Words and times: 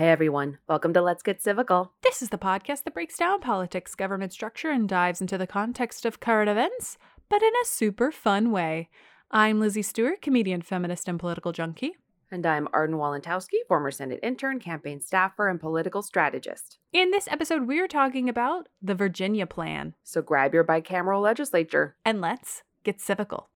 Hey 0.00 0.08
everyone, 0.08 0.56
welcome 0.66 0.94
to 0.94 1.02
Let's 1.02 1.22
Get 1.22 1.42
Civical. 1.42 1.90
This 2.00 2.22
is 2.22 2.30
the 2.30 2.38
podcast 2.38 2.84
that 2.84 2.94
breaks 2.94 3.18
down 3.18 3.42
politics, 3.42 3.94
government 3.94 4.32
structure, 4.32 4.70
and 4.70 4.88
dives 4.88 5.20
into 5.20 5.36
the 5.36 5.46
context 5.46 6.06
of 6.06 6.20
current 6.20 6.48
events, 6.48 6.96
but 7.28 7.42
in 7.42 7.52
a 7.62 7.66
super 7.66 8.10
fun 8.10 8.50
way. 8.50 8.88
I'm 9.30 9.60
Lizzie 9.60 9.82
Stewart, 9.82 10.22
comedian, 10.22 10.62
feminist, 10.62 11.06
and 11.06 11.20
political 11.20 11.52
junkie. 11.52 11.96
And 12.30 12.46
I'm 12.46 12.66
Arden 12.72 12.96
Walentowski, 12.96 13.58
former 13.68 13.90
Senate 13.90 14.20
intern, 14.22 14.58
campaign 14.58 15.02
staffer, 15.02 15.48
and 15.48 15.60
political 15.60 16.00
strategist. 16.00 16.78
In 16.94 17.10
this 17.10 17.28
episode, 17.30 17.66
we're 17.66 17.86
talking 17.86 18.30
about 18.30 18.70
the 18.80 18.94
Virginia 18.94 19.46
Plan. 19.46 19.92
So 20.02 20.22
grab 20.22 20.54
your 20.54 20.64
bicameral 20.64 21.20
legislature. 21.20 21.96
And 22.06 22.22
let's 22.22 22.62
get 22.84 23.00
civical. 23.00 23.49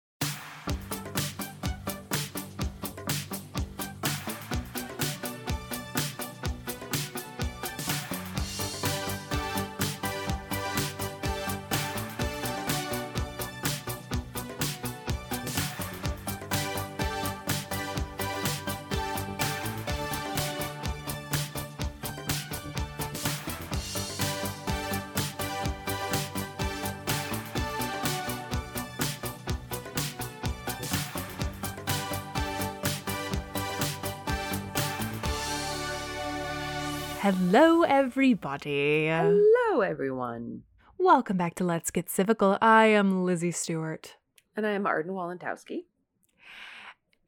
Everybody. 38.11 39.07
Hello, 39.07 39.79
everyone. 39.79 40.63
Welcome 40.97 41.37
back 41.37 41.55
to 41.55 41.63
Let's 41.63 41.91
Get 41.91 42.07
Civical. 42.07 42.57
I 42.61 42.87
am 42.87 43.23
Lizzie 43.23 43.51
Stewart. 43.51 44.17
And 44.57 44.67
I 44.67 44.71
am 44.71 44.85
Arden 44.85 45.13
Walentowski. 45.13 45.85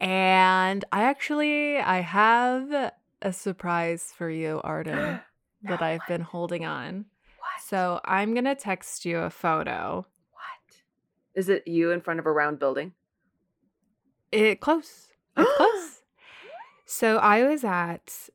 And 0.02 0.84
I 0.92 1.04
actually 1.04 1.78
I 1.78 2.02
have 2.02 2.92
a 3.22 3.32
surprise 3.32 4.12
for 4.14 4.30
you, 4.30 4.60
Arden, 4.62 5.22
that 5.64 5.82
I've 5.82 6.00
what? 6.00 6.08
been 6.10 6.20
holding 6.22 6.66
on. 6.66 7.06
What? 7.38 7.66
So 7.66 8.02
I'm 8.04 8.34
gonna 8.34 8.54
text 8.54 9.06
you 9.06 9.20
a 9.20 9.30
photo. 9.30 10.06
what? 10.32 10.82
Is 11.34 11.48
it 11.48 11.66
you 11.66 11.92
in 11.92 12.02
front 12.02 12.20
of 12.20 12.26
a 12.26 12.32
round 12.34 12.60
building? 12.60 12.92
It 14.34 14.60
close. 14.60 15.14
It's 15.38 15.50
close. 15.56 16.02
So 16.86 17.20
I 17.20 17.48
was 17.48 17.64
at 17.64 18.30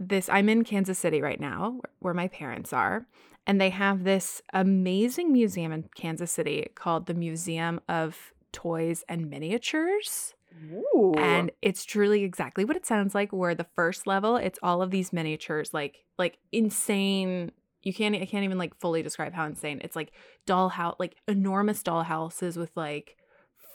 this. 0.00 0.28
I'm 0.28 0.48
in 0.48 0.64
Kansas 0.64 0.98
City 0.98 1.20
right 1.22 1.38
now, 1.40 1.80
where- 2.00 2.14
my 2.14 2.26
parents 2.28 2.72
are, 2.72 3.06
and 3.46 3.60
they 3.60 3.70
have 3.70 4.02
this 4.04 4.42
amazing 4.52 5.32
museum 5.32 5.70
in 5.72 5.88
Kansas 5.94 6.32
City 6.32 6.68
called 6.74 7.06
the 7.06 7.14
Museum 7.14 7.80
of 7.88 8.32
Toys 8.52 9.04
and 9.08 9.30
Miniatures. 9.30 10.34
Ooh. 10.74 11.14
and 11.16 11.52
it's 11.62 11.84
truly 11.84 12.24
exactly 12.24 12.64
what 12.64 12.76
it 12.76 12.84
sounds 12.84 13.14
like 13.14 13.32
where 13.32 13.54
the 13.54 13.66
first 13.76 14.04
level 14.06 14.34
it's 14.36 14.58
all 14.64 14.82
of 14.82 14.90
these 14.90 15.12
miniatures 15.12 15.72
like 15.72 16.04
like 16.18 16.38
insane 16.50 17.52
you 17.82 17.94
can't 17.94 18.16
i 18.16 18.26
can't 18.26 18.42
even 18.44 18.58
like 18.58 18.74
fully 18.80 19.00
describe 19.00 19.32
how 19.32 19.46
insane 19.46 19.80
it's 19.84 19.94
like 19.94 20.10
doll 20.46 20.68
house 20.68 20.96
like 20.98 21.14
enormous 21.28 21.84
doll 21.84 22.02
houses 22.02 22.56
with 22.58 22.72
like 22.76 23.16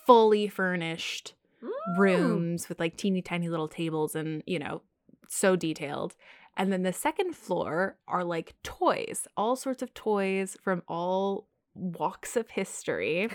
fully 0.05 0.47
furnished 0.49 1.33
Mm. 1.63 1.97
rooms 1.97 2.67
with 2.67 2.79
like 2.81 2.97
teeny 2.97 3.21
tiny 3.21 3.47
little 3.47 3.69
tables 3.69 4.13
and 4.13 4.43
you 4.45 4.59
know 4.59 4.81
so 5.29 5.55
detailed. 5.55 6.15
And 6.57 6.71
then 6.71 6.83
the 6.83 6.93
second 6.93 7.35
floor 7.35 7.97
are 8.07 8.23
like 8.23 8.53
toys 8.63 9.27
all 9.35 9.55
sorts 9.55 9.81
of 9.81 9.93
toys 9.93 10.55
from 10.63 10.83
all 10.87 11.47
walks 11.73 12.35
of 12.37 12.49
history. 12.49 13.29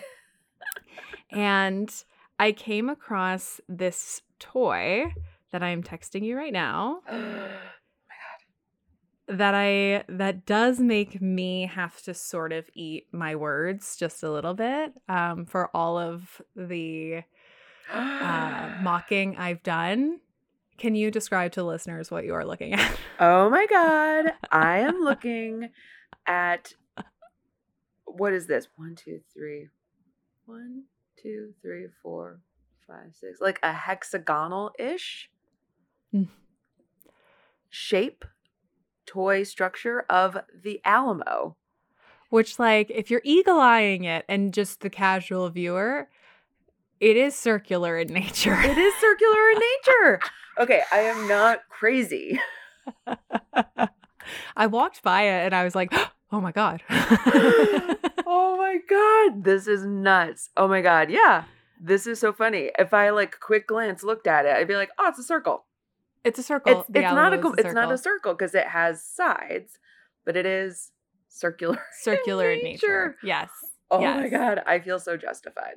And 1.33 1.93
i 2.39 2.53
came 2.53 2.89
across 2.89 3.61
this 3.69 4.23
toy 4.39 5.13
that 5.53 5.63
i'm 5.63 5.83
texting 5.83 6.25
you 6.25 6.37
right 6.37 6.53
now 6.53 7.01
Oh 7.09 7.19
my 7.19 8.17
god. 9.29 9.39
that 9.39 9.55
i 9.55 10.05
that 10.09 10.47
does 10.47 10.81
make 10.81 11.21
me 11.21 11.67
have 11.67 12.01
to 12.03 12.15
sort 12.15 12.53
of 12.53 12.69
eat 12.75 13.07
my 13.13 13.37
words 13.37 13.95
just 13.97 14.23
a 14.23 14.31
little 14.31 14.55
bit 14.55 14.93
um, 15.09 15.45
for 15.45 15.69
all 15.77 15.99
of 15.99 16.41
the 16.57 17.23
uh, 17.93 18.79
mocking 18.83 19.37
I've 19.37 19.63
done 19.63 20.21
Can 20.81 20.95
you 20.95 21.11
describe 21.11 21.53
to 21.53 21.63
listeners 21.63 22.11
what 22.11 22.25
you 22.25 22.35
are 22.35 22.45
looking 22.45 22.73
at? 22.73 22.91
Oh 23.21 23.51
my 23.51 23.67
god. 23.67 24.33
I 24.51 24.79
am 24.79 25.01
looking 25.03 25.69
at 26.27 26.73
what 28.07 28.33
is 28.33 28.47
this? 28.47 28.67
One, 28.77 28.95
two, 28.97 29.21
three. 29.35 29.69
One, 30.47 30.85
two, 31.23 31.53
three, 31.61 31.87
four, 32.03 32.41
five, 32.87 33.15
six. 33.15 33.43
Like 33.43 33.61
a 33.63 33.73
hexagonal 33.75 34.73
ish 34.79 35.29
Mm. 36.15 36.29
shape, 37.69 38.25
toy 39.07 39.43
structure 39.45 40.05
of 40.11 40.39
the 40.65 40.81
Alamo. 40.85 41.57
Which, 42.31 42.59
like, 42.59 42.91
if 42.91 43.11
you're 43.11 43.21
eagle 43.23 43.61
eyeing 43.61 44.05
it 44.05 44.25
and 44.29 44.55
just 44.55 44.81
the 44.81 44.91
casual 44.91 45.51
viewer, 45.51 46.09
it 47.01 47.17
is 47.17 47.35
circular 47.35 47.99
in 47.99 48.09
nature. 48.09 48.59
It 48.61 48.79
is 48.79 48.95
circular 49.01 49.51
in 49.51 49.59
nature. 49.59 50.21
Okay, 50.59 50.83
I 50.93 50.99
am 50.99 51.27
not 51.27 51.61
crazy. 51.71 52.39
I 54.55 54.67
walked 54.67 55.03
by 55.03 55.23
it 55.23 55.47
and 55.47 55.55
I 55.55 55.65
was 55.65 55.75
like, 55.75 55.91
oh 56.33 56.41
my 56.41 56.53
God. 56.53 56.83
oh 56.91 58.57
my 58.59 58.77
god, 58.87 59.45
this 59.45 59.67
is 59.67 59.87
nuts. 59.87 60.51
Oh 60.59 60.69
my 60.69 60.83
god, 60.83 61.09
yeah. 61.09 61.45
This 61.81 62.07
is 62.07 62.21
so 62.21 62.35
funny. 62.35 62.73
If 62.79 62.93
I 62.93 63.09
like 63.09 63.41
quick 63.41 63.69
glance 63.69 64.03
looked 64.03 64.27
at 64.27 64.45
it, 64.45 64.55
I'd 64.55 64.69
be 64.69 64.77
like, 64.77 64.91
"Oh, 64.99 65.09
it's 65.09 65.19
a 65.19 65.23
circle." 65.23 65.65
it's 66.25 66.39
a 66.39 66.43
circle. 66.43 66.81
It's 66.81 66.91
it's 66.91 67.15
not 67.15 67.33
a 67.33 67.39
is 67.39 67.55
it's 67.59 67.75
not 67.75 67.93
a 67.93 67.99
circle 67.99 68.35
because 68.35 68.55
it 68.55 68.67
has 68.67 69.03
sides, 69.03 69.79
but 70.25 70.37
it 70.37 70.47
is 70.47 70.93
circular. 71.29 71.81
circular 72.03 72.51
in 72.53 72.63
nature. 72.63 73.17
Yes. 73.23 73.49
Oh 73.91 74.01
my 74.01 74.29
god, 74.29 74.63
I 74.67 74.79
feel 74.81 74.99
so 74.99 75.17
justified. 75.17 75.77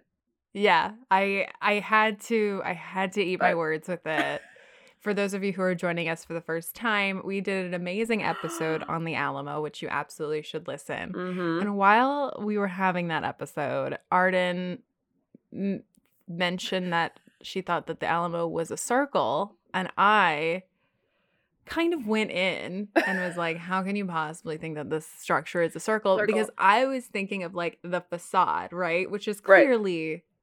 Yeah, 0.53 0.91
I 1.09 1.47
I 1.61 1.79
had 1.79 2.19
to 2.21 2.61
I 2.63 2.73
had 2.73 3.13
to 3.13 3.23
eat 3.23 3.39
my 3.39 3.55
words 3.55 3.87
with 3.87 4.05
it. 4.05 4.41
For 4.99 5.13
those 5.13 5.33
of 5.33 5.43
you 5.43 5.51
who 5.51 5.61
are 5.63 5.75
joining 5.75 6.07
us 6.07 6.23
for 6.23 6.33
the 6.33 6.41
first 6.41 6.75
time, 6.75 7.21
we 7.25 7.41
did 7.41 7.65
an 7.65 7.73
amazing 7.73 8.23
episode 8.23 8.83
on 8.87 9.03
the 9.03 9.15
Alamo, 9.15 9.61
which 9.61 9.81
you 9.81 9.89
absolutely 9.89 10.43
should 10.43 10.67
listen. 10.67 11.11
Mm-hmm. 11.11 11.61
And 11.61 11.75
while 11.75 12.39
we 12.39 12.57
were 12.57 12.69
having 12.69 13.09
that 13.09 13.25
episode, 13.25 13.97
Arden 14.11 14.79
m- 15.51 15.83
mentioned 16.27 16.93
that 16.93 17.19
she 17.41 17.59
thought 17.61 17.87
that 17.87 17.99
the 17.99 18.05
Alamo 18.05 18.47
was 18.47 18.71
a 18.71 18.77
circle, 18.77 19.55
and 19.73 19.91
I 19.97 20.63
kind 21.65 21.93
of 21.93 22.07
went 22.07 22.31
in 22.31 22.89
and 23.05 23.19
was 23.19 23.35
like, 23.35 23.57
"How 23.57 23.81
can 23.81 23.95
you 23.95 24.05
possibly 24.05 24.57
think 24.57 24.75
that 24.75 24.89
this 24.89 25.05
structure 25.05 25.61
is 25.61 25.75
a 25.75 25.79
circle?" 25.81 26.17
Circle. 26.17 26.33
Because 26.33 26.49
I 26.57 26.85
was 26.85 27.07
thinking 27.07 27.43
of 27.43 27.55
like 27.55 27.79
the 27.81 28.01
facade, 28.01 28.71
right, 28.71 29.09
which 29.09 29.27
is 29.27 29.41
Right. 29.45 29.67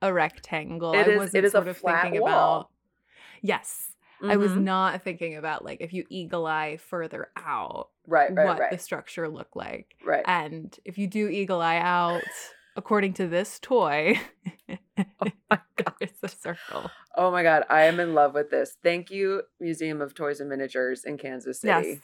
A 0.02 0.12
rectangle. 0.12 0.93
It 0.94 1.06
I 1.06 1.11
is- 1.11 1.19
wasn't 1.19 1.35
it 1.37 1.44
is 1.44 1.50
a 1.52 1.56
sort 1.58 1.69
of 1.69 1.76
flat 1.76 2.02
thinking 2.02 2.20
wall. 2.23 2.31
about. 2.61 2.70
Yes, 3.43 3.93
I 4.23 4.37
was 4.37 4.52
Mhm. 4.52 4.62
not 4.64 5.02
thinking 5.02 5.37
about 5.37 5.64
like 5.64 5.81
if 5.81 5.93
you 5.93 6.05
eagle 6.11 6.47
eye 6.47 6.76
further 6.76 7.31
out, 7.37 7.88
right, 8.06 8.35
right, 8.35 8.47
what 8.47 8.58
right, 8.58 8.70
the 8.70 8.79
structure 8.79 9.29
looked 9.29 9.56
like. 9.56 9.94
right. 10.05 10.25
And 10.26 10.79
if 10.85 10.99
you 10.99 11.06
do 11.06 11.29
eagle 11.29 11.61
eye 11.62 11.79
out, 11.79 12.23
according 12.76 13.14
to 13.14 13.26
this 13.26 13.58
toy, 13.58 14.20
oh 14.69 14.76
my 15.50 15.61
god, 15.76 15.94
it's 16.00 16.23
a 16.23 16.29
circle. 16.29 16.91
Oh 17.17 17.31
my 17.31 17.43
god, 17.43 17.64
I 17.70 17.82
am 17.85 17.99
in 17.99 18.14
love 18.14 18.35
with 18.35 18.50
this. 18.50 18.76
Thank 18.82 19.11
you, 19.11 19.43
Museum 19.58 20.00
of 20.03 20.14
Toys 20.14 20.38
and 20.41 20.49
Miniatures 20.50 21.05
in 21.05 21.17
Kansas 21.17 21.61
City. 21.61 21.88
Yes. 21.88 21.99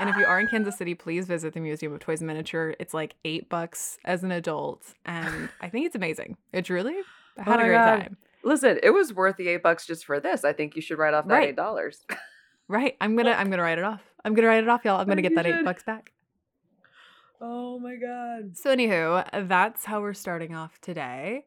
And 0.00 0.08
if 0.10 0.16
you 0.16 0.24
are 0.26 0.40
in 0.40 0.46
Kansas 0.46 0.76
City, 0.76 0.94
please 0.94 1.26
visit 1.26 1.54
the 1.54 1.60
Museum 1.60 1.92
of 1.92 2.00
Toys 2.00 2.20
and 2.20 2.26
Miniature. 2.28 2.74
It's 2.78 2.92
like 2.94 3.14
eight 3.24 3.48
bucks 3.48 3.98
as 4.04 4.22
an 4.24 4.30
adult, 4.32 4.94
and 5.04 5.48
I 5.60 5.68
think 5.68 5.86
it's 5.86 5.96
amazing. 5.96 6.36
It's 6.52 6.68
really 6.70 6.96
I 7.38 7.42
had 7.42 7.60
Oh 7.60 7.62
a 7.62 7.66
great 7.66 7.74
God. 7.76 7.98
time. 8.00 8.16
Listen, 8.42 8.78
it 8.82 8.90
was 8.90 9.12
worth 9.12 9.36
the 9.36 9.48
eight 9.48 9.62
bucks 9.62 9.86
just 9.86 10.04
for 10.04 10.20
this. 10.20 10.44
I 10.44 10.52
think 10.52 10.76
you 10.76 10.82
should 10.82 10.98
write 10.98 11.14
off 11.14 11.26
that 11.28 11.34
Right. 11.34 11.48
eight 11.50 11.56
dollars. 11.56 12.04
Right. 12.68 12.96
I'm 13.00 13.14
gonna 13.14 13.30
I'm 13.30 13.48
gonna 13.48 13.62
write 13.62 13.78
it 13.78 13.84
off. 13.84 14.02
I'm 14.24 14.34
gonna 14.34 14.48
write 14.48 14.64
it 14.64 14.68
off, 14.68 14.84
y'all. 14.84 15.00
I'm 15.00 15.06
gonna 15.06 15.22
get 15.22 15.36
that 15.36 15.46
eight 15.46 15.64
bucks 15.64 15.84
back. 15.84 16.12
oh 17.40 17.78
my 17.78 17.94
god. 17.96 18.56
So 18.56 18.74
anywho, 18.74 19.48
that's 19.48 19.84
how 19.84 20.00
we're 20.00 20.14
starting 20.14 20.54
off 20.54 20.80
today. 20.80 21.44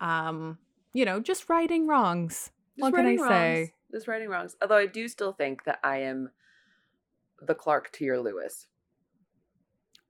Um, 0.00 0.58
you 0.92 1.04
know, 1.04 1.20
just 1.20 1.48
righting 1.48 1.86
wrongs. 1.86 2.50
Just 2.76 2.82
what 2.82 2.94
can 2.94 3.06
I 3.06 3.08
righting 3.16 3.18
say? 3.24 3.54
wrongs. 3.58 3.68
Just 3.92 4.08
writing 4.08 4.28
wrongs. 4.28 4.56
Although 4.62 4.76
I 4.76 4.86
do 4.86 5.08
still 5.08 5.32
think 5.32 5.64
that 5.64 5.78
I 5.82 5.98
am 5.98 6.30
the 7.46 7.54
Clark 7.54 7.90
to 7.92 8.04
your 8.04 8.20
Lewis. 8.20 8.66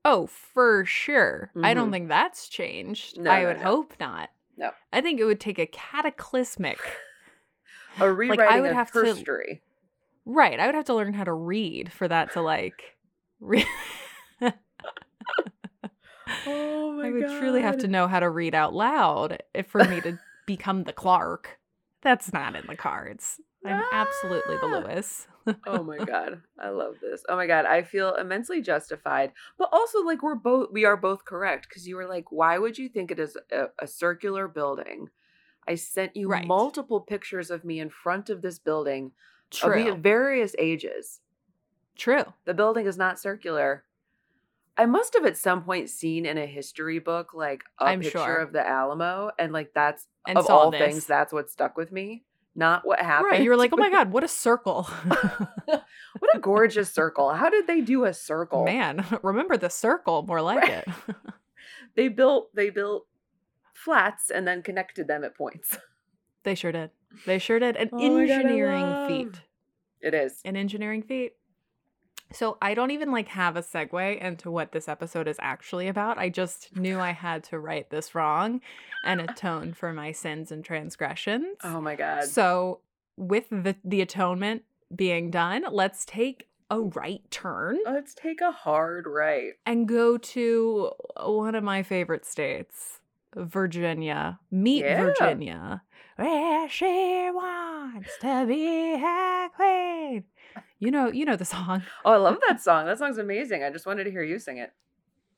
Oh, 0.04 0.26
for 0.26 0.84
sure. 0.84 1.50
I 1.62 1.74
don't 1.74 1.88
Mhm. 1.88 1.92
think 1.92 2.08
that's 2.08 2.48
changed. 2.48 3.18
No, 3.20 3.30
I 3.30 3.44
would 3.44 3.58
no. 3.58 3.62
hope 3.62 3.94
not. 4.00 4.30
No. 4.56 4.70
I 4.92 5.00
think 5.00 5.20
it 5.20 5.24
would 5.24 5.40
take 5.40 5.58
a 5.58 5.66
cataclysmic. 5.66 6.78
A 8.00 8.10
rewriting 8.12 8.62
would 8.62 8.70
of 8.70 8.76
have 8.76 8.90
to- 8.92 9.04
history. 9.04 9.62
right. 10.24 10.58
I 10.58 10.66
would 10.66 10.74
have 10.74 10.86
to 10.86 10.94
learn 10.94 11.12
how 11.14 11.24
to 11.24 11.32
read 11.32 11.92
for 11.92 12.08
that 12.08 12.32
to 12.32 12.40
like. 12.42 12.96
Re- 13.40 13.66
Oh 16.46 16.92
my 16.96 17.08
I 17.08 17.10
would 17.10 17.38
truly 17.38 17.60
have 17.62 17.78
to 17.78 17.88
know 17.88 18.08
how 18.08 18.18
to 18.20 18.30
read 18.30 18.54
out 18.54 18.72
loud 18.74 19.42
if 19.54 19.66
for 19.66 19.84
me 19.84 20.00
to 20.00 20.18
become 20.46 20.84
the 20.84 20.92
Clark. 20.92 21.58
That's 22.00 22.32
not 22.32 22.56
in 22.56 22.66
the 22.66 22.76
cards. 22.76 23.40
I'm 23.64 23.82
absolutely 23.92 24.56
the 24.56 24.66
Ah. 24.66 24.78
Lewis. 24.86 25.28
oh 25.66 25.82
my 25.82 25.98
god 26.04 26.40
i 26.58 26.68
love 26.68 26.94
this 27.02 27.24
oh 27.28 27.34
my 27.36 27.46
god 27.48 27.64
i 27.66 27.82
feel 27.82 28.14
immensely 28.14 28.62
justified 28.62 29.32
but 29.58 29.68
also 29.72 30.00
like 30.02 30.22
we're 30.22 30.36
both 30.36 30.68
we 30.72 30.84
are 30.84 30.96
both 30.96 31.24
correct 31.24 31.66
because 31.68 31.86
you 31.86 31.96
were 31.96 32.06
like 32.06 32.30
why 32.30 32.58
would 32.58 32.78
you 32.78 32.88
think 32.88 33.10
it 33.10 33.18
is 33.18 33.36
a, 33.50 33.66
a 33.80 33.86
circular 33.88 34.46
building 34.46 35.08
i 35.66 35.74
sent 35.74 36.14
you 36.16 36.28
Right. 36.28 36.46
multiple 36.46 37.00
pictures 37.00 37.50
of 37.50 37.64
me 37.64 37.80
in 37.80 37.90
front 37.90 38.30
of 38.30 38.40
this 38.40 38.58
building 38.60 39.06
of 39.62 39.74
me 39.74 39.82
True. 39.84 39.92
at 39.94 39.98
various 39.98 40.54
ages 40.60 41.20
True. 41.96 42.24
the 42.44 42.54
building 42.54 42.86
is 42.86 42.96
not 42.96 43.18
circular 43.18 43.82
i 44.76 44.86
must 44.86 45.12
have 45.14 45.24
at 45.26 45.36
some 45.36 45.64
point 45.64 45.90
seen 45.90 46.24
in 46.24 46.38
a 46.38 46.46
history 46.46 47.00
book 47.00 47.34
like 47.34 47.64
a 47.80 47.84
I'm 47.86 48.00
picture 48.00 48.18
sure. 48.18 48.36
of 48.36 48.52
the 48.52 48.64
alamo 48.66 49.30
and 49.40 49.52
like 49.52 49.72
that's 49.74 50.06
And 50.26 50.38
of 50.38 50.46
all 50.48 50.70
this. 50.70 50.80
things 50.80 51.06
that's 51.06 51.32
what 51.32 51.50
stuck 51.50 51.76
with 51.76 51.90
me 51.90 52.22
not 52.54 52.86
what 52.86 52.98
happened 53.00 53.30
Right. 53.32 53.42
You 53.42 53.50
were 53.50 53.56
like, 53.56 53.72
oh 53.72 53.76
my 53.78 53.90
God, 53.90 54.12
what 54.12 54.22
a 54.24 54.28
circle. 54.28 54.82
what 55.64 56.34
a 56.34 56.38
gorgeous 56.38 56.92
circle 56.92 57.32
how 57.32 57.48
did 57.50 57.66
they 57.66 57.80
do 57.80 58.04
a 58.04 58.12
circle 58.14 58.64
Man, 58.64 59.04
remember 59.22 59.56
the 59.56 59.70
circle, 59.70 60.22
more 60.22 60.42
like 60.50 60.62
Right. 60.62 60.84
it. 61.08 61.16
they 61.96 62.08
built 62.08 62.54
they 62.54 62.70
built 62.70 63.06
flats 63.74 64.30
and 64.30 64.46
then 64.46 64.62
connected 64.62 65.08
them 65.08 65.24
at 65.24 65.36
points. 65.36 65.76
they 66.44 66.54
sure 66.54 66.72
did. 66.72 66.90
They 67.26 67.38
sure 67.38 67.58
did. 67.58 67.76
An 67.76 67.90
Oh 67.92 67.96
my 67.98 68.26
God, 68.26 68.32
engineering 68.32 69.06
feat. 69.06 69.40
It 70.00 70.14
is. 70.14 70.40
An 70.44 70.56
engineering 70.56 71.02
feat. 71.02 71.32
So 72.34 72.56
I 72.62 72.74
don't 72.74 72.90
even 72.90 73.10
like 73.10 73.28
have 73.28 73.56
a 73.56 73.62
segue 73.62 74.18
into 74.20 74.50
what 74.50 74.72
this 74.72 74.88
episode 74.88 75.28
is 75.28 75.36
actually 75.40 75.88
about. 75.88 76.18
I 76.18 76.28
just 76.28 76.76
knew 76.76 76.98
I 76.98 77.10
had 77.12 77.44
to 77.44 77.58
write 77.58 77.90
this 77.90 78.14
wrong 78.14 78.60
and 79.04 79.20
atone 79.20 79.72
for 79.74 79.92
my 79.92 80.12
sins 80.12 80.50
and 80.52 80.64
transgressions. 80.64 81.58
Oh 81.64 81.80
my 81.80 81.94
god. 81.96 82.24
So 82.24 82.80
with 83.16 83.48
the 83.50 83.76
the 83.84 84.00
atonement 84.00 84.62
being 84.94 85.30
done, 85.30 85.64
let's 85.70 86.04
take 86.04 86.48
a 86.70 86.80
right 86.80 87.20
turn 87.30 87.78
Let's 87.84 88.14
take 88.14 88.40
a 88.40 88.50
hard 88.50 89.06
right. 89.06 89.52
and 89.66 89.86
go 89.86 90.16
to 90.16 90.92
one 91.20 91.54
of 91.54 91.62
my 91.62 91.82
favorite 91.82 92.24
states, 92.24 93.00
Virginia. 93.36 94.38
Meet 94.50 94.84
Yeah. 94.84 95.02
Virginia. 95.04 95.82
Where 96.16 96.68
she 96.70 97.30
wants 97.32 98.10
to 98.20 98.44
be 98.46 98.94
a 98.94 99.48
queen. 99.54 100.24
You 100.82 100.90
know, 100.90 101.12
you 101.12 101.24
know 101.24 101.36
the 101.36 101.44
song. 101.56 101.84
Oh, 102.04 102.12
I 102.12 102.16
love 102.16 102.38
that 102.48 102.60
song. 102.60 102.86
That 102.86 102.98
song's 102.98 103.16
amazing. 103.16 103.62
I 103.62 103.70
just 103.70 103.86
wanted 103.86 104.02
to 104.02 104.10
hear 104.10 104.24
you 104.24 104.40
sing 104.40 104.58
it. 104.58 104.72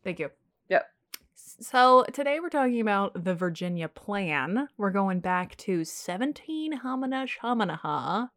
Thank 0.03 0.19
you. 0.19 0.31
Yep. 0.71 0.87
So 1.35 2.07
today 2.15 2.41
we're 2.41 2.49
talking 2.49 2.81
about 2.81 3.25
the 3.25 3.35
Virginia 3.35 3.89
Plan. 3.89 4.69
We're 4.79 4.91
going 4.91 5.21
back 5.21 5.55
to 5.59 5.85
17 5.85 6.81
Hamana 6.81 7.29
Shamanaha, 7.29 8.31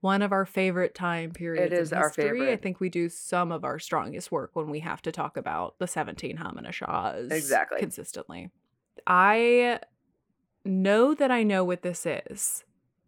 one 0.00 0.22
of 0.22 0.30
our 0.30 0.46
favorite 0.46 0.94
time 0.94 1.32
periods. 1.32 1.90
in 1.90 1.98
our 1.98 2.08
history. 2.08 2.52
I 2.52 2.56
think 2.56 2.78
we 2.78 2.88
do 2.88 3.08
some 3.08 3.50
of 3.50 3.64
our 3.64 3.80
strongest 3.80 4.30
work 4.30 4.50
when 4.54 4.70
we 4.70 4.78
have 4.78 5.02
to 5.02 5.10
talk 5.10 5.36
about 5.36 5.74
the 5.80 5.88
17 5.88 6.36
Hamana 6.36 6.70
Shahs 6.72 7.32
Exactly. 7.32 7.80
consistently. 7.80 8.50
I 9.08 9.80
know 10.64 11.14
that 11.14 11.32
I 11.32 11.42
know 11.42 11.64
what 11.64 11.82
this 11.82 12.06
is, 12.06 12.62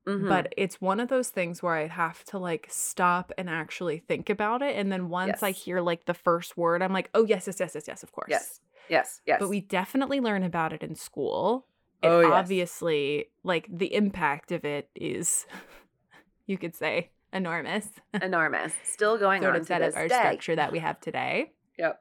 Mhm. 0.06 0.28
but 0.28 0.52
it's 0.56 0.80
one 0.82 1.00
of 1.00 1.08
those 1.08 1.30
things 1.30 1.62
where 1.62 1.74
I 1.74 1.86
have 1.86 2.24
to 2.26 2.38
like 2.38 2.66
stop 2.70 3.32
and 3.38 3.48
actually 3.48 3.98
think 3.98 4.28
about 4.28 4.60
it. 4.62 4.76
And 4.76 4.92
then 4.92 5.08
once 5.08 5.42
I 5.42 5.50
hear 5.50 5.80
like 5.80 6.04
the 6.04 6.12
first 6.14 6.56
word, 6.58 6.82
I'm 6.82 6.92
like, 6.92 7.08
oh, 7.14 7.24
yes, 7.24 7.46
yes, 7.46 7.58
yes, 7.58 7.74
yes, 7.74 7.84
yes, 7.88 8.02
of 8.02 8.12
course. 8.12 8.28
yes, 8.28 8.60
yes, 8.90 9.20
yes. 9.26 9.38
But 9.40 9.48
we 9.48 9.60
definitely 9.62 10.20
learn 10.20 10.42
about 10.42 10.72
it 10.74 10.82
in 10.82 10.94
school. 10.94 11.66
It 12.02 12.08
Oh, 12.08 12.20
yes. 12.20 12.30
obviously, 12.32 13.30
like 13.44 13.66
the 13.70 13.94
impact 13.94 14.52
of 14.52 14.64
it 14.66 14.90
is, 14.94 15.46
you 16.46 16.58
could 16.58 16.74
say, 16.74 17.10
enormous. 17.32 17.88
enormous. 18.22 18.74
Still 18.82 19.16
going 19.16 19.40
sort 19.40 19.54
on 19.54 19.60
of 19.62 19.66
to 19.66 19.72
set 19.72 19.78
this 19.80 19.94
of 19.94 20.00
our 20.02 20.08
day. 20.08 20.14
structure 20.18 20.56
that 20.56 20.70
we 20.70 20.80
have 20.80 21.00
today. 21.00 21.52
Yep. 21.78 21.98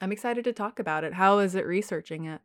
I'm 0.00 0.12
excited 0.12 0.44
to 0.44 0.52
talk 0.54 0.78
about 0.78 1.04
it. 1.04 1.12
How 1.12 1.40
is 1.40 1.54
it 1.54 1.66
researching 1.66 2.24
it? 2.24 2.40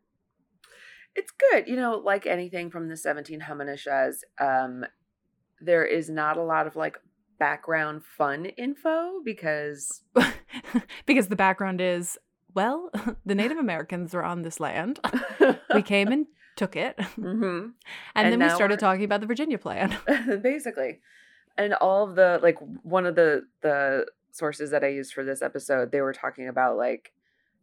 It's 1.16 1.32
good. 1.50 1.68
You 1.68 1.76
know, 1.76 1.96
like 2.04 2.26
anything 2.26 2.70
from 2.70 2.88
the 2.88 2.96
17 2.96 3.40
Hamanishas, 3.40 4.16
um, 4.40 4.84
there 5.60 5.84
is 5.84 6.10
not 6.10 6.36
a 6.36 6.42
lot 6.42 6.66
of 6.66 6.76
like 6.76 6.98
background 7.38 8.02
fun 8.04 8.46
info 8.46 9.20
because 9.24 10.02
because 11.06 11.28
the 11.28 11.36
background 11.36 11.80
is 11.80 12.18
well, 12.54 12.90
the 13.26 13.34
Native 13.34 13.58
Americans 13.58 14.14
were 14.14 14.24
on 14.24 14.42
this 14.42 14.60
land. 14.60 15.00
We 15.74 15.82
came 15.82 16.08
and 16.12 16.26
took 16.54 16.76
it. 16.76 16.96
Mhm. 16.96 17.62
And, 17.64 17.72
And 18.14 18.32
then 18.32 18.38
we 18.48 18.54
started 18.54 18.74
we're- 18.74 18.80
talking 18.80 19.04
about 19.04 19.20
the 19.20 19.26
Virginia 19.26 19.58
plan. 19.58 19.96
basically 20.42 21.00
and 21.58 21.74
all 21.74 22.08
of 22.08 22.14
the 22.16 22.38
like 22.42 22.58
one 22.82 23.06
of 23.06 23.14
the 23.16 23.46
the 23.62 24.06
sources 24.32 24.70
that 24.72 24.82
i 24.82 24.88
used 24.88 25.12
for 25.12 25.22
this 25.24 25.40
episode 25.42 25.92
they 25.92 26.00
were 26.00 26.12
talking 26.12 26.48
about 26.48 26.76
like 26.76 27.12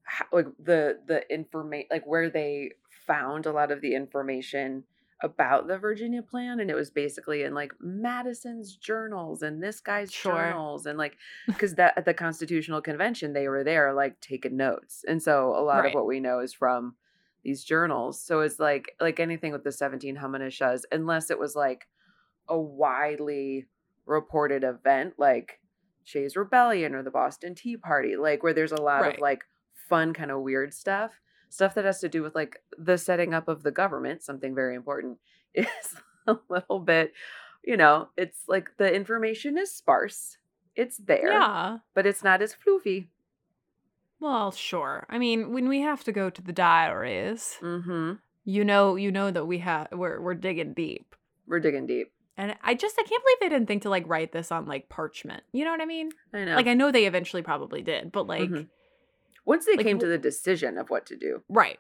how, 0.04 0.24
like 0.32 0.48
the 0.64 0.98
the 1.08 1.30
information 1.34 1.88
like 1.92 2.06
where 2.08 2.30
they 2.30 2.72
found 3.14 3.46
a 3.46 3.52
lot 3.52 3.72
of 3.72 3.82
the 3.82 3.94
information 3.96 4.84
about 5.24 5.68
the 5.68 5.78
virginia 5.78 6.22
plan 6.22 6.60
and 6.60 6.72
it 6.72 6.76
was 6.76 6.90
basically 6.90 7.44
in 7.44 7.54
like 7.54 7.72
madison's 7.80 8.76
journals 8.76 9.42
and 9.44 9.62
this 9.62 9.80
guy's 9.80 10.12
Sure. 10.12 10.34
journals 10.36 10.86
and 10.88 10.98
like 10.98 11.16
because 11.48 11.76
that 11.76 11.96
at 11.98 12.06
the 12.06 12.14
constitutional 12.14 12.82
convention 12.82 13.34
they 13.34 13.48
were 13.48 13.64
there 13.64 13.94
like 13.94 14.20
taking 14.20 14.58
notes 14.58 15.06
and 15.08 15.22
so 15.22 15.50
a 15.56 15.62
lot 15.62 15.80
Right. 15.82 15.88
of 15.90 15.94
what 15.94 16.08
we 16.08 16.20
know 16.20 16.40
is 16.40 16.54
from 16.54 16.96
these 17.44 17.64
journals 17.64 18.20
so 18.22 18.42
it's 18.42 18.60
like 18.60 18.96
like 19.00 19.20
anything 19.20 19.52
with 19.52 19.64
the 19.64 19.72
17 19.72 20.16
Hamanishas 20.18 20.84
unless 20.92 21.30
it 21.30 21.38
was 21.40 21.56
like 21.56 21.88
a 22.48 22.60
widely 22.60 23.68
reported 24.06 24.64
event 24.64 25.14
like 25.18 25.60
Shays 26.04 26.36
Rebellion 26.36 26.96
or 26.96 27.04
the 27.04 27.12
Boston 27.12 27.54
Tea 27.54 27.78
Party, 27.78 28.16
like 28.16 28.42
where 28.42 28.54
there's 28.54 28.72
a 28.72 28.82
lot 28.82 29.02
Right. 29.02 29.14
of 29.16 29.22
like 29.22 29.44
fun, 29.88 30.14
kind 30.14 30.32
of 30.32 30.42
weird 30.42 30.74
stuff, 30.74 31.12
stuff 31.52 31.76
that 31.76 31.86
has 31.86 32.00
to 32.00 32.10
do 32.10 32.24
with 32.24 32.34
like 32.34 32.62
the 32.78 32.98
setting 32.98 33.34
up 33.34 33.48
of 33.48 33.64
the 33.64 33.72
government, 33.72 34.24
something 34.24 34.56
very 34.56 34.76
important, 34.76 35.18
is 35.54 35.68
a 36.28 36.38
little 36.50 36.80
bit, 36.80 37.14
you 37.64 37.78
know, 37.78 38.10
it's 38.18 38.40
like 38.48 38.70
the 38.78 38.92
information 38.94 39.58
is 39.58 39.72
sparse. 39.72 40.38
It's 40.76 40.98
there, 40.98 41.32
yeah. 41.32 41.78
but 41.94 42.06
it's 42.08 42.24
not 42.24 42.42
as 42.42 42.56
floofy. 42.56 43.08
Well, 44.20 44.52
sure. 44.52 45.06
I 45.10 45.18
mean, 45.18 45.52
when 45.52 45.68
we 45.68 45.82
have 45.82 46.04
to 46.06 46.12
go 46.12 46.30
to 46.30 46.42
the 46.42 46.54
diaries, 46.54 47.58
Mm-hmm. 47.62 48.14
you 48.46 48.64
know, 48.64 48.96
you 48.96 49.12
know 49.12 49.32
that 49.32 49.46
we 49.46 49.58
have 49.60 49.88
we're 49.92 50.22
we're 50.22 50.36
digging 50.36 50.74
deep. 50.74 51.16
We're 51.48 51.60
digging 51.60 51.88
deep. 51.88 52.12
And 52.38 52.56
I 52.64 52.74
just 52.76 52.96
I 52.98 53.04
can't 53.04 53.22
believe 53.24 53.38
they 53.42 53.50
didn't 53.50 53.68
think 53.68 53.82
to 53.84 53.90
like 53.90 54.08
write 54.08 54.32
this 54.32 54.52
on 54.52 54.66
like 54.66 54.90
parchment. 54.90 55.44
You 55.52 55.66
know 55.66 55.72
what 55.72 55.82
I 55.82 55.86
mean? 55.86 56.12
I 56.34 56.46
know. 56.46 56.56
Like 56.56 56.68
I 56.68 56.74
know 56.76 56.92
they 56.92 57.06
eventually 57.06 57.42
probably 57.42 57.82
did, 57.82 58.12
but 58.12 58.28
like 58.28 58.50
Mhm. 58.50 58.68
Once 59.46 59.66
they 59.66 59.76
like, 59.76 59.86
came 59.86 60.00
to 60.00 60.08
the 60.08 60.18
decision 60.18 60.78
of 60.78 60.90
what 60.90 61.06
to 61.08 61.16
do, 61.16 61.42
right. 61.50 61.80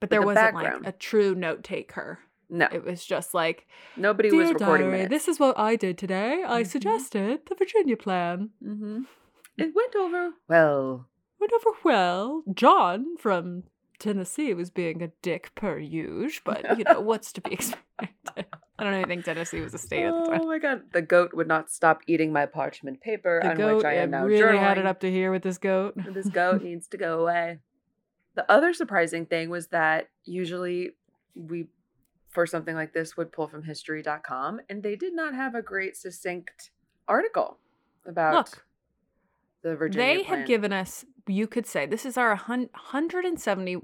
But 0.00 0.10
there 0.10 0.20
the 0.20 0.26
wasn't 0.26 0.54
background. 0.54 0.84
like 0.84 0.94
a 0.94 0.98
true 0.98 1.34
note 1.34 1.64
taker. 1.64 2.18
no, 2.48 2.68
It 2.70 2.84
was 2.84 3.04
just 3.04 3.34
like 3.34 3.66
nobody 3.96 4.30
was 4.30 4.50
recording 4.52 4.86
diary, 4.88 4.98
minutes. 5.04 5.10
this 5.10 5.28
is 5.28 5.40
what 5.40 5.58
I 5.58 5.74
did 5.76 5.98
today. 5.98 6.44
I 6.46 6.62
Mhm. 6.62 6.66
suggested 6.66 7.40
the 7.48 7.54
Virginia 7.56 7.96
plan. 7.96 8.50
Mm-hmm. 8.62 9.02
It 9.58 9.74
went 9.74 9.96
over 9.96 10.32
well. 10.48 11.08
Went 11.40 11.52
over 11.54 11.70
well. 11.82 12.42
John 12.52 13.16
from 13.16 13.62
Tennessee 13.98 14.52
was 14.52 14.68
being 14.68 15.02
a 15.02 15.08
dick 15.22 15.50
per 15.54 15.78
usual, 15.78 16.42
but 16.44 16.76
you 16.78 16.84
know 16.84 17.00
what's 17.00 17.32
to 17.32 17.40
be 17.40 17.52
expected. 17.54 18.46
I 18.78 18.84
don't 18.84 18.94
even 18.94 19.08
think 19.08 19.24
Tennessee 19.24 19.60
was 19.60 19.72
a 19.72 19.78
state 19.78 20.04
at 20.04 20.12
the 20.12 20.20
oh 20.20 20.26
time. 20.26 20.40
Oh 20.42 20.46
my 20.46 20.58
god, 20.58 20.82
the 20.92 21.00
goat 21.00 21.32
would 21.32 21.48
not 21.48 21.70
stop 21.70 22.02
eating 22.06 22.30
my 22.32 22.44
parchment 22.44 23.00
paper 23.00 23.40
The 23.42 23.50
on 23.50 23.56
goat 23.56 23.76
which 23.76 23.84
I 23.86 23.94
am 23.94 24.10
now 24.10 24.26
really 24.26 24.58
had 24.58 24.76
it 24.76 24.84
up 24.84 25.00
to 25.00 25.10
here 25.10 25.30
with 25.32 25.42
this 25.42 25.56
goat. 25.56 25.94
This 26.12 26.28
goat 26.30 26.62
needs 26.62 26.86
to 26.88 26.98
go 26.98 27.20
away. 27.20 27.58
The 28.34 28.50
other 28.52 28.74
surprising 28.74 29.24
thing 29.24 29.48
was 29.48 29.68
that 29.68 30.10
usually 30.24 30.90
we, 31.34 31.68
for 32.28 32.46
something 32.46 32.74
like 32.74 32.92
this, 32.92 33.16
would 33.16 33.32
pull 33.32 33.48
from 33.48 33.62
history.com, 33.62 34.60
and 34.68 34.82
they 34.82 34.94
did 34.94 35.14
not 35.14 35.34
have 35.34 35.54
a 35.54 35.62
great 35.62 35.96
succinct 35.96 36.70
article 37.08 37.56
about 38.04 38.34
Look, 38.34 38.66
the 39.62 39.74
Virginia 39.74 40.06
they 40.06 40.22
plan. 40.22 40.40
have 40.40 40.46
given 40.46 40.74
us, 40.74 41.06
you 41.26 41.46
could 41.46 41.66
say, 41.66 41.86
this 41.86 42.04
is 42.04 42.18
our 42.18 42.36
171st. 42.36 43.82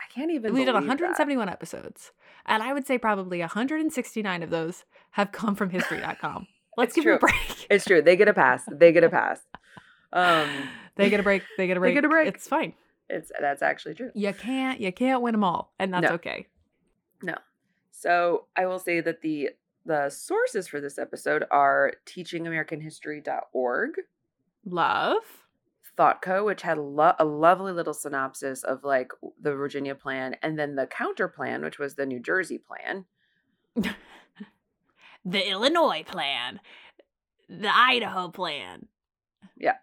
I 0.00 0.04
can't 0.14 0.30
even. 0.30 0.54
We've 0.54 0.64
done 0.66 0.74
believe 0.74 0.86
that. 0.98 1.02
171 1.02 1.48
episodes. 1.48 2.12
And 2.48 2.62
I 2.62 2.72
would 2.72 2.86
say 2.86 2.98
probably 2.98 3.38
169 3.40 4.42
of 4.42 4.50
those 4.50 4.84
have 5.12 5.30
come 5.32 5.54
from 5.54 5.70
history.com. 5.70 6.46
Let's 6.76 6.94
give 6.94 7.04
them 7.04 7.14
a 7.14 7.18
break. 7.18 7.66
It's 7.70 7.84
true. 7.84 8.00
They 8.02 8.16
get 8.16 8.28
a 8.28 8.34
pass. 8.34 8.62
They 8.70 8.90
get 8.92 9.04
a 9.04 9.08
pass. 9.10 9.40
Um, 10.12 10.48
they 10.96 11.10
get 11.10 11.20
a 11.20 11.22
break. 11.22 11.42
They 11.56 11.66
get 11.66 11.76
a 11.76 11.80
break. 11.80 11.90
They 11.94 11.94
get 11.94 12.04
a 12.04 12.08
break. 12.08 12.28
It's 12.28 12.48
fine. 12.48 12.72
it's 13.08 13.30
that's 13.40 13.62
actually 13.62 13.94
true. 13.94 14.10
You 14.14 14.32
can't 14.32 14.80
you 14.80 14.92
can't 14.92 15.20
win 15.22 15.32
them 15.32 15.44
all, 15.44 15.72
and 15.78 15.92
that's 15.92 16.08
No. 16.08 16.14
okay. 16.14 16.46
No. 17.22 17.34
So 17.90 18.46
I 18.56 18.66
will 18.66 18.78
say 18.78 19.00
that 19.00 19.20
the 19.22 19.50
the 19.84 20.08
sources 20.10 20.68
for 20.68 20.80
this 20.80 20.98
episode 20.98 21.44
are 21.50 21.92
teachingamericanhistory.org, 22.06 23.90
Love. 24.64 25.22
ThoughtCo, 25.98 26.44
which 26.44 26.62
had 26.62 26.78
lo- 26.78 27.14
a 27.18 27.24
lovely 27.24 27.72
little 27.72 27.94
synopsis 27.94 28.62
of 28.62 28.84
like 28.84 29.10
the 29.40 29.54
Virginia 29.54 29.94
plan, 29.94 30.36
and 30.42 30.58
then 30.58 30.74
the 30.76 30.86
counter 30.86 31.28
plan, 31.28 31.62
which 31.62 31.78
was 31.78 31.94
the 31.94 32.06
New 32.06 32.20
Jersey 32.20 32.58
plan. 32.58 33.04
The 35.24 35.50
Illinois 35.50 36.04
plan. 36.06 36.60
The 37.48 37.68
Idaho 37.74 38.28
plan. 38.28 38.86
Yeah. 39.58 39.74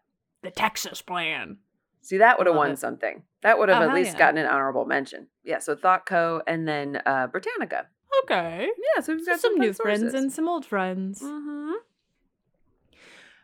The 0.42 0.50
Texas 0.50 1.02
plan. 1.02 1.58
See, 2.02 2.18
that 2.18 2.38
would 2.38 2.48
have 2.48 2.56
won 2.56 2.72
it. 2.72 2.80
something. 2.80 3.24
That 3.44 3.60
would 3.60 3.70
have 3.70 3.82
Oh, 3.84 3.90
at 3.90 3.94
least 3.96 4.14
yeah. 4.14 4.18
gotten 4.20 4.38
an 4.40 4.48
honorable 4.48 4.86
mention. 4.86 5.28
Yeah, 5.44 5.60
so 5.60 5.76
ThoughtCo 5.76 6.42
and 6.48 6.68
then 6.68 7.02
uh, 7.06 7.28
Britannica. 7.28 7.88
Okay. 8.24 8.70
Yeah, 8.96 9.02
so 9.02 9.14
we've 9.14 9.24
So 9.26 9.32
got 9.34 9.40
some 9.40 9.52
some, 9.54 9.60
new 9.60 9.74
friends 9.74 10.14
and 10.14 10.32
some 10.32 10.48
old 10.48 10.66
friends. 10.66 11.20
hmm 11.22 11.74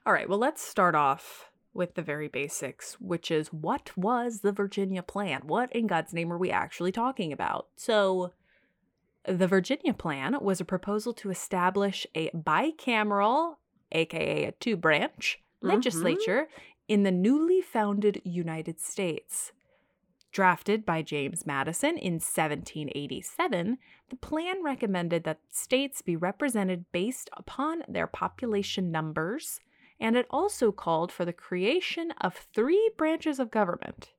All 0.06 0.14
right, 0.14 0.28
well, 0.30 0.40
let's 0.40 0.62
start 0.64 0.96
off 0.96 1.51
with 1.74 1.96
the 1.96 2.02
very 2.02 2.28
basics, 2.28 3.00
which 3.00 3.32
is 3.32 3.54
what 3.54 3.92
was 3.98 4.42
the 4.42 4.52
Virginia 4.52 5.02
Plan? 5.04 5.42
What 5.46 5.72
in 5.74 5.88
God's 5.88 6.14
name 6.14 6.32
are 6.32 6.38
we 6.38 6.52
actually 6.52 6.92
talking 6.92 7.32
about? 7.32 7.68
So, 7.76 8.32
the 9.26 9.48
Virginia 9.48 9.94
Plan 9.94 10.38
was 10.42 10.60
a 10.60 10.66
proposal 10.66 11.14
to 11.14 11.30
establish 11.30 12.08
a 12.16 12.30
bicameral, 12.32 13.58
aka 13.92 14.46
a 14.46 14.52
two 14.54 14.76
branch, 14.76 15.40
Mhm. 15.62 15.70
legislature 15.70 16.48
in 16.88 17.04
the 17.04 17.12
newly 17.12 17.62
founded 17.62 18.22
United 18.26 18.80
States. 18.80 19.52
Drafted 20.32 20.86
by 20.86 21.02
James 21.02 21.46
Madison 21.46 21.98
in 21.98 22.20
1787, 22.20 23.78
the 24.10 24.16
plan 24.16 24.64
recommended 24.64 25.24
that 25.26 25.40
states 25.50 26.02
be 26.02 26.16
represented 26.16 26.90
based 26.94 27.30
upon 27.34 27.84
their 27.88 28.08
population 28.08 28.92
numbers, 28.92 29.60
and 30.02 30.18
it 30.18 30.26
also 30.30 30.72
called 30.74 31.12
for 31.12 31.24
the 31.24 31.32
creation 31.32 32.12
of 32.20 32.36
three 32.36 32.92
branches 32.98 33.40
of 33.40 33.52
government. 33.52 34.10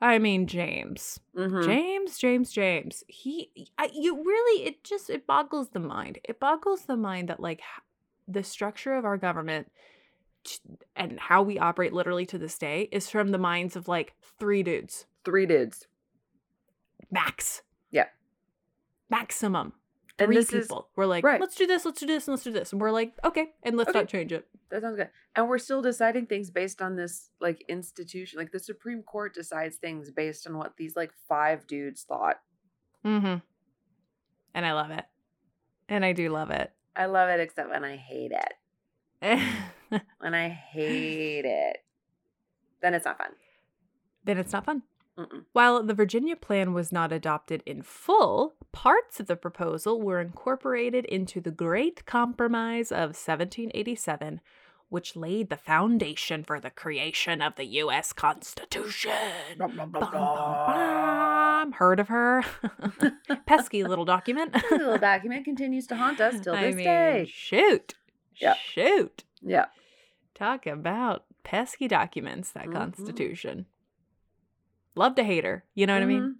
I 0.00 0.18
mean, 0.18 0.46
James. 0.46 1.18
hmm 1.34 1.62
James, 1.62 2.18
James, 2.18 2.52
James. 2.52 3.02
He, 3.08 3.50
I, 3.78 3.90
you 3.94 4.22
really, 4.22 4.64
it 4.66 4.84
just, 4.84 5.08
it 5.10 5.26
boggles 5.26 5.70
the 5.70 5.80
mind. 5.80 6.18
It 6.22 6.38
boggles 6.38 6.82
the 6.82 6.96
mind 6.96 7.28
that, 7.30 7.40
like, 7.40 7.62
the 8.28 8.42
structure 8.42 8.94
of 8.94 9.04
our 9.04 9.16
government 9.16 9.72
and 10.94 11.18
how 11.18 11.42
we 11.42 11.58
operate 11.58 11.92
literally 11.92 12.26
to 12.26 12.38
this 12.38 12.58
day 12.58 12.88
is 12.92 13.08
from 13.08 13.30
the 13.30 13.38
minds 13.38 13.74
of 13.74 13.88
like 13.88 14.14
three 14.38 14.62
dudes, 14.62 15.06
Three 15.24 15.46
dudes. 15.46 15.86
max. 17.10 17.62
Yeah. 17.90 18.06
Maximum. 19.10 19.72
And 20.18 20.28
Three 20.28 20.36
this 20.36 20.52
is 20.52 20.66
people. 20.66 20.88
we're 20.96 21.04
like, 21.06 21.24
right. 21.24 21.40
let's 21.40 21.56
do 21.56 21.66
this, 21.66 21.84
let's 21.84 22.00
do 22.00 22.06
this, 22.06 22.26
and 22.26 22.32
let's 22.32 22.42
do 22.44 22.50
this. 22.52 22.72
And 22.72 22.80
we're 22.80 22.90
like, 22.90 23.12
okay, 23.22 23.50
and 23.62 23.76
let's 23.76 23.90
Okay. 23.90 23.98
not 23.98 24.08
change 24.08 24.32
it. 24.32 24.46
That 24.70 24.80
sounds 24.82 24.96
good. 24.96 25.10
And 25.34 25.46
we're 25.48 25.58
still 25.58 25.82
deciding 25.82 26.26
things 26.26 26.50
based 26.50 26.80
on 26.80 26.96
this 26.96 27.30
like 27.40 27.62
institution. 27.68 28.38
Like 28.38 28.50
the 28.50 28.58
Supreme 28.58 29.02
Court 29.02 29.34
decides 29.34 29.76
things 29.76 30.10
based 30.10 30.46
on 30.46 30.56
what 30.56 30.76
these 30.78 30.96
like 30.96 31.12
five 31.28 31.66
dudes 31.66 32.02
thought. 32.02 32.40
Mm-hmm. 33.04 33.36
And 34.54 34.66
I 34.66 34.72
love 34.72 34.90
it. 34.90 35.04
And 35.88 36.04
I 36.04 36.12
do 36.12 36.30
love 36.30 36.50
it. 36.50 36.72
I 36.96 37.04
love 37.06 37.28
it 37.28 37.38
except 37.40 37.68
when 37.70 37.84
I 37.84 37.96
hate 37.96 38.32
it. 38.32 39.38
When 40.18 40.34
I 40.34 40.48
hate 40.48 41.44
it. 41.44 41.76
Then 42.82 42.92
it's 42.94 43.04
not 43.04 43.18
fun. 43.18 43.30
then 44.24 44.36
it's 44.38 44.52
not 44.52 44.64
fun. 44.64 44.82
Mm-mm. 45.16 45.44
While 45.52 45.82
the 45.84 45.94
Virginia 45.94 46.34
plan 46.36 46.72
was 46.74 46.90
not 46.90 47.12
adopted 47.12 47.62
in 47.64 47.82
full, 47.82 48.55
parts 48.76 49.18
of 49.20 49.26
the 49.26 49.36
proposal 49.36 50.02
were 50.02 50.20
incorporated 50.20 51.06
into 51.06 51.40
the 51.40 51.50
Great 51.50 52.04
Compromise 52.04 52.92
of 52.92 53.16
1787, 53.16 54.40
which 54.90 55.16
laid 55.16 55.48
the 55.48 55.56
foundation 55.56 56.44
for 56.44 56.60
the 56.60 56.68
creation 56.68 57.40
of 57.40 57.56
the 57.56 57.64
U.S. 57.64 58.12
Constitution. 58.12 59.10
Bum, 59.58 59.74
bum, 59.76 59.92
bum. 59.92 61.72
Heard 61.72 61.98
of 62.00 62.08
her? 62.08 62.44
Pesky 63.46 63.82
little 63.82 64.04
document. 64.04 64.52
This 64.52 64.70
little 64.70 64.98
document 64.98 65.46
continues 65.46 65.86
to 65.86 65.96
haunt 65.96 66.20
us 66.20 66.38
till 66.40 66.54
I 66.54 66.64
this 66.64 66.76
mean, 66.76 66.84
day. 66.84 67.26
shoot. 67.32 67.94
Yeah. 68.36 68.54
Shoot. 68.62 69.24
Yeah. 69.40 69.66
Talk 70.34 70.66
about 70.66 71.24
pesky 71.44 71.88
documents, 71.88 72.50
that 72.52 72.66
Mhm. 72.66 72.72
Constitution. 72.74 73.64
Love 74.94 75.14
to 75.14 75.24
hate 75.24 75.44
her. 75.44 75.64
You 75.74 75.86
know 75.86 75.94
what 75.94 76.02
I 76.02 76.06
mean? 76.06 76.36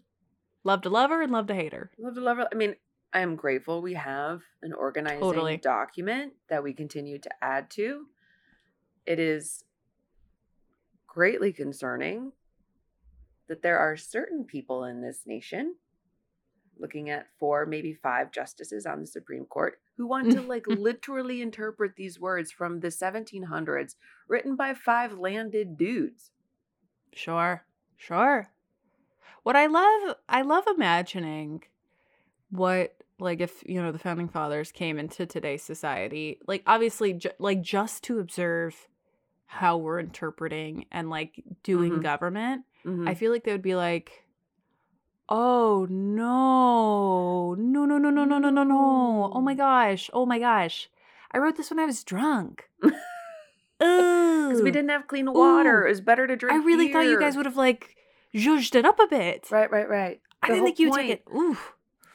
Love 0.67 0.83
to 0.83 0.91
love 0.91 1.11
her 1.11 1.23
and 1.23 1.31
love 1.31 1.47
to 1.47 1.55
hate 1.55 1.73
her. 1.73 1.93
Love 1.97 2.17
to 2.17 2.21
love 2.21 2.39
her. 2.39 2.49
I 2.51 2.57
mean, 2.57 2.75
I 3.13 3.21
am 3.21 3.37
grateful 3.37 3.81
we 3.81 3.95
have 3.95 4.43
an 4.63 4.73
organizing 4.73 5.21
Totally. 5.21 5.57
document 5.59 6.33
that 6.49 6.65
we 6.65 6.73
continue 6.73 7.21
to 7.21 7.31
add 7.41 7.71
to. 7.71 8.07
It 9.07 9.21
is 9.21 9.63
greatly 11.07 11.53
concerning 11.53 12.33
that 13.49 13.63
there 13.63 13.79
are 13.79 13.97
certain 13.97 14.43
people 14.43 14.83
in 14.83 15.03
this 15.03 15.21
nation 15.25 15.77
looking 16.81 17.11
at 17.11 17.29
four 17.39 17.65
maybe 17.65 17.95
five 17.95 18.33
justices 18.33 18.87
on 18.87 19.01
the 19.01 19.07
supreme 19.07 19.47
court 19.47 19.79
who 19.97 20.07
want 20.07 20.31
to 20.33 20.43
like 20.43 20.67
literally 20.67 21.41
interpret 21.41 21.93
these 21.97 22.21
words 22.21 22.51
from 22.51 22.81
the 22.81 22.89
1700s 22.89 23.95
written 24.29 24.57
by 24.57 24.75
five 24.75 25.17
landed 25.17 25.79
dudes 25.79 26.33
Sure. 27.15 27.65
Sure. 27.97 28.51
What 29.47 29.55
I 29.55 29.67
love, 29.67 30.17
I 30.29 30.43
love 30.43 30.65
imagining 30.67 31.63
what 32.51 32.97
like 33.21 33.41
if, 33.41 33.63
you 33.65 33.81
know, 33.81 33.93
the 33.93 33.99
founding 34.01 34.27
fathers 34.27 34.73
came 34.73 34.99
into 34.99 35.25
today's 35.25 35.63
society, 35.63 36.41
like 36.49 36.65
obviously 36.67 37.13
ju- 37.13 37.31
like 37.39 37.63
just 37.63 38.03
to 38.05 38.19
observe 38.19 38.89
how 39.47 39.77
we're 39.77 40.01
interpreting 40.01 40.87
and 40.91 41.11
like 41.11 41.45
doing 41.63 41.93
Mhm. 41.93 42.03
government, 42.03 42.65
Mhm. 42.85 43.09
I 43.09 43.15
feel 43.15 43.31
like 43.31 43.45
they 43.45 43.53
would 43.53 43.63
be 43.63 43.77
like 43.77 44.25
Oh 45.29 45.87
no. 45.89 47.55
No, 47.57 47.85
no, 47.87 47.99
no, 47.99 48.11
no, 48.11 48.25
no, 48.25 48.39
no, 48.41 48.51
no, 48.51 48.65
no. 48.65 49.31
Oh 49.33 49.41
my 49.41 49.55
gosh. 49.55 50.11
Oh 50.13 50.27
my 50.27 50.41
gosh. 50.41 50.91
I 51.31 51.39
wrote 51.39 51.57
this 51.57 51.71
when 51.71 51.79
I 51.79 51.85
was 51.87 52.03
drunk. 52.03 52.69
because 53.79 54.63
we 54.63 54.73
didn't 54.73 54.91
have 54.91 55.07
clean 55.07 55.33
water 55.33 55.83
Ooh. 55.83 55.87
it 55.87 55.91
was 55.91 56.01
better 56.01 56.27
to 56.27 56.35
drink 56.35 56.61
I 56.61 56.65
really 56.65 56.93
thought 56.93 57.07
you 57.07 57.21
guys 57.21 57.37
would 57.37 57.47
have 57.47 57.57
like 57.57 57.96
zhuzhed 58.37 58.75
it 58.75 58.85
up 58.85 58.99
a 59.01 59.07
bit. 59.09 59.49
right 59.51 59.71
right 59.71 59.89
right 59.89 60.21
I 60.43 60.49
The 60.49 60.53
didn't 60.55 60.65
think 60.67 60.79
you 60.79 60.91
would 60.91 60.97
point- 60.97 61.09
take 61.09 61.23
it. 61.27 61.35
Oof. 61.37 61.73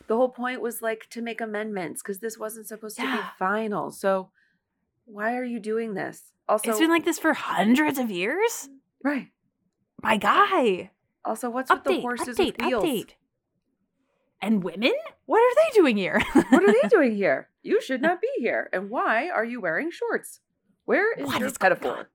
the 0.07 0.15
whole 0.15 0.29
point 0.29 0.61
was 0.61 0.81
like 0.81 1.07
to 1.09 1.21
make 1.21 1.41
amendments 1.41 2.01
because 2.01 2.19
this 2.19 2.37
wasn't 2.37 2.67
supposed 2.67 2.97
to 2.97 3.01
be 3.03 3.19
final. 3.39 3.91
So 3.91 4.29
why 5.05 5.35
are 5.35 5.43
you 5.43 5.59
doing 5.59 5.93
this? 5.95 6.31
Also, 6.47 6.69
it's 6.69 6.79
been 6.79 6.89
like 6.89 7.05
this 7.05 7.19
for 7.19 7.33
hundreds 7.33 7.97
of 7.99 8.09
years. 8.11 8.69
right. 9.03 9.29
My 10.03 10.17
guy. 10.17 10.91
Also, 11.23 11.49
what's 11.49 11.71
with 11.71 11.83
the 11.83 11.89
Update. 11.91 12.01
horses 12.01 12.37
update. 12.37 12.57
with 12.57 12.65
wheels? 12.65 12.83
Update. 12.83 13.09
And 14.41 14.63
women? 14.63 14.93
What 15.27 15.39
are 15.39 15.55
they 15.55 15.69
doing 15.79 15.97
here? 15.97 16.19
What 16.49 16.63
are 16.63 16.71
they 16.81 16.87
doing 16.89 17.15
here? 17.15 17.49
You 17.61 17.79
should 17.81 18.01
not 18.01 18.19
be 18.21 18.27
here. 18.37 18.69
And 18.73 18.89
why 18.89 19.29
are 19.29 19.45
you 19.45 19.61
wearing 19.61 19.91
shorts? 19.91 20.39
Where 20.85 21.13
is 21.13 21.27
What 21.27 21.39
your 21.39 21.47
is 21.49 21.57
metaphor? 21.61 22.09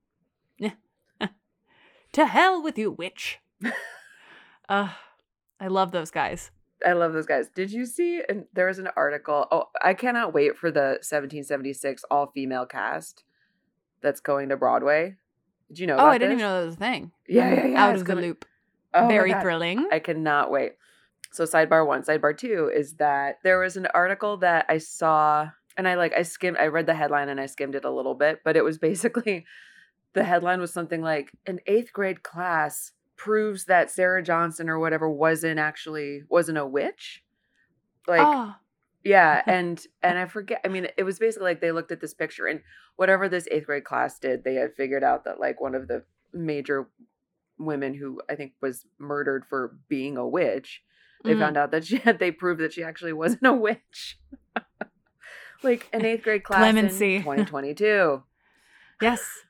to 2.13 2.27
hell 2.27 2.63
with 2.63 2.77
you, 2.79 2.91
witch. 2.91 3.39
uh, 4.69 4.89
I 5.61 5.69
love 5.69 5.93
those 5.93 6.11
guys. 6.11 6.51
I 6.85 6.93
love 6.93 7.13
those 7.15 7.27
guys. 7.27 7.49
Did 7.55 7.73
you 7.73 7.87
see? 7.87 8.23
And 8.29 8.45
there 8.53 8.67
was 8.67 8.79
an 8.79 8.89
article. 8.97 9.47
Oh, 9.51 9.65
I 9.83 9.95
cannot 9.95 10.35
wait 10.35 10.57
for 10.59 10.71
the 10.71 10.99
1776 11.01 12.05
all 12.11 12.31
female 12.35 12.67
cast 12.67 13.25
that's 14.03 14.21
going 14.21 14.51
to 14.51 14.57
Broadway. 14.57 15.17
Did 15.69 15.79
you 15.79 15.87
know? 15.87 15.97
oh, 15.97 16.07
I 16.07 16.19
didn't 16.19 16.37
this? 16.37 16.43
even 16.43 16.51
know 16.51 16.61
that 16.61 16.67
was 16.67 16.75
a 16.75 16.79
thing. 16.79 17.13
Yeah, 17.27 17.55
yeah, 17.55 17.67
yeah. 17.67 17.85
Out 17.85 17.93
it's 17.95 18.03
of 18.03 18.07
the 18.07 18.13
gonna- 18.15 18.27
loop. 18.27 18.45
Oh 18.95 19.09
Very 19.09 19.33
thrilling. 19.35 19.89
I 19.93 19.99
cannot 19.99 20.51
wait. 20.51 20.73
So 21.33 21.45
sidebar 21.45 21.87
one, 21.87 22.03
sidebar 22.03 22.37
two 22.37 22.71
is 22.75 22.95
that 22.95 23.37
there 23.43 23.59
was 23.59 23.77
an 23.77 23.87
article 23.93 24.39
that 24.39 24.65
I 24.71 24.79
saw 24.79 25.51
and 25.77 25.87
I 25.87 25.97
like 25.97 26.15
I 26.15 26.23
skimmed 26.23 26.57
I 26.57 26.69
read 26.69 26.87
the 26.87 26.95
headline 26.95 27.29
and 27.29 27.39
I 27.39 27.45
skimmed 27.47 27.75
it 27.75 27.85
a 27.85 27.91
little 27.91 28.15
bit, 28.15 28.41
but 28.45 28.57
it 28.57 28.65
was 28.65 28.79
basically 28.91 29.45
the 30.15 30.25
headline 30.25 30.61
was 30.61 30.73
something 30.73 31.03
like 31.03 31.33
an 31.47 31.59
eighth 31.67 31.93
grade 31.93 32.23
class 32.23 32.93
proves 33.17 33.65
that 33.65 33.91
Sarah 33.91 34.23
Johnson 34.23 34.69
or 34.69 34.79
whatever 34.79 35.09
wasn't 35.09 35.59
actually 35.59 36.23
wasn't 36.29 36.59
a 36.59 36.67
witch. 36.67 37.23
Like 38.07 38.21
oh, 38.23 38.55
yeah, 39.05 39.43
and 39.47 39.85
and 40.03 40.19
I 40.19 40.27
forget. 40.27 40.61
I 40.65 40.69
mean, 40.69 40.89
it 40.97 41.03
was 41.05 41.19
basically 41.19 41.47
like 41.51 41.61
they 41.61 41.73
looked 41.73 41.93
at 41.93 42.01
this 42.01 42.15
picture 42.15 42.47
and 42.47 42.61
whatever 42.97 43.29
this 43.29 43.47
eighth 43.51 43.67
grade 43.67 43.85
class 43.85 44.19
did, 44.19 44.45
they 44.45 44.55
had 44.55 44.75
figured 44.75 45.05
out 45.05 45.25
that 45.25 45.39
like 45.41 45.61
one 45.61 45.75
of 45.75 45.89
the 45.89 46.03
major 46.33 46.89
women 47.59 47.95
who 47.95 48.21
I 48.29 48.35
think 48.35 48.53
was 48.61 48.85
murdered 48.99 49.45
for 49.49 49.77
being 49.89 50.17
a 50.17 50.27
witch, 50.29 50.83
they 51.25 51.35
Mhm. 51.35 51.39
found 51.41 51.57
out 51.57 51.71
that 51.73 51.85
she 51.87 51.97
had 51.99 52.19
they 52.19 52.31
proved 52.31 52.61
that 52.61 52.73
she 52.73 52.83
actually 52.85 53.13
wasn't 53.15 53.47
a 53.47 53.53
witch. 53.53 54.19
like 55.63 55.89
an 55.93 56.05
eighth 56.05 56.23
grade 56.23 56.45
class 56.45 56.59
Clemency. 56.61 57.17
in 57.17 57.23
2022. 57.23 58.23
yes. 59.03 59.45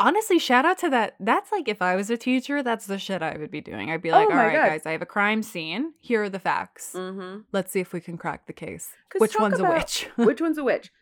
Honestly, 0.00 0.38
shout 0.38 0.64
out 0.64 0.78
to 0.78 0.90
that. 0.90 1.16
That's 1.18 1.50
like 1.50 1.66
if 1.68 1.82
I 1.82 1.96
was 1.96 2.08
a 2.08 2.16
teacher, 2.16 2.62
that's 2.62 2.86
the 2.86 2.98
shit 2.98 3.20
I 3.22 3.36
would 3.36 3.50
be 3.50 3.60
doing. 3.60 3.90
I'd 3.90 4.00
be 4.02 4.12
like, 4.12 4.28
Oh 4.28 4.32
all 4.32 4.36
right, 4.36 4.52
God. 4.54 4.68
guys, 4.68 4.86
I 4.86 4.92
have 4.92 5.02
a 5.02 5.06
crime 5.06 5.42
scene. 5.42 5.92
Here 5.98 6.22
are 6.22 6.28
the 6.28 6.38
facts. 6.38 6.92
Mm-hmm. 6.94 7.40
Let's 7.52 7.72
see 7.72 7.80
if 7.80 7.92
we 7.92 8.00
can 8.00 8.16
crack 8.16 8.46
the 8.46 8.52
case. 8.52 8.90
Which 9.18 9.38
one's 9.38 9.58
a 9.58 9.64
witch? 9.64 10.08
Which 10.16 10.40
one's 10.40 10.58
a 10.58 10.62
witch? 10.64 10.92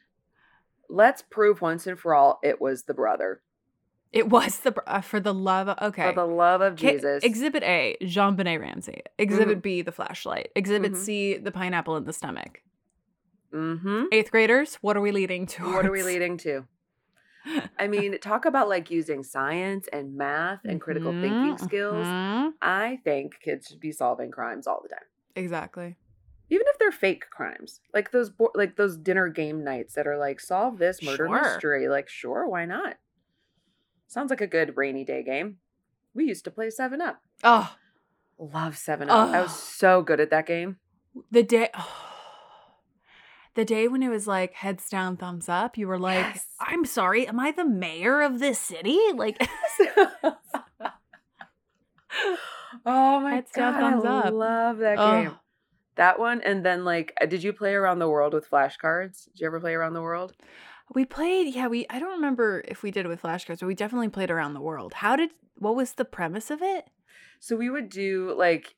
Let's 0.88 1.20
prove 1.22 1.60
once 1.60 1.86
and 1.86 1.98
for 1.98 2.14
all 2.14 2.38
it 2.42 2.60
was 2.60 2.84
the 2.84 2.94
brother. 2.94 3.42
it 4.12 4.28
was 4.30 4.60
the 4.60 4.72
uh, 4.86 5.00
for 5.02 5.20
the 5.20 5.34
love. 5.34 5.68
Of, 5.68 5.88
okay. 5.90 6.08
For 6.08 6.14
the 6.14 6.24
love 6.26 6.62
of 6.62 6.76
Jesus. 6.76 7.22
Exhibit 7.22 7.64
A, 7.64 7.96
JonBenét 8.02 8.60
Ramsey. 8.60 9.02
Exhibit 9.18 9.60
B, 9.60 9.82
the 9.82 9.92
flashlight. 9.92 10.52
Exhibit 10.54 10.92
Mhm. 10.92 10.96
C, 10.96 11.36
the 11.36 11.50
pineapple 11.52 11.96
in 11.96 12.04
the 12.04 12.12
stomach. 12.14 12.62
mm-hmm. 13.52 14.04
Eighth 14.12 14.30
graders, 14.30 14.76
what 14.76 14.96
are 14.96 15.00
we 15.02 15.10
leading 15.12 15.44
to? 15.46 15.64
What 15.74 15.84
are 15.84 15.90
we 15.90 16.02
leading 16.02 16.38
to? 16.38 16.66
I 17.78 17.86
mean, 17.86 18.18
talk 18.20 18.44
about 18.44 18.68
like 18.68 18.90
using 18.90 19.22
science 19.22 19.88
and 19.92 20.16
math 20.16 20.60
and 20.64 20.80
critical 20.80 21.12
thinking 21.12 21.54
mm-hmm, 21.54 21.64
skills. 21.64 22.06
Mm-hmm. 22.06 22.48
I 22.62 22.98
think 23.04 23.40
kids 23.40 23.68
should 23.68 23.80
be 23.80 23.92
solving 23.92 24.30
crimes 24.30 24.66
all 24.66 24.80
the 24.82 24.88
time, 24.88 25.04
Exactly. 25.34 25.96
even 26.50 26.66
if 26.68 26.78
they're 26.78 26.90
fake 26.92 27.24
crimes, 27.30 27.80
like 27.94 28.10
those 28.10 28.30
bo- 28.30 28.52
like 28.54 28.76
those 28.76 28.96
dinner 28.96 29.28
game 29.28 29.62
nights 29.64 29.94
that 29.94 30.06
are 30.06 30.18
like 30.18 30.40
solve 30.40 30.78
this 30.78 31.02
murder 31.02 31.26
Sure. 31.26 31.42
mystery. 31.42 31.88
Like, 31.88 32.08
sure, 32.08 32.48
why 32.48 32.64
not? 32.64 32.94
Sounds 34.08 34.30
like 34.30 34.40
a 34.40 34.46
good 34.46 34.76
rainy 34.76 35.04
day 35.04 35.22
game. 35.22 35.58
We 36.14 36.24
used 36.24 36.44
to 36.44 36.50
play 36.50 36.70
Seven 36.70 37.00
Up. 37.00 37.20
Oh, 37.44 37.76
Love 38.38 38.76
Seven 38.78 39.10
Up. 39.10 39.28
I 39.30 39.40
was 39.42 39.50
Oh. 39.52 39.54
so 39.54 40.02
good 40.02 40.20
at 40.20 40.30
that 40.30 40.46
game. 40.46 40.78
the 41.30 41.42
day. 41.42 41.70
The 43.56 43.64
day 43.64 43.88
when 43.88 44.02
it 44.02 44.08
was 44.08 44.26
like 44.28 44.54
heads 44.54 44.88
down, 44.88 45.16
thumbs 45.16 45.48
up, 45.48 45.76
you 45.76 45.88
were 45.88 45.98
like, 45.98 46.24
Yes. 46.24 46.46
I'm 46.60 46.84
sorry, 46.84 47.26
am 47.26 47.40
I 47.40 47.50
the 47.50 47.64
mayor 47.64 48.20
of 48.22 48.38
this 48.38 48.60
city? 48.60 48.98
Like, 49.14 49.38
oh 52.86 53.20
my 53.20 53.34
Heads 53.34 53.50
down, 53.52 53.74
god, 53.74 53.80
thumbs 53.80 54.04
I 54.04 54.28
up. 54.28 54.34
love 54.34 54.78
that 54.78 54.98
Oh. 54.98 55.22
game. 55.22 55.32
That 55.96 56.18
one, 56.18 56.42
and 56.42 56.64
then 56.64 56.84
like, 56.84 57.14
uh, 57.20 57.26
did 57.26 57.42
you 57.42 57.54
play 57.54 57.72
Around 57.74 58.00
the 58.00 58.08
World 58.08 58.34
with 58.34 58.48
flashcards? 58.50 59.24
Did 59.24 59.40
you 59.40 59.46
ever 59.46 59.58
play 59.60 59.72
Around 59.74 59.94
the 59.94 60.02
World? 60.02 60.34
we 60.94 61.04
played, 61.04 61.52
yeah, 61.52 61.66
we, 61.66 61.84
I 61.90 61.98
don't 61.98 62.12
remember 62.12 62.62
if 62.68 62.82
we 62.84 62.90
did 62.92 63.06
it 63.06 63.08
with 63.08 63.22
flashcards, 63.22 63.58
but 63.60 63.66
we 63.66 63.74
definitely 63.74 64.08
played 64.08 64.30
around 64.30 64.54
the 64.54 64.60
world. 64.60 64.92
How 64.94 65.16
did, 65.16 65.30
what 65.56 65.74
was 65.74 65.94
the 65.94 66.04
premise 66.04 66.48
of 66.50 66.62
it? 66.62 66.86
So 67.40 67.56
we 67.56 67.70
would 67.70 67.88
do 67.88 68.34
like 68.36 68.74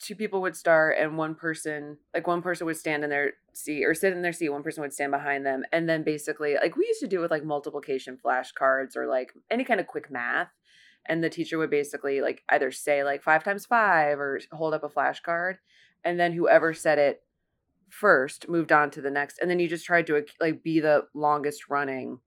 two 0.00 0.14
people 0.14 0.40
would 0.42 0.56
start, 0.56 0.96
and 0.98 1.16
one 1.16 1.34
person, 1.34 1.98
like 2.14 2.26
one 2.26 2.42
person 2.42 2.66
would 2.66 2.76
stand 2.76 3.04
in 3.04 3.10
their 3.10 3.34
seat 3.52 3.84
or 3.84 3.94
sit 3.94 4.12
in 4.12 4.22
their 4.22 4.32
seat. 4.32 4.48
One 4.48 4.62
person 4.62 4.82
would 4.82 4.92
stand 4.92 5.12
behind 5.12 5.44
them, 5.46 5.64
and 5.72 5.88
then 5.88 6.02
basically, 6.02 6.54
like 6.54 6.76
we 6.76 6.86
used 6.86 7.00
to 7.00 7.06
do 7.08 7.20
with 7.20 7.30
like 7.30 7.44
multiplication 7.44 8.18
flashcards 8.24 8.96
or 8.96 9.06
like 9.06 9.32
any 9.50 9.64
kind 9.64 9.80
of 9.80 9.86
quick 9.86 10.10
math. 10.10 10.48
And 11.06 11.24
the 11.24 11.30
teacher 11.30 11.56
would 11.58 11.70
basically 11.70 12.20
like 12.20 12.42
either 12.50 12.70
say 12.70 13.02
like 13.02 13.22
five 13.22 13.42
times 13.42 13.64
five 13.66 14.18
or 14.18 14.40
hold 14.52 14.74
up 14.74 14.84
a 14.84 14.88
flashcard, 14.88 15.56
and 16.04 16.18
then 16.20 16.32
whoever 16.32 16.74
said 16.74 16.98
it 16.98 17.22
first 17.88 18.48
moved 18.48 18.72
on 18.72 18.90
to 18.90 19.00
the 19.00 19.10
next, 19.10 19.38
and 19.38 19.50
then 19.50 19.58
you 19.58 19.68
just 19.68 19.86
tried 19.86 20.06
to 20.08 20.24
like 20.40 20.62
be 20.62 20.80
the 20.80 21.06
longest 21.14 21.68
running 21.70 22.20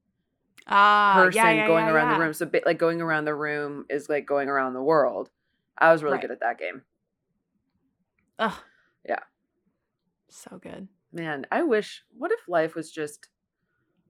Ah, 0.67 1.13
person 1.15 1.43
going 1.65 1.85
around 1.87 2.09
the 2.13 2.19
room. 2.19 2.33
So 2.33 2.49
like 2.65 2.77
going 2.77 3.01
around 3.01 3.25
the 3.25 3.35
room 3.35 3.85
is 3.89 4.09
like 4.09 4.25
going 4.25 4.49
around 4.49 4.73
the 4.73 4.81
world. 4.83 5.29
I 5.77 5.91
was 5.91 6.03
really 6.03 6.13
Right. 6.15 6.21
good 6.21 6.31
at 6.31 6.39
that 6.41 6.57
game. 6.60 6.84
Ugh. 8.39 8.57
Yeah. 9.07 9.19
So 10.29 10.60
good. 10.62 10.88
Man, 11.12 11.45
I 11.51 11.63
wish. 11.63 12.03
What 12.17 12.31
if 12.31 12.47
life 12.47 12.75
was 12.75 12.91
just 12.91 13.27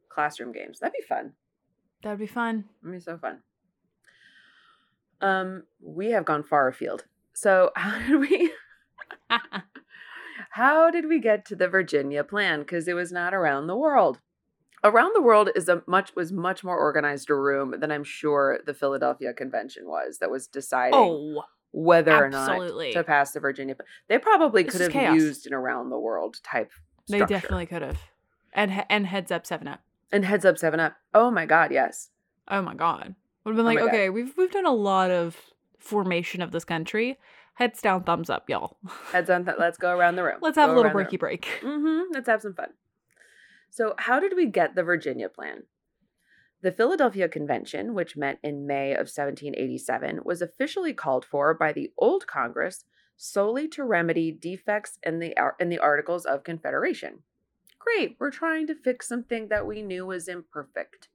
classroom 0.09 0.51
games? 0.51 0.79
That'd 0.79 0.93
be 0.93 1.05
fun. 1.05 1.33
That'd 2.03 2.19
be 2.19 2.27
fun. 2.27 2.65
That'd 2.81 2.99
be 2.99 3.03
so 3.03 3.17
fun. 3.17 3.41
Um, 5.21 5.63
we 5.81 6.11
have 6.11 6.25
gone 6.25 6.43
far 6.43 6.67
afield. 6.67 7.05
So 7.33 7.71
how 7.75 7.99
did 7.99 8.19
we? 8.19 8.51
How 10.55 10.91
did 10.91 11.07
we 11.07 11.19
get 11.19 11.45
to 11.45 11.55
the 11.55 11.69
Virginia 11.69 12.25
plan? 12.25 12.59
Because 12.59 12.87
it 12.89 12.93
was 12.93 13.09
not 13.11 13.33
around 13.33 13.67
the 13.67 13.75
world. 13.77 14.19
Around 14.83 15.11
the 15.13 15.21
world 15.21 15.49
is 15.55 15.69
a 15.69 15.83
much 15.85 16.15
was 16.15 16.31
much 16.31 16.63
more 16.63 16.77
organized 16.77 17.29
a 17.29 17.35
room 17.35 17.75
than 17.79 17.91
I'm 17.91 18.03
sure 18.03 18.59
the 18.65 18.73
Philadelphia 18.73 19.31
Convention 19.33 19.87
was. 19.87 20.17
That 20.17 20.31
was 20.31 20.47
deciding 20.47 20.93
oh, 20.95 21.43
whether 21.71 22.15
or 22.15 22.29
not 22.29 22.57
to 22.93 23.03
pass 23.05 23.31
the 23.31 23.39
Virginia. 23.39 23.75
They 24.07 24.17
probably 24.17 24.63
This 24.63 24.71
could 24.73 24.81
have 24.81 24.91
chaos. 24.91 25.15
used 25.15 25.45
an 25.47 25.53
around 25.53 25.89
the 25.89 25.99
world 25.99 26.37
type. 26.43 26.71
they 27.07 27.19
definitely 27.25 27.67
could 27.67 27.83
have. 27.83 27.99
And 28.53 28.83
and 28.89 29.05
heads 29.07 29.31
up, 29.31 29.45
seven 29.45 29.67
up. 29.67 29.81
And 30.11 30.25
heads 30.25 30.45
up, 30.45 30.57
seven 30.57 30.79
up. 30.79 30.95
Oh 31.13 31.29
my 31.31 31.45
God, 31.45 31.71
yes. 31.71 32.09
Oh 32.47 32.61
my 32.61 32.73
god. 32.73 33.15
Would 33.45 33.51
have 33.51 33.57
been 33.57 33.65
Oh 33.65 33.69
like, 33.69 33.79
God. 33.79 33.87
okay, 33.89 34.09
we've 34.09 34.33
we've 34.35 34.51
done 34.51 34.65
a 34.65 34.73
lot 34.73 35.11
of 35.11 35.37
formation 35.79 36.41
of 36.41 36.51
this 36.51 36.65
country. 36.65 37.17
Heads 37.55 37.81
down, 37.81 38.03
thumbs 38.03 38.29
up, 38.29 38.49
y'all. 38.49 38.77
Heads 39.11 39.29
on. 39.29 39.45
Th- 39.45 39.57
let's 39.59 39.77
go 39.77 39.95
around 39.95 40.15
the 40.15 40.23
room. 40.23 40.37
Let's 40.41 40.57
have 40.57 40.69
Go 40.69 40.75
a 40.75 40.77
little 40.77 40.91
breaky 40.91 41.19
break. 41.19 41.47
Mm-hmm. 41.61 42.13
Let's 42.13 42.27
have 42.27 42.41
some 42.41 42.53
fun. 42.55 42.69
So, 43.71 43.95
how 43.97 44.19
did 44.19 44.33
we 44.35 44.47
get 44.47 44.75
the 44.75 44.83
Virginia 44.83 45.29
Plan? 45.29 45.63
The 46.61 46.73
Philadelphia 46.73 47.29
Convention, 47.29 47.93
which 47.93 48.17
met 48.17 48.37
in 48.43 48.67
May 48.67 48.91
of 48.91 49.07
1787, 49.07 50.19
was 50.25 50.41
officially 50.41 50.93
called 50.93 51.23
for 51.25 51.53
by 51.53 51.71
the 51.71 51.91
Old 51.97 52.27
Congress 52.27 52.83
solely 53.15 53.69
to 53.69 53.83
remedy 53.85 54.29
defects 54.31 54.99
in 55.03 55.19
the 55.19 55.33
in 55.57 55.69
the 55.69 55.79
Articles 55.79 56.25
of 56.25 56.43
Confederation. 56.43 57.19
Great, 57.79 58.17
we're 58.19 58.29
trying 58.29 58.67
to 58.67 58.75
fix 58.75 59.07
something 59.07 59.47
that 59.47 59.65
we 59.65 59.81
knew 59.81 60.05
was 60.05 60.27
imperfect. 60.27 61.07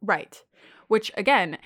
Right. 0.00 0.42
Which 0.88 1.12
again, 1.18 1.58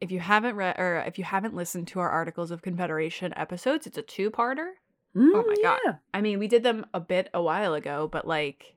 if 0.00 0.12
you 0.12 0.20
haven't 0.20 0.54
read 0.54 0.76
or 0.78 1.02
if 1.06 1.18
you 1.18 1.24
haven't 1.24 1.56
listened 1.56 1.88
to 1.88 1.98
our 1.98 2.08
Articles 2.08 2.52
of 2.52 2.62
Confederation 2.62 3.34
episodes, 3.36 3.86
it's 3.86 3.98
a 3.98 4.02
two-parter. 4.02 4.74
Oh 5.16 5.20
mm, 5.20 5.46
my 5.46 5.56
God. 5.60 5.98
I 6.12 6.20
mean, 6.20 6.38
we 6.38 6.46
did 6.46 6.62
them 6.62 6.86
a 6.94 7.00
bit 7.00 7.30
a 7.34 7.42
while 7.42 7.74
ago, 7.74 8.08
but 8.10 8.26
like 8.26 8.73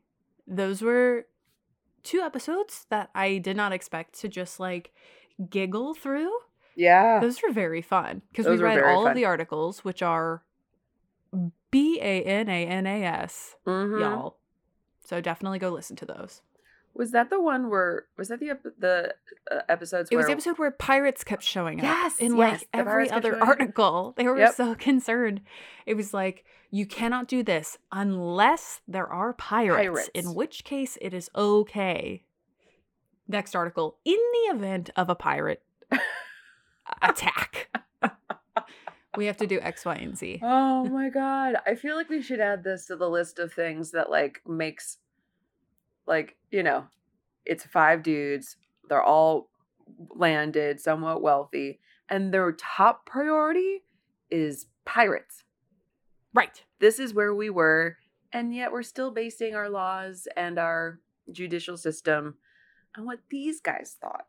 those 0.48 0.82
were 0.82 1.28
two 2.04 2.22
episodes 2.22 2.86
that 2.90 3.10
I 3.14 3.38
did 3.38 3.58
not 3.58 3.72
expect 3.74 4.20
to 4.22 4.28
just 4.28 4.60
like 4.60 4.94
giggle 5.50 5.94
through. 5.94 6.32
Yeah. 6.76 7.20
Those 7.20 7.42
were 7.42 7.52
very 7.52 7.82
fun 7.82 8.22
because 8.32 8.46
we 8.48 8.58
read 8.58 8.82
all 8.82 9.04
fun. 9.04 9.12
of 9.12 9.16
the 9.16 9.26
articles, 9.26 9.84
which 9.84 10.02
are 10.02 10.44
B 11.72 12.00
A 12.02 12.24
N 12.24 12.48
A 12.50 12.66
N 12.66 12.86
A 12.88 13.04
S, 13.04 13.56
Mhm. 13.66 14.00
y'all. 14.00 14.38
So 15.04 15.20
definitely 15.22 15.60
go 15.60 15.70
listen 15.70 15.96
to 15.98 16.06
those. 16.06 16.42
Was 16.98 17.12
that 17.12 17.30
the 17.30 17.40
one 17.40 17.70
where 17.70 18.06
was 18.18 18.30
that 18.30 18.40
the 18.40 18.50
ep- 18.50 18.64
the 18.80 19.14
uh, 19.52 19.60
episodes? 19.70 20.10
It 20.12 20.16
was 20.18 20.26
the 20.26 20.32
episode 20.32 20.58
where 20.58 20.72
pirates 20.72 21.24
kept 21.24 21.44
showing 21.44 21.80
up. 21.80 21.84
Yes, 21.84 22.18
in 22.20 22.36
yes, 22.36 22.62
like 22.62 22.68
every 22.74 23.10
other 23.12 23.42
article. 23.42 24.14
They 24.18 24.26
were 24.26 24.38
Yep. 24.40 24.56
so 24.56 24.74
concerned. 24.90 25.42
It 25.86 25.94
was 25.94 26.14
like, 26.14 26.44
you 26.72 26.86
cannot 26.88 27.28
do 27.28 27.44
this 27.44 27.78
unless 27.92 28.82
there 28.88 29.08
are 29.08 29.32
pirates, 29.34 29.88
Pirates. 29.88 30.10
in 30.16 30.34
which 30.34 30.64
case 30.64 30.98
it 31.00 31.14
is 31.14 31.30
okay. 31.36 32.24
Next 33.28 33.56
article. 33.56 33.98
In 34.04 34.14
the 34.34 34.56
event 34.56 34.90
of 34.96 35.10
a 35.10 35.16
pirate 35.16 35.62
attack, 37.02 37.70
we 39.16 39.26
have 39.26 39.38
to 39.38 39.48
do 39.48 39.60
X, 39.62 39.86
Y, 39.86 39.96
and 39.96 40.18
Z. 40.18 40.40
Oh 40.44 40.86
my 40.86 41.10
god. 41.10 41.56
I 41.66 41.76
feel 41.76 41.96
like 41.96 42.10
we 42.10 42.22
should 42.22 42.40
add 42.40 42.64
this 42.64 42.86
to 42.88 42.96
the 42.96 43.10
list 43.10 43.40
of 43.40 43.54
things 43.54 43.92
that 43.92 44.10
like 44.10 44.42
makes 44.48 44.98
like, 46.08 46.36
you 46.52 46.64
know, 46.64 46.86
it's 47.46 47.66
five 47.66 48.04
dudes. 48.04 48.56
They're 48.90 49.04
all 49.04 49.50
landed, 50.16 50.80
somewhat 50.80 51.22
wealthy, 51.22 51.80
and 52.10 52.34
their 52.34 52.52
top 52.54 53.06
priority 53.06 53.84
is 54.30 54.68
pirates. 54.86 55.44
Right. 56.34 56.64
This 56.80 57.00
is 57.00 57.14
where 57.14 57.34
we 57.34 57.50
were, 57.50 57.98
and 58.32 58.54
yet 58.54 58.72
we're 58.72 58.84
still 58.84 59.12
basing 59.12 59.56
our 59.56 59.70
laws 59.70 60.28
and 60.36 60.60
our 60.60 61.00
judicial 61.32 61.78
system 61.78 62.36
on 62.98 63.06
what 63.06 63.20
these 63.30 63.60
guys 63.60 63.96
thought. 64.00 64.28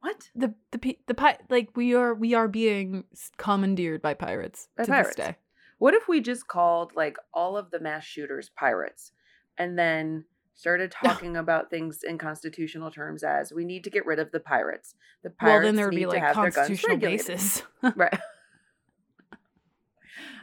What? 0.00 0.30
The 0.34 0.54
the 0.70 0.98
the 1.06 1.14
pi- 1.14 1.38
like 1.50 1.76
we 1.76 1.94
are 1.94 2.14
we 2.14 2.32
are 2.34 2.48
being 2.48 3.04
commandeered 3.36 4.00
by 4.00 4.14
pirates 4.14 4.68
By 4.76 4.84
to 4.84 4.90
pirates. 4.90 5.08
this 5.16 5.26
day. 5.26 5.36
What 5.78 5.94
if 5.94 6.08
we 6.08 6.20
just 6.20 6.46
called 6.48 6.92
like 6.94 7.16
all 7.34 7.56
of 7.56 7.70
the 7.70 7.80
mass 7.80 8.04
shooters 8.04 8.50
pirates 8.56 9.12
and 9.58 9.78
then 9.78 10.24
started 10.60 10.92
talking 11.04 11.36
about 11.36 11.70
things 11.70 12.02
in 12.02 12.18
constitutional 12.18 12.90
terms 12.90 13.22
as 13.22 13.52
we 13.52 13.64
need 13.64 13.82
to 13.84 13.90
get 13.90 14.04
rid 14.04 14.18
of 14.18 14.30
the 14.30 14.40
pirates. 14.40 14.94
The 15.22 15.30
pirates 15.30 15.54
well, 15.54 15.62
then 15.62 15.76
there 15.76 15.86
would 15.86 15.94
need 15.94 16.10
be 16.10 16.18
to 16.18 16.20
like 16.20 16.34
constitutional 16.34 16.98
basis. 16.98 17.62
Right. 17.96 18.18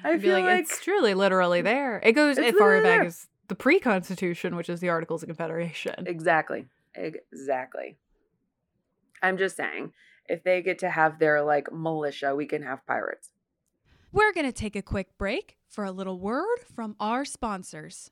I 0.04 0.18
feel 0.20 0.34
like, 0.34 0.46
like, 0.46 0.60
it's 0.62 0.82
truly 0.84 1.14
literally 1.14 1.62
mm, 1.62 1.66
there. 1.66 2.00
It 2.04 2.14
goes 2.14 2.38
as 2.38 2.54
far 2.56 2.82
back 2.82 3.06
as 3.06 3.28
the 3.48 3.56
pre-Constitution, 3.56 4.56
which 4.56 4.70
is 4.70 4.80
the 4.80 4.90
Articles 4.90 5.24
of 5.24 5.28
Confederation. 5.28 6.06
exactly. 6.08 6.66
Exactly. 6.96 7.98
I'm 9.22 9.38
just 9.38 9.56
saying, 9.56 9.94
if 10.28 10.44
they 10.44 10.62
get 10.62 10.80
to 10.80 10.90
have 10.90 11.20
their 11.20 11.44
like 11.44 11.72
militia, 11.72 12.36
we 12.36 12.46
can 12.46 12.64
have 12.64 12.86
pirates. 12.88 13.30
We're 14.12 14.34
going 14.34 14.46
to 14.46 14.52
take 14.52 14.76
a 14.76 14.82
quick 14.82 15.18
break 15.18 15.58
for 15.68 15.84
a 15.84 15.92
little 15.92 16.20
word 16.20 16.60
from 16.74 16.96
our 17.00 17.26
sponsors. 17.26 18.12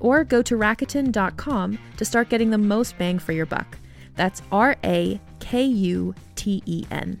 Or 0.00 0.24
go 0.24 0.42
to 0.42 0.56
Rakuten.com 0.56 1.78
to 1.96 2.04
start 2.04 2.28
getting 2.28 2.50
the 2.50 2.58
most 2.58 2.96
bang 2.98 3.18
for 3.18 3.32
your 3.32 3.46
buck. 3.46 3.78
That's 4.16 4.42
R 4.50 4.76
A 4.84 5.20
K 5.40 5.64
U 5.64 6.14
T 6.34 6.62
E 6.66 6.86
N. 6.90 7.20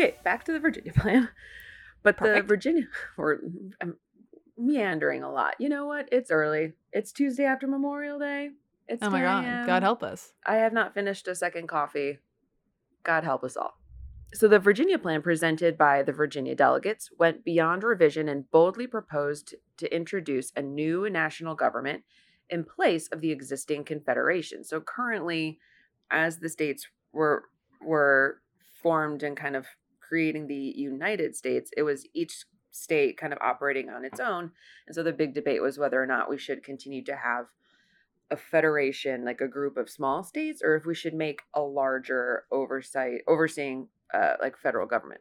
Okay, 0.00 0.16
back 0.24 0.44
to 0.44 0.52
the 0.52 0.60
Virginia 0.60 0.92
plan. 0.96 1.28
But 2.02 2.16
the 2.18 2.42
Virginia, 2.42 2.88
we're 3.18 3.38
I'm 3.80 3.90
um, 3.90 3.96
meandering 4.56 5.22
a 5.22 5.30
lot. 5.30 5.56
You 5.58 5.68
know 5.68 5.86
what? 5.86 6.08
It's 6.10 6.30
early. 6.30 6.72
It's 6.92 7.12
Tuesday 7.12 7.44
after 7.44 7.66
Memorial 7.66 8.18
Day. 8.18 8.50
It's 8.88 9.02
oh 9.02 9.10
my 9.10 9.20
god, 9.20 9.66
God 9.66 9.82
help 9.82 10.02
us. 10.02 10.32
I 10.46 10.56
have 10.56 10.72
not 10.72 10.94
finished 10.94 11.28
a 11.28 11.34
second 11.34 11.68
coffee. 11.68 12.18
God 13.04 13.24
help 13.24 13.44
us 13.44 13.56
all. 13.56 13.74
So, 14.32 14.48
the 14.48 14.58
Virginia 14.58 14.98
plan 14.98 15.20
presented 15.20 15.76
by 15.76 16.02
the 16.02 16.12
Virginia 16.12 16.54
delegates 16.54 17.10
went 17.18 17.44
beyond 17.44 17.82
revision 17.82 18.28
and 18.28 18.50
boldly 18.50 18.86
proposed 18.86 19.54
to 19.76 19.94
introduce 19.94 20.52
a 20.56 20.62
new 20.62 21.10
national 21.10 21.54
government 21.54 22.04
in 22.48 22.64
place 22.64 23.08
of 23.08 23.20
the 23.20 23.30
existing 23.30 23.84
confederation. 23.84 24.64
So, 24.64 24.80
currently, 24.80 25.58
as 26.10 26.38
the 26.38 26.48
states 26.48 26.88
were 27.12 27.44
were 27.82 28.40
formed 28.82 29.22
and 29.22 29.36
kind 29.36 29.56
of 29.56 29.66
creating 30.10 30.48
the 30.48 30.74
United 30.76 31.36
States, 31.36 31.70
it 31.76 31.84
was 31.84 32.04
each 32.12 32.44
state 32.72 33.16
kind 33.16 33.32
of 33.32 33.38
operating 33.40 33.88
on 33.88 34.04
its 34.04 34.18
own. 34.18 34.50
And 34.86 34.94
so 34.94 35.04
the 35.04 35.12
big 35.12 35.34
debate 35.34 35.62
was 35.62 35.78
whether 35.78 36.02
or 36.02 36.06
not 36.06 36.28
we 36.28 36.36
should 36.36 36.64
continue 36.64 37.04
to 37.04 37.14
have 37.14 37.46
a 38.28 38.36
federation, 38.36 39.24
like 39.24 39.40
a 39.40 39.46
group 39.48 39.76
of 39.76 39.88
small 39.88 40.24
states, 40.24 40.62
or 40.64 40.74
if 40.74 40.84
we 40.84 40.96
should 40.96 41.14
make 41.14 41.42
a 41.54 41.60
larger 41.60 42.44
oversight, 42.50 43.20
overseeing 43.28 43.88
uh, 44.12 44.34
like 44.40 44.56
federal 44.58 44.86
government. 44.86 45.20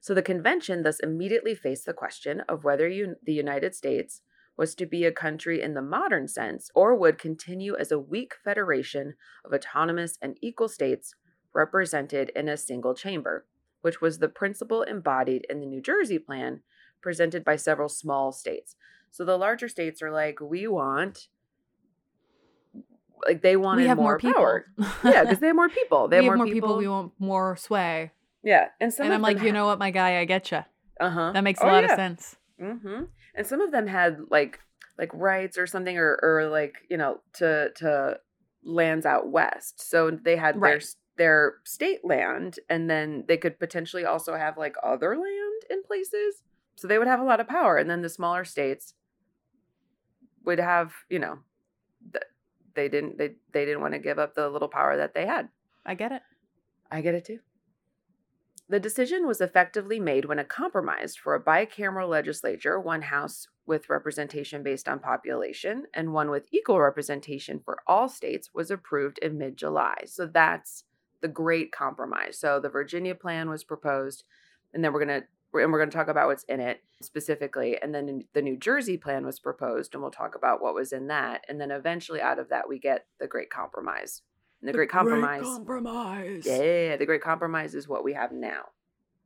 So 0.00 0.14
the 0.14 0.22
convention 0.22 0.84
thus 0.84 1.00
immediately 1.00 1.56
faced 1.56 1.86
the 1.86 1.92
question 1.92 2.42
of 2.48 2.62
whether 2.62 2.88
the 2.88 3.32
United 3.32 3.74
States 3.74 4.22
was 4.56 4.76
to 4.76 4.86
be 4.86 5.04
a 5.04 5.12
country 5.12 5.60
in 5.60 5.74
the 5.74 5.82
modern 5.82 6.28
sense 6.28 6.70
or 6.74 6.94
would 6.94 7.18
continue 7.18 7.76
as 7.76 7.90
a 7.90 7.98
weak 7.98 8.34
federation 8.44 9.14
of 9.44 9.52
autonomous 9.52 10.16
and 10.22 10.38
equal 10.40 10.68
states 10.68 11.14
represented 11.56 12.30
in 12.36 12.48
a 12.48 12.56
single 12.56 12.94
chamber, 12.94 13.44
which 13.80 14.00
was 14.00 14.18
the 14.18 14.28
principle 14.28 14.82
embodied 14.82 15.44
in 15.50 15.58
the 15.60 15.66
New 15.66 15.80
Jersey 15.80 16.18
plan 16.18 16.60
presented 17.00 17.44
by 17.44 17.56
several 17.56 17.88
small 17.88 18.30
states. 18.32 18.76
So 19.10 19.24
the 19.24 19.36
larger 19.38 19.68
states 19.68 20.02
are 20.02 20.10
like, 20.12 20.40
we 20.40 20.66
want, 20.68 21.28
like 23.26 23.42
they 23.42 23.56
wanted 23.56 23.82
we 23.82 23.88
have 23.88 23.96
more, 23.96 24.04
more, 24.12 24.18
people. 24.18 24.34
power. 24.40 24.66
yeah, 25.04 25.22
because 25.22 25.38
they 25.40 25.46
have 25.48 25.56
more 25.56 25.68
people. 25.68 26.08
They 26.08 26.16
have 26.16 26.24
have 26.26 26.36
more, 26.36 26.46
more 26.46 26.52
people. 26.54 26.76
We 26.76 26.88
want 26.88 27.12
more 27.18 27.56
sway. 27.56 28.12
yeah, 28.42 28.68
and 28.80 28.92
some 28.92 29.06
and 29.06 29.14
I'm 29.14 29.22
like, 29.22 29.38
them 29.38 29.46
you 29.46 29.52
know 29.52 29.66
what, 29.66 29.78
my 29.78 29.90
guy, 29.90 30.18
I 30.20 30.24
get 30.24 30.50
you. 30.50 30.58
uh 31.00 31.10
huh. 31.10 31.32
That 31.32 31.42
makes 31.44 31.60
a 31.60 31.64
Oh, 31.64 31.68
lot 31.68 31.84
yeah. 31.84 31.92
of 31.92 31.96
sense. 31.96 32.36
Mm-hmm. 32.60 33.04
And 33.34 33.46
some 33.46 33.60
of 33.60 33.72
them 33.72 33.86
had 33.86 34.18
like 34.30 34.60
like 34.98 35.10
rights 35.12 35.58
or 35.58 35.66
something, 35.66 35.96
or 35.98 36.18
or 36.22 36.46
like 36.48 36.74
you 36.90 36.96
know 36.96 37.20
to 37.34 37.70
to 37.76 38.18
lands 38.64 39.06
out 39.06 39.28
west. 39.30 39.80
So 39.90 40.10
they 40.10 40.36
had 40.36 40.54
their 40.56 40.60
Right. 40.60 40.76
s- 40.82 40.96
their 41.16 41.56
state 41.64 42.04
land, 42.04 42.58
and 42.68 42.88
then 42.90 43.24
they 43.28 43.36
could 43.36 43.58
potentially 43.58 44.04
also 44.04 44.36
have 44.36 44.56
like 44.58 44.76
other 44.82 45.16
land 45.16 45.62
in 45.70 45.82
places. 45.82 46.42
So 46.76 46.86
they 46.86 46.98
would 46.98 47.08
have 47.08 47.20
a 47.20 47.24
lot 47.24 47.40
of 47.40 47.48
power, 47.48 47.76
and 47.76 47.88
then 47.88 48.02
the 48.02 48.08
smaller 48.08 48.44
states 48.44 48.94
would 50.44 50.58
have 50.60 50.92
you 51.08 51.18
know 51.18 51.38
th- 52.12 52.24
they 52.74 52.88
didn't 52.88 53.18
they 53.18 53.34
they 53.52 53.64
didn't 53.64 53.80
want 53.80 53.94
to 53.94 53.98
give 53.98 54.18
up 54.18 54.34
the 54.34 54.48
little 54.48 54.68
power 54.68 54.96
that 54.96 55.14
they 55.14 55.26
had. 55.26 55.48
I 55.84 55.94
get 55.94 56.12
it. 56.12 56.22
I 56.90 57.00
get 57.00 57.14
it 57.14 57.24
too. 57.24 57.40
The 58.68 58.80
decision 58.80 59.28
was 59.28 59.40
effectively 59.40 60.00
made 60.00 60.24
when 60.24 60.40
a 60.40 60.44
compromise 60.44 61.14
for 61.14 61.36
a 61.36 61.42
bicameral 61.42 62.08
legislature, 62.08 62.80
one 62.80 63.02
house 63.02 63.46
with 63.64 63.88
representation 63.88 64.64
based 64.64 64.88
on 64.88 64.98
population 64.98 65.84
and 65.94 66.12
one 66.12 66.30
with 66.30 66.48
equal 66.50 66.80
representation 66.80 67.60
for 67.64 67.78
all 67.86 68.08
states, 68.08 68.50
was 68.52 68.72
approved 68.72 69.18
in 69.18 69.38
mid 69.38 69.56
July. 69.56 69.98
So 70.06 70.26
that's 70.26 70.82
the 71.26 71.32
great 71.32 71.72
compromise. 71.72 72.38
So 72.38 72.60
the 72.60 72.68
Virginia 72.68 73.16
plan 73.16 73.50
was 73.50 73.64
proposed, 73.64 74.22
and 74.72 74.84
then 74.84 74.92
we're 74.92 75.04
going 75.04 75.20
to 75.20 75.26
and 75.54 75.72
we're 75.72 75.78
going 75.78 75.90
to 75.90 75.96
talk 75.96 76.08
about 76.08 76.26
what's 76.26 76.44
in 76.44 76.60
it 76.60 76.82
specifically 77.00 77.78
and 77.80 77.94
then 77.94 78.24
the 78.34 78.42
New 78.42 78.58
Jersey 78.58 78.98
plan 78.98 79.24
was 79.24 79.40
proposed 79.40 79.94
and 79.94 80.02
we'll 80.02 80.10
talk 80.10 80.34
about 80.34 80.60
what 80.60 80.74
was 80.74 80.92
in 80.92 81.06
that 81.06 81.46
and 81.48 81.58
then 81.58 81.70
eventually 81.70 82.20
out 82.20 82.38
of 82.38 82.50
that 82.50 82.68
we 82.68 82.78
get 82.78 83.06
the 83.20 83.26
great 83.26 83.48
compromise. 83.48 84.20
And 84.60 84.68
the, 84.68 84.74
great 84.74 84.90
compromise 84.90 85.44
compromise. 85.44 86.42
yeah, 86.44 86.96
the 86.96 87.06
Great 87.06 87.22
Compromise 87.22 87.74
is 87.74 87.88
what 87.88 88.04
we 88.04 88.12
have 88.12 88.32
now. 88.32 88.64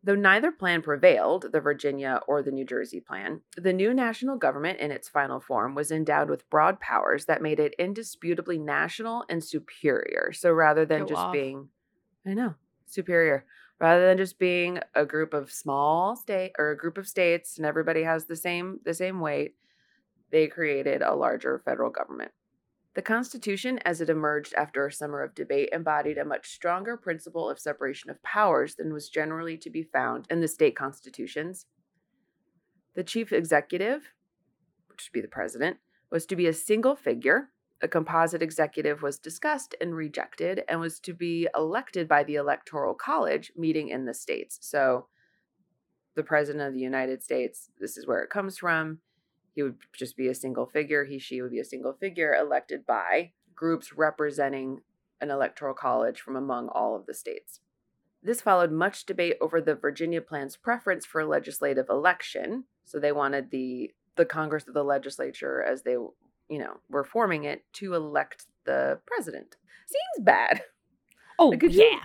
Though 0.03 0.15
neither 0.15 0.51
plan 0.51 0.81
prevailed, 0.81 1.53
the 1.53 1.61
Virginia 1.61 2.21
or 2.27 2.43
the 2.43 2.51
New 2.51 2.65
Jersey 2.65 3.01
plan, 3.01 3.43
the 3.57 3.73
new 3.73 3.93
national 3.93 4.39
government 4.39 4.81
in 4.81 4.91
its 4.91 5.09
final 5.11 5.41
form 5.41 5.75
was 5.75 5.91
endowed 5.91 6.31
with 6.31 6.49
broad 6.49 6.81
powers 6.81 7.27
that 7.27 7.43
made 7.43 7.61
it 7.61 7.75
indisputably 7.79 8.59
national 8.59 9.25
and 9.29 9.45
superior. 9.45 10.33
So 10.33 10.53
rather 10.53 10.87
than 10.87 11.01
Go 11.01 11.09
just 11.09 11.21
off. 11.21 11.33
being, 11.35 11.69
I 12.27 12.35
know, 12.35 12.55
superior, 12.87 13.45
rather 13.79 14.07
than 14.07 14.19
just 14.19 14.39
being 14.39 14.81
a 14.95 15.07
group 15.07 15.33
of 15.33 15.51
small 15.51 16.17
state 16.17 16.53
or 16.59 16.71
a 16.71 16.77
group 16.77 16.99
of 16.99 17.09
states 17.09 17.57
and 17.57 17.67
everybody 17.67 18.03
has 18.03 18.27
the 18.27 18.37
same 18.37 18.81
the 18.85 18.95
same 18.95 19.21
weight, 19.21 19.55
they 20.31 20.47
created 20.47 21.03
a 21.03 21.15
larger 21.15 21.61
federal 21.65 21.91
government. 21.91 22.33
The 22.95 23.03
Constitution, 23.03 23.79
as 23.85 24.01
it 24.01 24.11
emerged 24.11 24.53
after 24.55 24.85
a 24.85 24.93
summer 24.93 25.23
of 25.23 25.35
debate, 25.35 25.69
embodied 25.73 26.19
a 26.19 26.25
much 26.25 26.51
stronger 26.51 26.97
principle 26.97 27.49
of 27.49 27.61
separation 27.61 28.11
of 28.11 28.23
powers 28.23 28.75
than 28.75 28.93
was 28.93 29.09
generally 29.09 29.57
to 29.59 29.71
be 29.71 29.85
found 29.85 30.27
in 30.29 30.41
the 30.41 30.49
state 30.49 30.75
constitutions. 30.77 31.67
The 32.95 33.05
chief 33.05 33.33
executive, 33.33 34.13
which 34.89 35.09
would 35.09 35.13
be 35.13 35.21
the 35.21 35.29
president, 35.29 35.79
was 36.11 36.27
to 36.27 36.37
be 36.37 36.49
a 36.49 36.53
single 36.53 36.97
figure. 36.97 37.51
A 37.83 37.89
composite 37.89 38.43
executive 38.43 39.03
was 39.03 39.19
discussed 39.19 39.75
and 39.81 39.95
rejected 39.95 40.63
and 40.69 40.81
was 40.81 41.01
to 41.01 41.15
be 41.15 41.49
elected 41.57 42.07
by 42.07 42.25
the 42.25 42.35
Electoral 42.35 42.95
College 42.95 43.53
meeting 43.57 43.89
in 43.89 44.05
the 44.05 44.15
states. 44.15 44.59
So, 44.61 45.07
the 46.15 46.23
president 46.23 46.67
of 46.67 46.75
the 46.75 46.81
United 46.81 47.23
States, 47.23 47.71
this 47.79 47.97
is 47.97 48.07
where 48.07 48.21
it 48.21 48.31
comes 48.31 48.59
from 48.59 48.99
he 49.55 49.63
would 49.63 49.77
just 49.93 50.17
be 50.17 50.29
a 50.29 50.35
single 50.35 50.67
figure. 50.67 51.05
He, 51.05 51.19
she 51.19 51.43
would 51.43 51.51
be 51.51 51.61
a 51.61 51.65
single 51.65 51.93
figure 51.93 52.35
elected 52.35 52.87
by 52.87 53.33
groups 53.55 53.93
representing 53.93 54.81
an 55.21 55.31
electoral 55.31 55.75
college 55.75 56.21
from 56.21 56.37
among 56.37 56.69
all 56.69 56.97
of 56.97 57.07
the 57.07 57.15
states. 57.15 57.61
This 58.23 58.41
followed 58.41 58.71
much 58.71 59.07
debate 59.07 59.37
over 59.41 59.61
the 59.61 59.75
Virginia 59.75 60.21
plan's 60.21 60.57
preference 60.57 61.05
for 61.05 61.21
a 61.21 61.27
legislative 61.27 61.89
election. 61.89 62.65
So 62.85 62.99
they 62.99 63.13
wanted 63.13 63.51
the 63.51 63.93
the 64.17 64.25
Congress 64.27 64.67
of 64.67 64.75
the 64.75 64.83
legislature, 64.83 65.63
as 65.63 65.83
they 65.83 65.97
you 66.51 66.59
know 66.59 66.75
were 66.91 67.05
forming 67.05 67.45
it, 67.45 67.65
to 67.75 67.95
elect 67.95 68.45
the 68.65 68.99
president. 69.07 69.57
Seems 69.87 70.25
bad. 70.27 70.63
Oh 71.39 71.49
Like, 71.49 71.61
could 71.61 71.75
you- 71.75 71.83
yeah. 71.91 72.01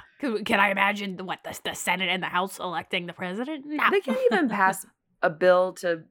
Can 0.45 0.60
I 0.62 0.69
imagine 0.71 1.17
the, 1.17 1.25
what 1.25 1.43
the, 1.43 1.60
the 1.65 1.73
Senate 1.75 2.08
and 2.10 2.23
the 2.23 2.27
House 2.27 2.58
electing 2.58 3.05
the 3.05 3.12
president? 3.13 3.65
No. 3.67 3.84
They 3.91 3.99
can't 3.99 4.17
even 4.31 4.47
pass 4.47 4.86
a 5.21 5.29
bill 5.29 5.73
to, 5.73 6.03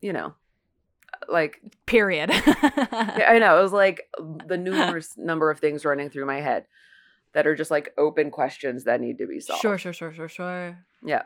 you 0.00 0.12
know, 0.12 0.32
like 1.28 1.60
Period. 1.86 2.30
I 2.32 3.38
know. 3.40 3.58
It 3.58 3.62
was 3.62 3.72
like 3.72 4.08
the 4.46 4.56
numerous 4.56 5.14
number 5.18 5.50
of 5.50 5.58
things 5.58 5.84
running 5.84 6.08
through 6.08 6.26
my 6.26 6.40
head 6.40 6.66
that 7.32 7.46
are 7.48 7.56
just 7.56 7.70
like 7.70 7.92
open 7.98 8.30
questions 8.30 8.84
that 8.84 9.00
need 9.00 9.18
to 9.18 9.26
be 9.26 9.40
solved. 9.40 9.60
Sure, 9.60 9.76
sure, 9.76 9.92
sure, 9.92 10.12
sure, 10.12 10.28
sure. 10.28 10.78
Yeah. 11.04 11.22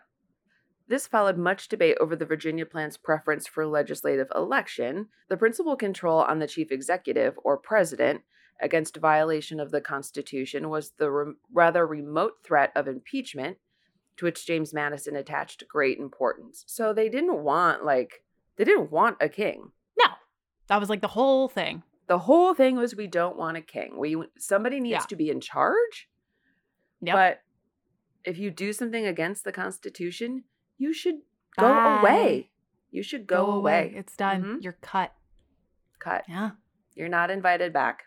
This 0.90 1.06
followed 1.06 1.38
much 1.38 1.68
debate 1.68 1.96
over 2.00 2.16
the 2.16 2.26
Virginia 2.26 2.66
plan's 2.66 2.96
preference 2.96 3.46
for 3.46 3.64
legislative 3.64 4.26
election, 4.34 5.06
the 5.28 5.36
principal 5.36 5.76
control 5.76 6.18
on 6.22 6.40
the 6.40 6.48
chief 6.48 6.72
executive 6.72 7.38
or 7.44 7.56
president 7.56 8.22
against 8.60 8.96
violation 8.96 9.60
of 9.60 9.70
the 9.70 9.80
Constitution 9.80 10.68
was 10.68 10.90
the 10.98 11.08
re- 11.08 11.34
rather 11.52 11.86
remote 11.86 12.38
threat 12.42 12.72
of 12.74 12.88
impeachment, 12.88 13.58
to 14.16 14.24
which 14.24 14.44
James 14.44 14.74
Madison 14.74 15.14
attached 15.14 15.62
great 15.68 15.98
importance. 15.98 16.64
So 16.66 16.92
they 16.92 17.08
didn't 17.08 17.38
want, 17.44 17.84
like, 17.84 18.24
they 18.56 18.64
didn't 18.64 18.90
want 18.90 19.16
a 19.20 19.28
king. 19.28 19.70
No, 19.96 20.10
that 20.66 20.80
was 20.80 20.90
like 20.90 21.02
the 21.02 21.06
whole 21.06 21.48
thing. 21.48 21.84
The 22.08 22.18
whole 22.18 22.52
thing 22.52 22.74
was 22.74 22.96
we 22.96 23.06
don't 23.06 23.36
want 23.38 23.56
a 23.56 23.62
king. 23.62 23.96
We 23.96 24.20
somebody 24.38 24.80
needs 24.80 25.02
Yeah. 25.04 25.06
to 25.06 25.14
be 25.14 25.30
in 25.30 25.40
charge. 25.40 26.10
Yep. 27.00 27.14
But 27.14 27.42
if 28.24 28.38
you 28.38 28.50
do 28.50 28.72
something 28.72 29.06
against 29.06 29.44
the 29.44 29.52
Constitution, 29.52 30.42
you 30.80 30.94
should 30.94 31.16
go 31.58 31.68
Bye. 31.68 32.00
away. 32.00 32.50
You 32.90 33.02
should 33.02 33.26
go, 33.26 33.50
away. 33.52 33.92
It's 33.94 34.16
done. 34.16 34.42
Mhm. 34.42 34.62
You're 34.62 34.78
cut. 34.80 35.12
Cut. 36.00 36.24
Yeah. 36.26 36.52
You're 36.94 37.08
not 37.08 37.30
invited 37.30 37.72
back. 37.72 38.04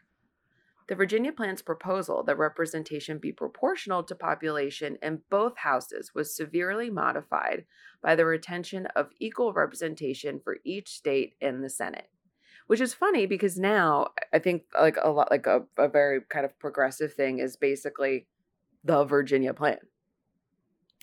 The 0.87 0.95
Virginia 0.95 1.31
plan's 1.31 1.61
proposal 1.61 2.23
that 2.23 2.37
representation 2.37 3.17
be 3.19 3.31
proportional 3.31 4.03
to 4.03 4.15
population 4.15 4.97
in 5.01 5.21
both 5.29 5.57
houses 5.59 6.13
was 6.13 6.35
severely 6.35 6.89
modified 6.89 7.65
by 8.01 8.15
the 8.15 8.25
retention 8.25 8.87
of 8.87 9.11
equal 9.19 9.53
representation 9.53 10.41
for 10.43 10.57
each 10.65 10.89
state 10.89 11.35
in 11.39 11.61
the 11.61 11.69
Senate. 11.69 12.09
Which 12.67 12.81
is 12.81 12.93
funny 12.93 13.25
because 13.25 13.57
now 13.57 14.07
I 14.33 14.39
think 14.39 14.63
like 14.77 14.97
a 15.01 15.11
lot 15.11 15.29
like 15.31 15.45
a, 15.45 15.63
a 15.77 15.87
very 15.87 16.21
kind 16.27 16.43
of 16.45 16.57
progressive 16.59 17.13
thing 17.13 17.37
is 17.39 17.55
basically 17.55 18.25
the 18.83 19.05
Virginia 19.05 19.53
plan. 19.53 19.79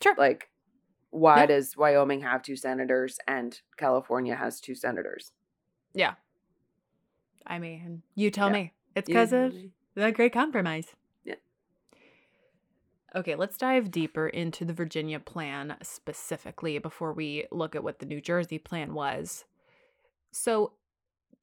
Sure. 0.03 0.15
Like 0.17 0.50
why 1.11 1.41
Yeah. 1.41 1.45
does 1.47 1.77
Wyoming 1.77 2.21
have 2.21 2.41
two 2.41 2.55
senators 2.55 3.19
and 3.27 3.61
California 3.77 4.35
has 4.35 4.59
two 4.59 4.75
senators? 4.75 5.31
Yeah. 5.93 6.15
I 7.45 7.59
mean, 7.59 8.01
you 8.15 8.31
tell 8.31 8.47
Yeah. 8.47 8.53
me. 8.53 8.73
It's 8.95 9.07
because 9.07 9.31
of 9.33 9.55
the 9.95 10.11
great 10.11 10.33
compromise. 10.33 10.95
Yeah. 11.23 11.35
Okay, 13.13 13.35
let's 13.35 13.57
dive 13.57 13.91
deeper 13.91 14.27
into 14.27 14.63
the 14.65 14.73
Virginia 14.73 15.19
plan 15.19 15.77
specifically 15.81 16.77
before 16.79 17.13
we 17.13 17.45
look 17.51 17.75
at 17.75 17.83
what 17.83 17.99
the 17.99 18.05
New 18.05 18.21
Jersey 18.21 18.57
plan 18.57 18.93
was. 18.93 19.45
So, 20.31 20.73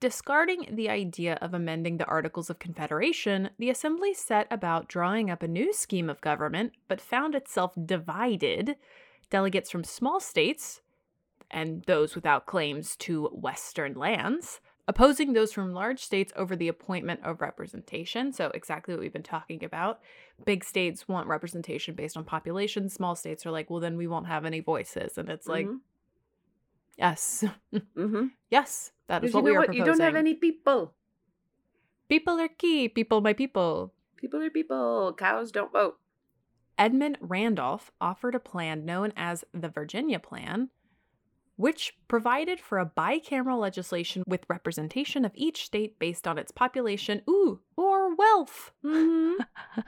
discarding 0.00 0.66
the 0.70 0.88
idea 0.88 1.34
of 1.42 1.52
amending 1.52 1.96
the 1.98 2.06
Articles 2.06 2.48
of 2.48 2.58
Confederation, 2.58 3.50
the 3.58 3.68
Assembly 3.68 4.14
set 4.14 4.46
about 4.50 4.88
drawing 4.88 5.28
up 5.30 5.42
a 5.42 5.48
new 5.48 5.72
scheme 5.72 6.08
of 6.08 6.20
government, 6.20 6.72
but 6.86 7.00
found 7.00 7.34
itself 7.34 7.74
divided. 7.84 8.76
Delegates 9.30 9.70
from 9.70 9.84
small 9.84 10.20
states 10.20 10.80
and 11.50 11.82
those 11.84 12.14
without 12.14 12.46
claims 12.46 12.96
to 12.96 13.26
Western 13.28 13.94
lands 13.94 14.60
opposing 14.88 15.34
those 15.34 15.52
from 15.52 15.74
large 15.74 16.00
states 16.02 16.32
over 16.34 16.56
the 16.56 16.66
appointment 16.68 17.20
of 17.22 17.42
representation. 17.42 18.32
So, 18.32 18.50
exactly 18.54 18.94
what 18.94 19.00
we've 19.02 19.12
been 19.12 19.22
talking 19.22 19.62
about. 19.62 20.00
Big 20.46 20.64
states 20.64 21.06
want 21.06 21.28
representation 21.28 21.94
based 21.94 22.16
on 22.16 22.24
population. 22.24 22.88
Small 22.88 23.14
states 23.14 23.44
are 23.44 23.50
like, 23.50 23.68
well, 23.68 23.80
then 23.80 23.98
we 23.98 24.06
won't 24.06 24.26
have 24.26 24.46
any 24.46 24.60
voices. 24.60 25.18
And 25.18 25.28
it's 25.28 25.46
like, 25.46 25.66
Mhm. 25.66 25.80
yes, 26.96 27.44
Mhm. 27.72 28.30
yes, 28.50 28.92
that 29.08 29.22
is 29.24 29.34
what 29.34 29.40
you 29.40 29.44
we 29.44 29.50
are 29.56 29.58
what? 29.58 29.66
proposing. 29.66 29.78
You 29.80 29.84
don't 29.92 30.00
have 30.00 30.16
any 30.16 30.34
people. 30.34 30.94
People 32.08 32.40
are 32.40 32.48
key. 32.48 32.88
People, 32.88 33.20
my 33.20 33.34
people. 33.34 33.92
People 34.16 34.40
are 34.40 34.48
people. 34.50 35.12
Cows 35.18 35.52
don't 35.52 35.70
vote. 35.70 35.98
Edmund 36.78 37.18
Randolph 37.20 37.90
offered 38.00 38.34
a 38.34 38.40
plan 38.40 38.84
known 38.84 39.12
as 39.16 39.44
the 39.52 39.68
Virginia 39.68 40.18
Plan, 40.18 40.70
which 41.56 41.96
provided 42.06 42.60
for 42.60 42.78
a 42.78 42.86
bicameral 42.86 43.58
legislation 43.58 44.22
with 44.28 44.44
representation 44.48 45.24
of 45.24 45.32
each 45.34 45.64
state 45.64 45.98
based 45.98 46.28
on 46.28 46.38
its 46.38 46.52
population, 46.52 47.20
ooh, 47.28 47.60
or 47.76 48.14
wealth. 48.14 48.70
Mhm. 48.84 49.34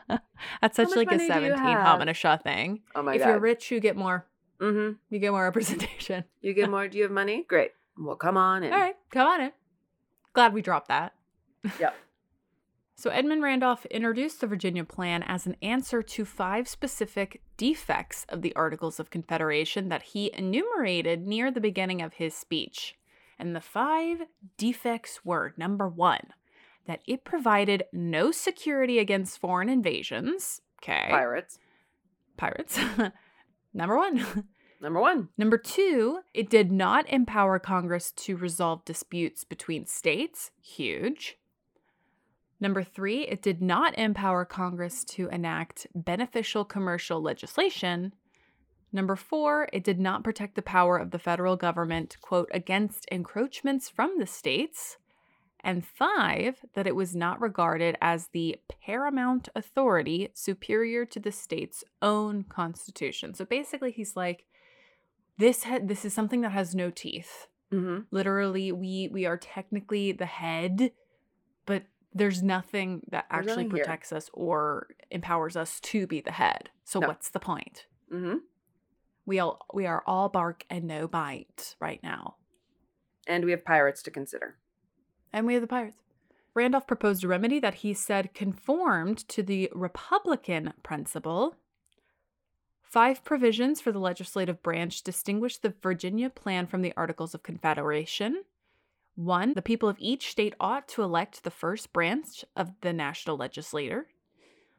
That's 0.60 0.76
such 0.76 0.96
like 0.96 1.06
a 1.08 1.12
money 1.12 1.26
do 1.28 1.32
17 1.32 1.56
have? 1.58 2.42
thing. 2.42 2.80
Oh 2.94 3.02
my 3.02 3.14
if 3.14 3.20
god. 3.20 3.28
you're 3.28 3.38
rich, 3.38 3.70
you 3.70 3.78
get 3.78 3.96
more. 3.96 4.26
mm-hmm. 4.60 4.96
You 5.10 5.18
get 5.20 5.30
more 5.30 5.44
representation. 5.50 6.24
You 6.40 6.54
get 6.54 6.70
more. 6.70 6.88
Do 6.88 6.98
you 6.98 7.04
have 7.04 7.12
money? 7.12 7.44
Great. 7.48 7.70
Well, 7.96 8.16
come 8.16 8.36
on 8.36 8.64
in. 8.64 8.72
All 8.72 8.78
right, 8.80 8.96
come 9.10 9.28
on 9.28 9.40
in. 9.40 9.52
Glad 10.32 10.54
we 10.54 10.62
dropped 10.62 10.88
that. 10.88 11.12
Yep. 11.78 11.94
So, 13.00 13.08
Edmund 13.08 13.42
Randolph 13.42 13.86
introduced 13.86 14.42
the 14.42 14.46
Virginia 14.46 14.84
Plan 14.84 15.22
as 15.22 15.46
an 15.46 15.56
answer 15.62 16.02
to 16.02 16.24
five 16.26 16.68
specific 16.68 17.40
defects 17.56 18.26
of 18.28 18.42
the 18.42 18.54
Articles 18.54 19.00
of 19.00 19.08
Confederation 19.08 19.88
that 19.88 20.02
he 20.02 20.30
enumerated 20.36 21.26
near 21.26 21.50
the 21.50 21.62
beginning 21.62 22.02
of 22.02 22.12
his 22.12 22.34
speech. 22.34 22.98
And 23.38 23.56
the 23.56 23.60
five 23.62 24.24
defects 24.58 25.24
were 25.24 25.54
number 25.56 25.88
one, 25.88 26.34
that 26.86 27.00
it 27.06 27.24
provided 27.24 27.84
no 27.90 28.32
security 28.32 28.98
against 28.98 29.40
foreign 29.40 29.70
invasions. 29.70 30.60
Okay. 30.82 31.06
Pirates. 31.08 31.58
Pirates. 32.36 32.78
number 33.72 33.96
one. 33.96 34.44
Number 34.82 35.00
one. 35.00 35.30
Number 35.38 35.56
two, 35.56 36.18
it 36.34 36.50
did 36.50 36.70
not 36.70 37.08
empower 37.08 37.58
Congress 37.58 38.12
to 38.16 38.36
resolve 38.36 38.84
disputes 38.84 39.42
between 39.42 39.86
states. 39.86 40.50
Huge. 40.60 41.38
Number 42.60 42.82
three, 42.82 43.26
it 43.26 43.40
did 43.40 43.62
not 43.62 43.98
empower 43.98 44.44
Congress 44.44 45.02
to 45.04 45.28
enact 45.28 45.86
beneficial 45.94 46.64
commercial 46.64 47.22
legislation. 47.22 48.12
Number 48.92 49.16
four, 49.16 49.68
it 49.72 49.82
did 49.82 49.98
not 49.98 50.24
protect 50.24 50.56
the 50.56 50.62
power 50.62 50.98
of 50.98 51.10
the 51.10 51.18
federal 51.18 51.56
government, 51.56 52.18
quote, 52.20 52.50
against 52.52 53.06
encroachments 53.10 53.88
from 53.88 54.18
the 54.18 54.26
states. 54.26 54.98
And 55.62 55.86
five, 55.86 56.56
that 56.74 56.86
it 56.86 56.96
was 56.96 57.14
not 57.14 57.40
regarded 57.40 57.96
as 58.00 58.28
the 58.28 58.56
paramount 58.84 59.48
authority 59.54 60.30
superior 60.32 61.04
to 61.04 61.20
the 61.20 61.32
state's 61.32 61.84
own 62.00 62.44
constitution. 62.44 63.34
So 63.34 63.44
basically, 63.44 63.92
he's 63.92 64.16
like, 64.16 64.46
this 65.36 65.64
ha- 65.64 65.80
this 65.82 66.04
is 66.04 66.14
something 66.14 66.40
that 66.42 66.52
has 66.52 66.74
no 66.74 66.90
teeth. 66.90 67.46
Mm-hmm. 67.72 68.00
Literally, 68.10 68.72
we 68.72 69.08
we 69.12 69.26
are 69.26 69.36
technically 69.36 70.12
the 70.12 70.26
head, 70.26 70.92
there's 72.14 72.42
nothing 72.42 73.02
that 73.10 73.26
There's 73.30 73.46
actually 73.46 73.64
nothing 73.64 73.76
here. 73.76 73.84
protects 73.84 74.12
us 74.12 74.30
or 74.32 74.88
empowers 75.10 75.56
us 75.56 75.78
to 75.80 76.06
be 76.06 76.20
the 76.20 76.32
head. 76.32 76.70
So 76.84 76.98
No. 77.00 77.08
what's 77.08 77.30
the 77.30 77.40
point? 77.40 77.86
Mm-hmm. 78.12 78.38
We 79.26 79.38
all 79.38 79.64
we 79.72 79.86
are 79.86 80.02
all 80.06 80.28
bark 80.28 80.64
and 80.68 80.84
no 80.84 81.06
bite 81.06 81.76
right 81.80 82.02
now. 82.02 82.36
And 83.26 83.44
we 83.44 83.52
have 83.52 83.64
pirates 83.64 84.02
to 84.04 84.10
consider. 84.10 84.56
And 85.32 85.46
we 85.46 85.54
have 85.54 85.60
the 85.62 85.68
pirates. 85.68 85.98
Randolph 86.52 86.88
proposed 86.88 87.22
a 87.22 87.28
remedy 87.28 87.60
that 87.60 87.74
he 87.74 87.94
said 87.94 88.34
conformed 88.34 89.18
to 89.28 89.42
the 89.44 89.70
Republican 89.72 90.72
principle. 90.82 91.54
Five 92.82 93.22
provisions 93.22 93.80
for 93.80 93.92
the 93.92 94.00
legislative 94.00 94.60
branch 94.64 95.02
distinguish 95.04 95.58
the 95.58 95.74
Virginia 95.80 96.28
plan 96.28 96.66
from 96.66 96.82
the 96.82 96.92
Articles 96.96 97.34
of 97.34 97.44
Confederation. 97.44 98.42
One, 99.20 99.52
the 99.52 99.60
people 99.60 99.88
of 99.90 99.96
each 99.98 100.30
state 100.30 100.54
ought 100.58 100.88
to 100.88 101.02
elect 101.02 101.44
the 101.44 101.50
first 101.50 101.92
branch 101.92 102.42
of 102.56 102.70
the 102.80 102.92
national 102.94 103.36
legislature. 103.36 104.06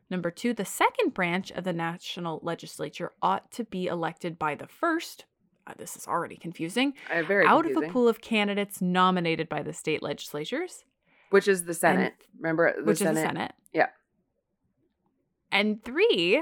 Number 0.09 0.31
two, 0.31 0.55
the 0.55 0.65
second 0.65 1.13
branch 1.13 1.51
of 1.51 1.63
the 1.63 1.73
national 1.73 2.39
legislature 2.41 3.11
ought 3.21 3.51
to 3.51 3.63
be 3.63 3.85
elected 3.85 4.39
by 4.39 4.55
the 4.55 4.65
first. 4.67 5.25
uh, 5.67 5.73
this 5.77 5.95
is 5.95 6.07
already 6.07 6.35
confusing 6.37 6.95
Uh, 7.13 7.21
very 7.21 7.45
out 7.45 7.67
of 7.69 7.77
a 7.77 7.87
pool 7.87 8.07
of 8.07 8.19
candidates 8.19 8.81
nominated 8.81 9.47
by 9.47 9.61
the 9.61 9.73
state 9.73 10.01
legislatures, 10.01 10.85
which 11.29 11.47
is 11.47 11.65
the 11.65 11.73
Senate. 11.75 12.15
Remember 12.39 12.73
the 12.75 12.83
which 12.83 12.97
Senate? 12.97 13.11
is 13.11 13.17
the 13.21 13.27
Senate. 13.27 13.51
Yeah. 13.73 13.89
And 15.51 15.83
three, 15.83 16.41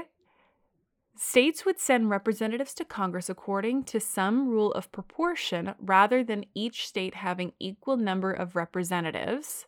states 1.22 1.66
would 1.66 1.78
send 1.78 2.08
representatives 2.08 2.72
to 2.72 2.82
Congress 2.82 3.28
according 3.28 3.84
to 3.84 4.00
some 4.00 4.48
rule 4.48 4.72
of 4.72 4.90
proportion 4.90 5.74
rather 5.78 6.24
than 6.24 6.46
each 6.54 6.88
state 6.88 7.14
having 7.14 7.52
equal 7.58 7.98
number 7.98 8.32
of 8.32 8.56
representatives. 8.56 9.66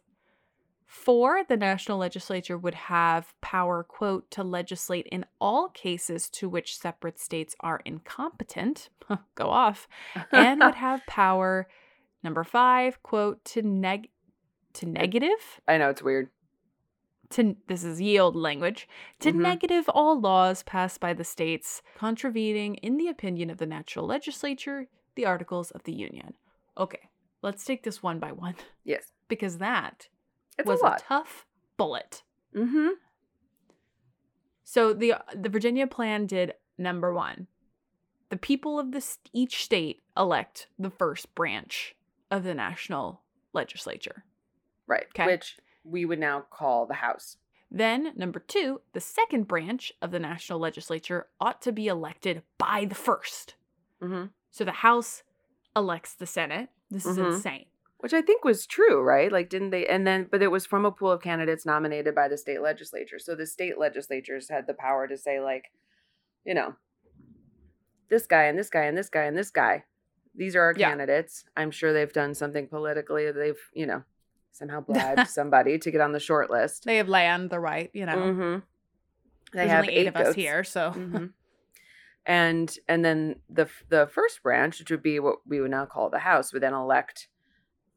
Four, 0.86 1.44
the 1.46 1.58
national 1.58 1.98
legislature 1.98 2.56
would 2.56 2.74
have 2.74 3.34
power, 3.42 3.84
quote, 3.84 4.30
to 4.30 4.42
legislate 4.42 5.06
in 5.12 5.26
all 5.42 5.68
cases 5.68 6.30
to 6.30 6.48
which 6.48 6.78
separate 6.78 7.20
states 7.20 7.54
are 7.60 7.82
incompetent. 7.84 8.88
Go 9.34 9.50
off. 9.50 9.86
and 10.32 10.62
would 10.62 10.74
have 10.86 11.04
power 11.06 11.68
number 12.22 12.44
five 12.44 13.02
quote 13.02 13.44
to 13.44 13.60
neg 13.62 14.08
to 14.72 14.86
negative 14.86 15.60
I 15.68 15.76
know 15.76 15.90
it's 15.90 16.02
weird. 16.02 16.30
To 17.32 17.56
this 17.66 17.82
is 17.84 18.00
yield 18.00 18.36
language 18.36 18.88
to 19.20 19.32
Mhm. 19.32 19.36
negative 19.36 19.88
all 19.88 20.18
laws 20.20 20.62
passed 20.62 21.00
by 21.00 21.12
the 21.12 21.24
states 21.24 21.82
contravening 21.96 22.76
in 22.76 22.96
the 22.96 23.08
opinion 23.08 23.50
of 23.50 23.58
the 23.58 23.66
natural 23.66 24.06
legislature 24.06 24.86
the 25.14 25.26
articles 25.26 25.70
of 25.72 25.82
the 25.84 25.92
union 25.92 26.34
okay 26.78 27.08
let's 27.42 27.64
take 27.64 27.82
this 27.82 28.02
one 28.02 28.18
by 28.18 28.32
one 28.32 28.54
Yes. 28.84 29.12
because 29.28 29.58
that 29.58 30.08
It's 30.58 30.66
was 30.68 30.80
a 30.80 30.84
lot. 30.84 30.98
tough 31.00 31.46
bullet 31.76 32.22
mm-hmm. 32.54 32.90
so 34.64 34.92
the 34.92 35.14
the 35.34 35.48
virginia 35.48 35.86
plan 35.86 36.26
did 36.26 36.54
number 36.78 37.12
one 37.12 37.46
the 38.30 38.36
people 38.36 38.78
of 38.78 38.92
this 38.92 39.18
each 39.32 39.62
state 39.64 40.02
elect 40.16 40.68
the 40.78 40.90
first 40.90 41.34
branch 41.34 41.94
of 42.30 42.44
the 42.44 42.54
national 42.54 43.22
legislature 43.52 44.24
Right. 44.86 45.06
'Kay. 45.14 45.26
Which 45.26 45.56
we 45.84 46.04
would 46.04 46.18
now 46.18 46.44
call 46.50 46.86
the 46.86 46.94
House. 46.94 47.36
Then, 47.70 48.12
number 48.16 48.38
two, 48.38 48.82
the 48.92 49.00
second 49.00 49.48
branch 49.48 49.92
of 50.02 50.10
the 50.10 50.18
national 50.18 50.58
legislature 50.58 51.28
ought 51.40 51.62
to 51.62 51.72
be 51.72 51.86
elected 51.86 52.42
by 52.58 52.84
the 52.84 52.94
first. 52.94 53.54
Mm-hmm. 54.02 54.26
So 54.50 54.64
the 54.64 54.72
House 54.72 55.22
elects 55.74 56.14
the 56.14 56.26
Senate. 56.26 56.68
This 56.90 57.06
is 57.06 57.16
Mhm. 57.16 57.34
insane. 57.34 57.66
Which 57.98 58.12
I 58.12 58.20
think 58.20 58.44
was 58.44 58.66
true, 58.66 59.00
right? 59.00 59.30
Like, 59.32 59.48
didn't 59.48 59.70
they? 59.70 59.86
And 59.86 60.06
then, 60.06 60.24
but 60.30 60.42
it 60.42 60.48
was 60.48 60.66
from 60.66 60.84
a 60.84 60.90
pool 60.92 61.10
of 61.12 61.22
candidates 61.22 61.64
nominated 61.64 62.14
by 62.14 62.28
the 62.28 62.36
state 62.36 62.60
legislature. 62.60 63.18
So 63.18 63.34
the 63.34 63.46
state 63.46 63.78
legislatures 63.78 64.50
had 64.50 64.66
the 64.66 64.74
power 64.74 65.06
to 65.06 65.16
say, 65.16 65.40
like, 65.40 65.70
you 66.44 66.52
know, 66.52 66.74
this 68.08 68.26
guy 68.26 68.44
and 68.44 68.58
this 68.58 68.68
guy 68.68 68.82
and 68.84 68.98
this 68.98 69.08
guy 69.08 69.22
and 69.22 69.36
this 69.38 69.50
guy. 69.50 69.84
These 70.34 70.56
are 70.56 70.62
our 70.62 70.74
Yeah. 70.76 70.88
candidates. 70.90 71.44
I'm 71.56 71.70
sure 71.70 71.92
they've 71.92 72.12
done 72.12 72.34
something 72.34 72.66
politically. 72.66 73.30
They've, 73.30 73.70
you 73.72 73.86
know, 73.86 74.02
somehow 74.52 74.80
bribed 74.86 75.28
somebody 75.28 75.78
to 75.78 75.90
get 75.90 76.00
on 76.00 76.12
the 76.12 76.20
short 76.20 76.50
list. 76.50 76.84
They 76.84 76.96
have 76.98 77.08
land, 77.08 77.50
the 77.50 77.58
right, 77.60 77.90
you 77.92 78.06
know. 78.06 78.16
Mm-hmm. 78.16 78.58
They 79.52 79.58
There's 79.58 79.70
have 79.70 79.80
only 79.84 79.94
eight, 79.94 80.06
of 80.06 80.16
us 80.16 80.34
here, 80.34 80.64
so 80.64 80.92
Mhm. 80.92 81.32
and 82.26 82.78
and 82.88 83.04
then 83.04 83.36
the 83.50 83.68
the 83.88 84.06
first 84.06 84.42
branch, 84.42 84.78
which 84.78 84.90
would 84.90 85.02
be 85.02 85.18
what 85.18 85.38
we 85.46 85.60
would 85.60 85.70
now 85.70 85.84
call 85.86 86.08
the 86.08 86.20
House, 86.20 86.52
would 86.52 86.62
then 86.62 86.72
elect 86.74 87.28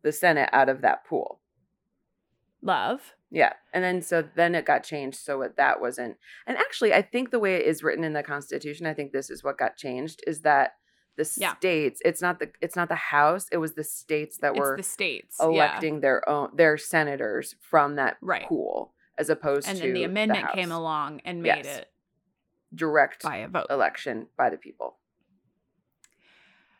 the 0.02 0.12
Senate 0.12 0.50
out 0.52 0.70
of 0.70 0.82
that 0.82 1.06
pool. 1.06 1.40
love. 2.62 3.14
Yeah, 3.32 3.54
and 3.74 3.84
then 3.84 4.02
so 4.02 4.24
then 4.36 4.56
it 4.56 4.66
got 4.66 4.84
changed 4.84 5.18
so 5.18 5.42
it, 5.42 5.58
that 5.58 5.82
wasn't. 5.82 6.18
And 6.48 6.58
actually, 6.58 6.94
I 6.94 7.02
think 7.02 7.32
the 7.32 7.40
way 7.40 7.56
it 7.56 7.66
is 7.66 7.84
written 7.84 8.04
in 8.04 8.14
the 8.14 8.24
Constitution, 8.24 8.86
I 8.86 8.94
think 8.94 9.12
this 9.12 9.30
is 9.30 9.44
what 9.44 9.58
got 9.58 9.76
changed 9.78 10.24
is 10.26 10.42
that 10.42 10.76
the 11.18 11.32
Yeah. 11.38 11.56
states. 11.56 12.02
It's 12.06 12.22
not 12.22 12.40
the 12.40 12.52
it's 12.62 12.76
not 12.76 12.90
the 12.90 12.96
House. 12.96 13.48
It 13.52 13.58
was 13.58 13.74
the 13.74 13.84
states 13.84 14.38
that 14.40 14.56
were 14.56 14.76
the 14.78 14.84
states 14.84 15.40
electing 15.40 16.02
their 16.02 16.28
own 16.30 16.50
their 16.56 16.78
senators 16.78 17.56
from 17.62 17.96
that 17.96 18.18
Right. 18.22 18.46
pool, 18.48 18.94
as 19.18 19.30
opposed 19.30 19.66
yeah. 19.68 19.72
and 19.72 19.80
to 19.80 19.86
then 19.88 19.94
the 19.94 20.04
amendment 20.04 20.52
came 20.54 20.72
along 20.72 21.22
and 21.26 21.42
made 21.42 21.66
Yes. 21.66 21.78
it 21.80 21.92
direct 22.74 23.24
by 23.24 23.38
a 23.38 23.48
vote. 23.48 23.68
election 23.70 24.28
by 24.38 24.50
the 24.50 24.58
people. 24.58 24.98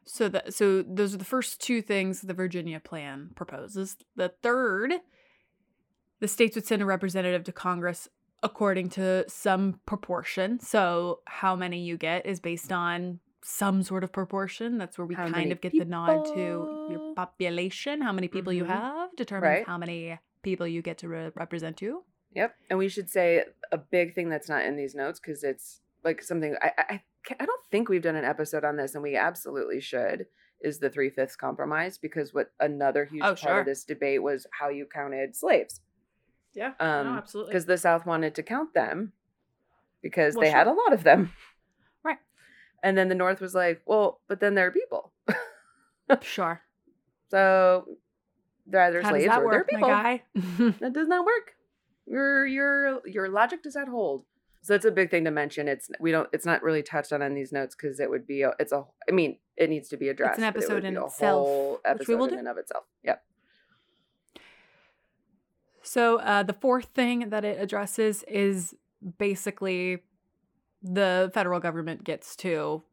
So 0.08 0.30
that 0.30 0.54
so 0.54 0.82
those 0.84 1.16
are 1.16 1.18
the 1.18 1.26
first 1.26 1.60
two 1.62 1.82
things 1.82 2.22
the 2.22 2.34
Virginia 2.34 2.80
plan 2.80 3.32
proposes. 3.36 3.98
The 4.16 4.30
third, 4.30 4.94
the 6.20 6.28
states 6.28 6.56
would 6.56 6.66
send 6.66 6.82
a 6.82 6.86
representative 6.86 7.44
to 7.46 7.52
Congress 7.52 8.08
according 8.44 8.90
to 8.90 9.28
some 9.28 9.80
proportion. 9.88 10.60
So 10.60 11.22
how 11.26 11.56
many 11.56 11.80
you 11.84 11.98
get 11.98 12.26
is 12.28 12.40
based 12.40 12.72
on 12.72 13.20
some 13.48 13.84
sort 13.84 14.04
of 14.04 14.12
proportion. 14.12 14.78
That's 14.80 14.98
where 14.98 15.06
we 15.06 15.14
How 15.16 15.30
kind 15.30 15.52
of 15.52 15.62
get 15.62 15.72
the 15.72 15.86
nod 15.86 16.26
to 16.34 16.88
your 16.90 17.14
population, 17.16 18.02
how 18.02 18.12
many 18.12 18.28
people 18.28 18.52
you 18.52 18.64
Mhm. 18.66 18.68
have 18.68 19.16
determines 19.16 19.58
Right. 19.60 19.68
how 19.68 19.78
many 19.78 20.18
people 20.42 20.66
you 20.68 20.82
get 20.82 20.98
to 21.00 21.08
re- 21.08 21.32
represent 21.36 21.82
you. 21.82 22.06
Yep. 22.34 22.56
And 22.70 22.80
we 22.80 22.90
should 22.90 23.10
say 23.10 23.46
a 23.72 23.78
big 23.78 24.16
thing 24.16 24.30
that's 24.30 24.50
not 24.50 24.66
in 24.66 24.76
these 24.76 24.96
notes 24.96 25.20
because 25.20 25.44
it's 25.44 25.82
like 26.04 26.22
something 26.24 26.56
I, 26.62 26.72
I 26.78 27.04
I 27.40 27.46
don't 27.46 27.66
think 27.72 27.90
we've 27.90 28.04
done 28.04 28.16
an 28.16 28.26
episode 28.26 28.64
on 28.64 28.76
this, 28.78 28.94
and 28.94 29.02
we 29.04 29.16
absolutely 29.16 29.80
should. 29.82 30.28
Is 30.62 30.80
the 30.80 30.90
three 30.90 31.10
fifths 31.10 31.36
compromise 31.36 31.98
because 31.98 32.34
what 32.34 32.52
another 32.60 33.06
huge 33.06 33.22
Oh, 33.24 33.28
part 33.36 33.40
sure. 33.40 33.60
of 33.60 33.66
this 33.66 33.84
debate 33.84 34.22
was 34.24 34.48
how 34.60 34.70
you 34.70 34.86
counted 34.88 35.36
slaves 35.36 35.82
Yeah, 36.54 36.74
Um, 36.80 37.08
absolutely. 37.18 37.52
because 37.52 37.66
the 37.66 37.78
South 37.78 38.06
wanted 38.06 38.34
to 38.36 38.44
count 38.44 38.74
them 38.74 39.14
because 40.02 40.36
Well, 40.36 40.44
they 40.46 40.50
had 40.52 40.68
a 40.68 40.72
lot 40.74 40.94
of 40.94 41.04
them. 41.04 41.32
And 42.86 42.96
then 42.96 43.10
the 43.10 43.16
North 43.16 43.42
was 43.42 43.56
like, 43.56 43.82
well, 43.88 44.22
but 44.28 44.40
then 44.40 44.54
there 44.54 44.68
are 44.68 44.72
people. 44.72 45.12
Sure. 46.22 46.62
So 47.32 47.88
they're 48.68 48.84
either 48.84 49.02
How 49.02 49.10
slaves 49.10 49.34
or 49.36 49.44
work, 49.44 49.68
they're 49.72 49.80
people. 49.80 50.76
That 50.80 50.94
does 50.94 51.08
not 51.08 51.26
work. 51.26 51.56
Your 52.06 52.46
your 52.46 53.02
your 53.08 53.28
logic 53.28 53.64
does 53.64 53.74
not 53.74 53.88
hold. 53.88 54.24
So 54.62 54.74
that's 54.74 54.86
a 54.86 54.92
big 54.92 55.10
thing 55.10 55.24
to 55.24 55.32
mention. 55.32 55.68
It's 55.68 55.90
we 56.00 56.12
don't. 56.12 56.30
It's 56.32 56.46
not 56.46 56.62
really 56.62 56.84
touched 56.84 57.12
on 57.12 57.24
in 57.24 57.34
these 57.34 57.52
notes 57.52 57.76
because 57.76 58.00
it 58.00 58.08
would 58.08 58.28
be. 58.28 58.44
A, 58.44 58.54
it's 58.60 58.72
a. 58.72 58.84
I 59.10 59.14
mean, 59.14 59.40
it 59.58 59.72
needs 59.72 59.90
to 59.90 59.98
be 59.98 60.10
addressed. 60.10 60.34
It's 60.34 60.38
an 60.38 60.44
episode 60.44 60.74
would 60.76 60.86
in 60.86 60.96
itself, 60.96 61.18
whole 61.48 61.80
which 61.98 62.08
we 62.08 62.14
will 62.14 62.26
in 62.26 62.34
do. 62.34 62.38
and 62.38 62.48
of 62.48 62.60
itself. 62.60 62.84
Yep. 63.04 63.24
So 65.82 66.20
uh, 66.20 66.44
the 66.44 66.54
fourth 66.54 66.90
thing 66.94 67.32
that 67.32 67.44
it 67.44 67.60
addresses 67.60 68.22
is 68.28 68.76
basically 69.18 70.04
the 70.88 71.32
federal 71.34 71.60
government 71.60 72.04
gets 72.04 72.36
to 72.36 72.84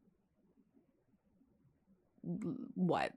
what 2.75 3.11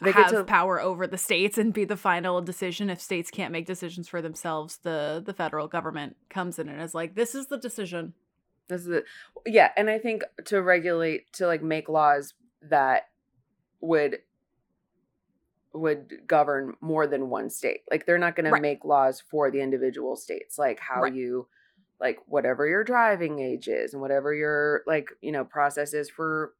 They 0.00 0.10
have 0.12 0.30
to- 0.30 0.44
power 0.44 0.80
over 0.80 1.06
the 1.06 1.18
states 1.18 1.58
and 1.58 1.72
be 1.72 1.84
the 1.84 1.96
final 1.96 2.40
decision 2.40 2.90
if 2.90 3.00
states 3.00 3.30
can't 3.30 3.52
make 3.52 3.66
decisions 3.66 4.08
for 4.08 4.20
themselves 4.22 4.78
the 4.78 5.22
the 5.24 5.34
federal 5.34 5.68
government 5.68 6.16
comes 6.30 6.58
in 6.58 6.68
and 6.68 6.80
is 6.82 6.94
like 6.94 7.14
this 7.14 7.34
is 7.34 7.46
the 7.48 7.58
decision 7.58 8.14
This 8.68 8.80
is 8.82 8.88
it. 8.88 9.04
Yeah, 9.46 9.70
and 9.76 9.88
I 9.88 9.98
think 10.00 10.22
to 10.46 10.60
regulate 10.60 11.32
to 11.34 11.46
like 11.46 11.62
make 11.62 11.88
laws 11.88 12.34
that 12.62 13.08
would 13.80 14.18
would 15.72 16.26
govern 16.26 16.74
more 16.80 17.06
than 17.06 17.28
one 17.28 17.50
state. 17.50 17.82
Like 17.90 18.06
they're 18.06 18.16
not 18.18 18.34
going 18.34 18.50
Right. 18.50 18.58
to 18.58 18.62
make 18.62 18.84
laws 18.84 19.20
for 19.20 19.50
the 19.50 19.60
individual 19.60 20.16
states, 20.16 20.58
like 20.58 20.80
how 20.80 21.02
Right. 21.02 21.12
you 21.14 21.46
like 22.00 22.18
whatever 22.26 22.66
your 22.66 22.84
driving 22.84 23.38
age 23.38 23.68
is 23.68 23.92
and 23.92 24.02
whatever 24.02 24.34
your 24.34 24.82
like, 24.86 25.10
you 25.20 25.32
know, 25.32 25.44
process 25.44 25.94
is 25.94 26.10
for 26.10 26.54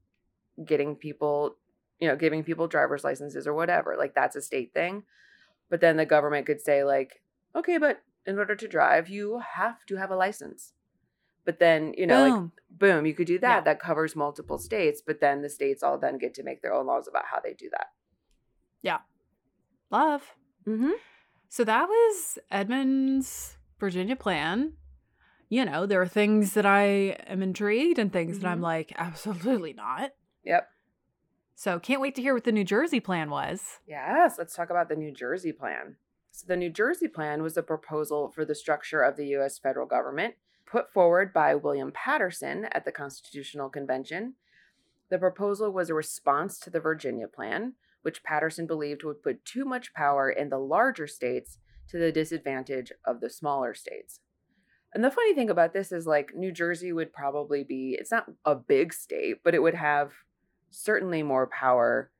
getting 0.64 0.97
people, 0.97 1.57
you 2.01 2.09
know, 2.09 2.16
giving 2.16 2.43
people 2.43 2.68
driver's 2.68 3.05
licenses 3.05 3.47
or 3.47 3.55
whatever. 3.55 3.97
Like 3.99 4.14
that's 4.14 4.37
a 4.37 4.43
state 4.43 4.72
thing. 4.72 5.05
But 5.68 5.80
then 5.80 5.97
the 5.97 6.07
government 6.07 6.47
could 6.47 6.61
say 6.61 6.84
like, 6.84 7.22
"Okay, 7.55 7.76
but 7.78 8.03
in 8.24 8.39
order 8.39 8.55
to 8.55 8.68
drive, 8.68 9.09
you 9.09 9.41
have 9.55 9.84
to 9.87 9.97
have 9.97 10.11
a 10.11 10.16
license." 10.16 10.72
But 11.45 11.59
then, 11.59 11.93
you 11.97 12.07
know, 12.07 12.22
like 12.22 12.32
Boom. 12.32 12.53
boom, 12.70 13.07
you 13.07 13.14
could 13.14 13.26
do 13.26 13.39
that. 13.41 13.57
Yeah. 13.59 13.61
That 13.62 13.80
covers 13.80 14.14
multiple 14.16 14.59
states, 14.59 15.03
but 15.05 15.20
then 15.20 15.43
the 15.43 15.49
states 15.49 15.82
all 15.82 15.99
then 15.99 16.18
get 16.18 16.34
to 16.34 16.43
make 16.43 16.62
their 16.62 16.72
own 16.72 16.87
laws 16.87 17.09
about 17.09 17.24
how 17.26 17.41
they 17.41 17.53
do 17.53 17.68
that. 17.70 17.89
Yeah. 18.82 18.99
Love 19.91 20.34
Mm-hmm. 20.66 20.91
So 21.49 21.64
that 21.64 21.89
was 21.89 22.39
Edmund's 22.51 23.57
Virginia 23.78 24.16
plan. 24.16 24.72
You 25.49 25.64
know, 25.64 25.86
there 25.86 26.01
are 26.03 26.09
things 26.09 26.55
that 26.55 26.66
I 26.66 26.84
am 27.26 27.42
intrigued 27.42 27.99
and 27.99 28.12
things 28.12 28.40
that 28.40 28.49
I'm 28.49 28.61
Mhm. 28.61 28.64
like, 28.64 28.92
absolutely 28.97 29.72
not. 29.72 30.12
Yep. 30.44 30.68
So 31.55 31.78
can't 31.78 32.01
wait 32.01 32.14
to 32.16 32.22
hear 32.22 32.34
what 32.34 32.44
the 32.44 32.53
New 32.53 32.64
Jersey 32.64 33.01
plan 33.01 33.30
was. 33.30 33.78
Yes, 33.86 34.36
let's 34.38 34.55
talk 34.55 34.70
about 34.70 34.88
the 34.88 34.97
New 34.97 35.12
Jersey 35.12 35.53
plan. 35.53 35.97
So, 36.30 36.44
the 36.47 36.57
New 36.57 36.68
Jersey 36.70 37.09
plan 37.09 37.42
was 37.42 37.57
a 37.57 37.62
proposal 37.62 38.30
for 38.30 38.44
the 38.44 38.55
structure 38.55 39.01
of 39.01 39.16
the 39.16 39.26
U.S. 39.28 39.59
federal 39.59 39.86
government 39.86 40.34
put 40.66 40.92
forward 40.92 41.32
by 41.32 41.55
William 41.55 41.92
Paterson 41.92 42.66
at 42.72 42.84
the 42.84 42.92
Constitutional 42.92 43.70
Convention. 43.70 44.34
The 45.09 45.18
proposal 45.18 45.70
was 45.72 45.88
a 45.88 45.94
response 45.94 46.59
to 46.59 46.70
the 46.70 46.80
Virginia 46.80 47.28
plan, 47.28 47.74
which 48.03 48.24
Paterson 48.24 48.66
believed 48.66 49.05
would 49.05 49.22
put 49.22 49.44
too 49.44 49.64
much 49.64 49.94
power 49.94 50.28
in 50.28 50.49
the 50.51 50.59
larger 50.59 51.07
states 51.07 51.59
to 51.88 51.99
the 51.99 52.11
disadvantage 52.12 52.92
of 53.05 53.20
the 53.20 53.30
smaller 53.30 53.72
states. 53.74 54.20
And 54.97 55.05
the 55.05 55.11
funny 55.11 55.34
thing 55.34 55.51
about 55.51 55.74
this 55.74 55.92
is, 55.92 56.07
like, 56.07 56.34
New 56.34 56.51
Jersey 56.51 56.90
would 56.90 57.12
probably 57.12 57.62
be, 57.62 57.99
it's 58.01 58.11
not 58.11 58.32
a 58.47 58.55
big 58.55 58.94
state, 58.94 59.44
but 59.44 59.55
it 59.55 59.61
would 59.61 59.74
have 59.74 60.12
certainly 60.70 61.22
more 61.22 61.47
power 61.47 62.11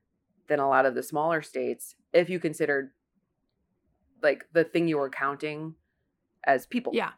than 0.47 0.59
a 0.59 0.69
lot 0.69 0.85
of 0.85 0.93
the 0.93 1.01
smaller 1.01 1.41
states 1.41 1.95
if 2.13 2.29
you 2.29 2.39
considered 2.39 2.91
like 4.21 4.45
the 4.53 4.63
thing 4.63 4.87
you 4.87 4.97
were 4.97 5.09
counting 5.09 5.73
as 6.45 6.67
people. 6.67 6.91
Yeah. 6.95 7.13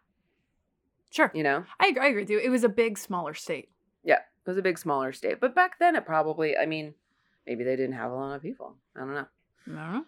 Sure. 1.12 1.30
You 1.36 1.43
know? 1.43 1.66
I 1.78 1.88
agree, 1.88 2.03
I 2.03 2.07
agree 2.07 2.22
with 2.22 2.30
you. 2.30 2.39
It 2.39 2.49
was 2.49 2.64
a 2.64 2.70
big, 2.70 2.97
smaller 2.97 3.34
state. 3.34 3.70
Yeah. 4.03 4.20
It 4.20 4.49
was 4.49 4.57
a 4.57 4.62
big 4.62 4.78
smaller 4.78 5.12
state. 5.12 5.39
But 5.39 5.55
back 5.55 5.78
then 5.78 5.95
it 5.95 6.05
probably 6.05 6.57
I 6.57 6.66
mean, 6.66 6.93
maybe 7.45 7.66
they 7.66 7.76
didn't 7.76 7.95
have 7.95 8.12
a 8.12 8.16
lot 8.16 8.36
of 8.36 8.41
people. 8.41 8.76
I 8.95 8.99
don't 8.99 9.14
know. 9.14 9.28
I 9.68 9.70
don't 9.70 9.76
know. 9.76 10.05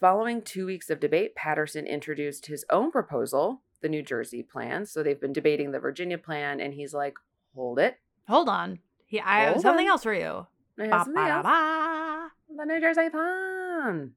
Following 0.00 0.42
two 0.42 0.66
weeks 0.66 0.90
of 0.90 1.00
debate, 1.00 1.34
Paterson 1.34 1.86
introduced 1.86 2.46
his 2.46 2.64
own 2.70 2.90
proposal, 2.90 3.62
the 3.84 3.88
New 3.90 4.02
Jersey 4.02 4.42
plan. 4.42 4.86
So 4.86 5.02
they've 5.02 5.20
been 5.20 5.34
debating 5.34 5.70
the 5.70 5.78
Virginia 5.78 6.16
plan, 6.16 6.58
and 6.58 6.72
he's 6.72 6.94
like, 6.94 7.16
hold 7.54 7.78
it. 7.78 7.98
Hold 8.26 8.48
on. 8.48 8.78
He, 9.04 9.20
I 9.20 9.42
have 9.42 9.60
something 9.60 9.86
on. 9.86 9.92
else 9.92 10.02
for 10.02 10.14
you. 10.14 10.46
I 10.80 10.86
have 10.86 11.04
something 11.04 11.22
else. 11.22 12.32
The 12.56 12.64
New 12.64 12.80
Jersey 12.80 13.10
plan. 13.10 14.12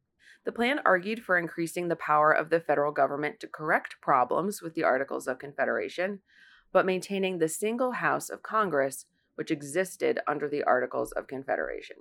The 0.45 0.51
plan 0.53 0.79
argued 0.85 1.21
for 1.21 1.37
increasing 1.37 1.89
the 1.89 1.97
power 1.97 2.31
of 2.31 2.49
the 2.49 2.61
federal 2.61 2.93
government 2.93 3.41
to 3.41 3.47
correct 3.47 3.97
problems 4.01 4.61
with 4.61 4.73
the 4.73 4.85
Articles 4.85 5.27
of 5.27 5.37
Confederation, 5.37 6.21
but 6.71 6.85
maintaining 6.85 7.37
the 7.37 7.49
single 7.49 7.91
House 7.91 8.29
of 8.29 8.41
Congress 8.41 9.05
which 9.35 9.51
existed 9.51 10.19
under 10.25 10.47
the 10.47 10.63
Articles 10.63 11.11
of 11.11 11.27
Confederation. 11.27 11.97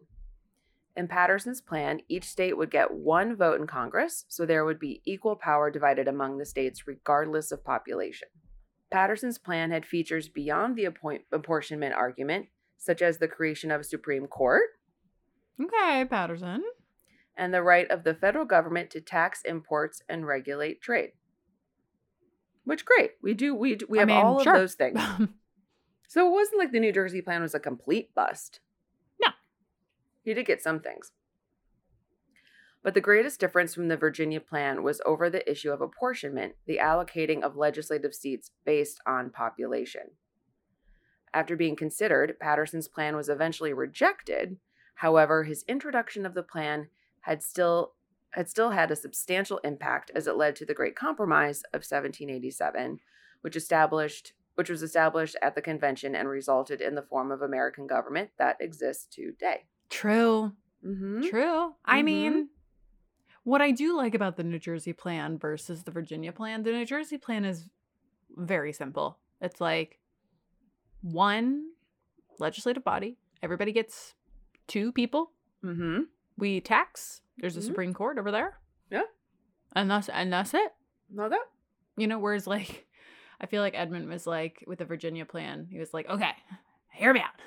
In 0.96 1.08
Paterson's 1.08 1.60
plan, 1.60 2.00
each 2.08 2.24
state 2.24 2.56
would 2.56 2.70
get 2.70 2.90
one 2.92 3.36
vote 3.36 3.60
in 3.60 3.66
Congress, 3.66 4.24
so 4.28 4.46
there 4.46 4.64
would 4.64 4.78
be 4.78 5.02
equal 5.04 5.36
power 5.36 5.70
divided 5.70 6.08
among 6.08 6.38
the 6.38 6.46
states 6.46 6.86
regardless 6.86 7.52
of 7.52 7.62
population. 7.64 8.28
Paterson's 8.90 9.36
plan 9.36 9.70
had 9.70 9.84
features 9.84 10.28
beyond 10.28 10.74
the 10.74 10.86
appoint- 10.86 11.24
apportionment 11.32 11.94
argument, 11.94 12.46
such 12.78 13.02
as 13.02 13.18
the 13.18 13.28
creation 13.28 13.70
of 13.70 13.82
a 13.82 13.84
Supreme 13.84 14.26
Court, 14.26 14.62
Okay, 15.60 16.04
Paterson. 16.08 16.62
and 17.36 17.52
the 17.52 17.62
right 17.62 17.90
of 17.90 18.04
the 18.04 18.14
federal 18.14 18.44
government 18.46 18.90
to 18.90 19.00
tax 19.00 19.42
imports 19.42 20.02
and 20.08 20.26
regulate 20.26 20.80
trade. 20.80 21.12
Which 22.64 22.84
great. 22.84 23.12
We 23.22 23.34
do 23.34 23.54
we 23.54 23.74
do, 23.76 23.86
we 23.88 23.98
I 23.98 24.02
have 24.02 24.08
mean, 24.08 24.16
all 24.24 24.42
sure. 24.42 24.54
of 24.54 24.60
those 24.60 24.74
things. 24.74 24.98
So 26.08 26.24
it 26.28 26.30
wasn't 26.30 26.58
like 26.60 26.70
the 26.70 26.78
New 26.78 26.92
Jersey 26.92 27.20
plan 27.20 27.42
was 27.42 27.52
a 27.52 27.58
complete 27.58 28.14
bust. 28.14 28.60
He 30.26 30.34
did 30.34 30.44
get 30.44 30.60
some 30.60 30.80
things. 30.80 31.12
But 32.82 32.94
the 32.94 33.00
greatest 33.00 33.38
difference 33.38 33.74
from 33.74 33.86
the 33.86 33.96
Virginia 33.96 34.40
plan 34.40 34.82
was 34.82 35.00
over 35.06 35.30
the 35.30 35.48
issue 35.48 35.70
of 35.70 35.80
apportionment, 35.80 36.56
the 36.66 36.80
allocating 36.82 37.42
of 37.42 37.56
legislative 37.56 38.12
seats 38.12 38.50
based 38.64 39.00
on 39.06 39.30
population. 39.30 40.10
After 41.32 41.54
being 41.54 41.76
considered, 41.76 42.40
Paterson's 42.40 42.88
plan 42.88 43.14
was 43.14 43.28
eventually 43.28 43.72
rejected. 43.72 44.56
However, 44.96 45.44
his 45.44 45.64
introduction 45.68 46.26
of 46.26 46.34
the 46.34 46.42
plan 46.42 46.88
had 47.20 47.40
still 47.40 47.92
had 48.30 48.50
still 48.50 48.70
had 48.70 48.90
a 48.90 48.96
substantial 48.96 49.58
impact 49.58 50.10
as 50.12 50.26
it 50.26 50.36
led 50.36 50.56
to 50.56 50.66
the 50.66 50.74
Great 50.74 50.96
Compromise 50.96 51.62
of 51.72 51.84
1787, 51.84 52.98
which 53.42 53.54
established 53.54 54.32
which 54.56 54.70
was 54.70 54.82
established 54.82 55.36
at 55.40 55.54
the 55.54 55.62
convention 55.62 56.16
and 56.16 56.28
resulted 56.28 56.80
in 56.80 56.96
the 56.96 57.02
form 57.02 57.30
of 57.30 57.42
American 57.42 57.86
government 57.86 58.30
that 58.38 58.56
exists 58.60 59.06
today. 59.06 59.66
True. 59.90 60.52
Mm-hmm. 60.84 61.22
True. 61.28 61.74
I 61.84 62.00
Mhm. 62.00 62.04
mean, 62.04 62.48
what 63.44 63.60
I 63.62 63.70
do 63.70 63.96
like 63.96 64.14
about 64.14 64.36
the 64.36 64.44
New 64.44 64.58
Jersey 64.58 64.92
plan 64.92 65.38
versus 65.38 65.84
the 65.84 65.90
Virginia 65.90 66.32
plan, 66.32 66.62
the 66.62 66.72
New 66.72 66.84
Jersey 66.86 67.18
plan 67.18 67.44
is 67.44 67.68
very 68.36 68.72
simple. 68.72 69.18
It's 69.40 69.60
like 69.60 70.00
one 71.02 71.70
legislative 72.38 72.84
body, 72.84 73.18
everybody 73.42 73.72
gets 73.72 74.14
two 74.66 74.92
people. 74.92 75.32
Mm-hmm. 75.64 76.02
We 76.36 76.60
tax. 76.60 77.22
There's 77.38 77.56
a 77.56 77.60
Mhm. 77.60 77.64
Supreme 77.66 77.94
Court 77.94 78.18
over 78.18 78.30
there. 78.30 78.60
Yeah. 78.90 79.02
And 79.74 79.90
that's 79.90 80.08
and 80.08 80.32
that's 80.32 80.54
it. 80.54 80.74
Know 81.10 81.28
that? 81.28 81.44
You 81.96 82.06
know, 82.06 82.18
whereas 82.18 82.46
like 82.46 82.86
I 83.40 83.46
feel 83.46 83.62
like 83.62 83.74
Edmund 83.74 84.08
was 84.08 84.26
like 84.26 84.64
with 84.66 84.78
the 84.78 84.84
Virginia 84.84 85.24
plan, 85.26 85.68
he 85.70 85.78
was 85.78 85.92
like, 85.94 86.08
okay, 86.08 86.32
hear 86.92 87.12
me 87.12 87.20
out. 87.20 87.38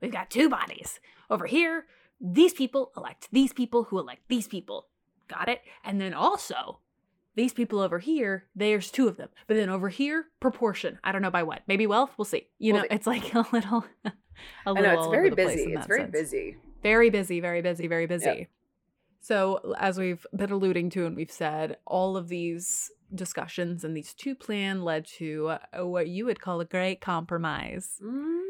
We've 0.00 0.12
got 0.12 0.30
two 0.30 0.48
bodies. 0.48 1.00
Over 1.28 1.46
here, 1.46 1.86
these 2.20 2.52
people 2.52 2.92
elect 2.96 3.28
these 3.32 3.52
people 3.52 3.84
who 3.84 3.98
elect 3.98 4.22
these 4.28 4.48
people. 4.48 4.86
Got 5.28 5.48
it? 5.48 5.60
And 5.84 6.00
then 6.00 6.12
also, 6.12 6.80
these 7.36 7.52
people 7.52 7.80
over 7.80 7.98
here, 8.00 8.44
there's 8.54 8.90
two 8.90 9.08
of 9.08 9.16
them. 9.16 9.28
But 9.46 9.54
then 9.54 9.68
over 9.68 9.88
here, 9.88 10.26
proportion. 10.40 10.98
I 11.04 11.12
don't 11.12 11.22
know 11.22 11.30
by 11.30 11.42
what. 11.44 11.62
Maybe 11.66 11.86
wealth. 11.86 12.10
We'll 12.18 12.24
see. 12.24 12.48
You 12.58 12.72
We'll 12.72 12.82
know, 12.82 12.88
it's 12.90 13.06
like 13.06 13.34
a 13.34 13.46
little 13.52 13.84
a 14.04 14.12
I 14.66 14.70
little 14.70 14.82
know 14.82 14.98
it's 15.00 15.10
very 15.10 15.26
over 15.28 15.36
the 15.36 15.42
place 15.42 15.56
busy. 15.56 15.72
It's 15.72 15.86
very 15.86 16.00
sense. 16.00 16.12
busy. 16.12 16.56
Very 16.82 17.10
busy, 17.10 17.40
very 17.40 17.62
busy, 17.62 17.86
very 17.86 18.06
busy. 18.06 18.48
So, 19.20 19.74
as 19.78 19.98
we've 19.98 20.26
been 20.34 20.50
alluding 20.50 20.88
to 20.90 21.04
and 21.04 21.14
we've 21.14 21.30
said, 21.30 21.76
all 21.86 22.16
of 22.16 22.28
these 22.28 22.90
discussions 23.14 23.84
and 23.84 23.94
these 23.94 24.14
two 24.14 24.34
plan 24.34 24.82
led 24.82 25.04
to 25.18 25.56
uh, 25.78 25.86
what 25.86 26.08
you 26.08 26.24
would 26.24 26.40
call 26.40 26.60
a 26.60 26.64
great 26.64 27.02
compromise. 27.02 28.00
Mm. 28.02 28.40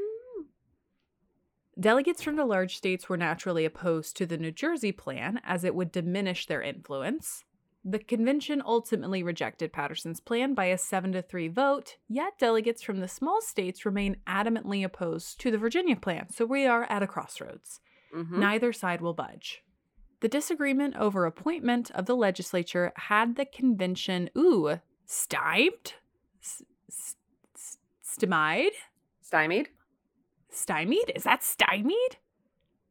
Delegates 1.80 2.22
from 2.22 2.36
the 2.36 2.44
large 2.44 2.76
states 2.76 3.08
were 3.08 3.16
naturally 3.16 3.64
opposed 3.64 4.16
to 4.18 4.26
the 4.26 4.36
New 4.36 4.50
Jersey 4.50 4.92
plan 4.92 5.40
as 5.44 5.64
it 5.64 5.74
would 5.74 5.90
diminish 5.90 6.46
their 6.46 6.60
influence. 6.60 7.44
The 7.82 7.98
convention 7.98 8.62
ultimately 8.64 9.22
rejected 9.22 9.72
Paterson's 9.72 10.20
plan 10.20 10.52
by 10.52 10.66
a 10.66 10.76
7 10.76 11.12
to 11.12 11.22
3 11.22 11.48
vote, 11.48 11.96
yet 12.08 12.38
delegates 12.38 12.82
from 12.82 13.00
the 13.00 13.08
small 13.08 13.40
states 13.40 13.86
remain 13.86 14.18
adamantly 14.26 14.84
opposed 14.84 15.40
to 15.40 15.50
the 15.50 15.56
Virginia 15.56 15.96
plan. 15.96 16.28
So 16.30 16.44
we 16.44 16.66
are 16.66 16.84
at 16.90 17.02
a 17.02 17.06
crossroads. 17.06 17.80
Mhm. 18.14 18.32
Neither 18.32 18.74
side 18.74 19.00
will 19.00 19.14
budge. 19.14 19.64
The 20.20 20.28
disagreement 20.28 20.96
over 20.96 21.24
appointment 21.24 21.90
of 21.92 22.04
the 22.04 22.14
legislature 22.16 22.92
had 22.96 23.36
the 23.36 23.46
convention, 23.46 24.28
ooh, 24.36 24.80
stymied? 25.06 25.94
S- 26.42 27.16
stymied? 28.02 28.72
Stymied? 29.22 29.70
Stymied? 30.50 31.12
Is 31.14 31.24
that 31.24 31.42
stymied? 31.42 32.16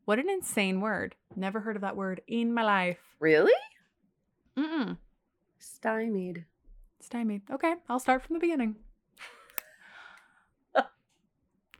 What 0.05 0.19
an 0.19 0.29
insane 0.29 0.81
word. 0.81 1.15
Never 1.35 1.59
heard 1.59 1.75
of 1.75 1.81
that 1.81 1.95
word 1.95 2.21
in 2.27 2.53
my 2.53 2.63
life. 2.63 2.99
Really? 3.19 3.53
Mm-mm. 4.57 4.97
Stymied. 5.59 6.45
Stymied. 6.99 7.43
Okay, 7.51 7.75
I'll 7.87 7.99
start 7.99 8.23
from 8.23 8.33
the 8.33 8.39
beginning. 8.39 8.75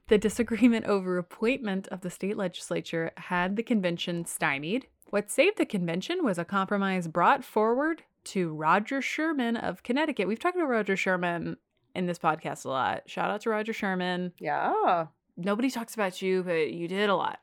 the 0.07 0.17
disagreement 0.17 0.85
over 0.85 1.17
appointment 1.17 1.87
of 1.89 2.01
the 2.01 2.09
state 2.09 2.37
legislature 2.37 3.11
had 3.17 3.55
the 3.55 3.63
convention 3.63 4.25
stymied. 4.25 4.87
What 5.09 5.31
saved 5.31 5.57
the 5.57 5.65
convention 5.65 6.23
was 6.23 6.37
a 6.37 6.45
compromise 6.45 7.07
brought 7.07 7.43
forward 7.43 8.03
to 8.25 8.53
Roger 8.53 9.01
Sherman 9.01 9.57
of 9.57 9.81
Connecticut. 9.81 10.27
We've 10.27 10.39
talked 10.39 10.55
about 10.55 10.69
Roger 10.69 10.95
Sherman 10.95 11.57
in 11.95 12.05
this 12.05 12.19
podcast 12.19 12.65
a 12.65 12.69
lot. 12.69 13.09
Shout 13.09 13.31
out 13.31 13.41
to 13.41 13.49
Roger 13.49 13.73
Sherman. 13.73 14.33
Yeah. 14.37 15.07
Nobody 15.41 15.71
talks 15.71 15.93
about 15.93 16.21
you, 16.21 16.43
but 16.43 16.73
you 16.73 16.89
did 16.89 17.09
a 17.09 17.15
lot. 17.15 17.39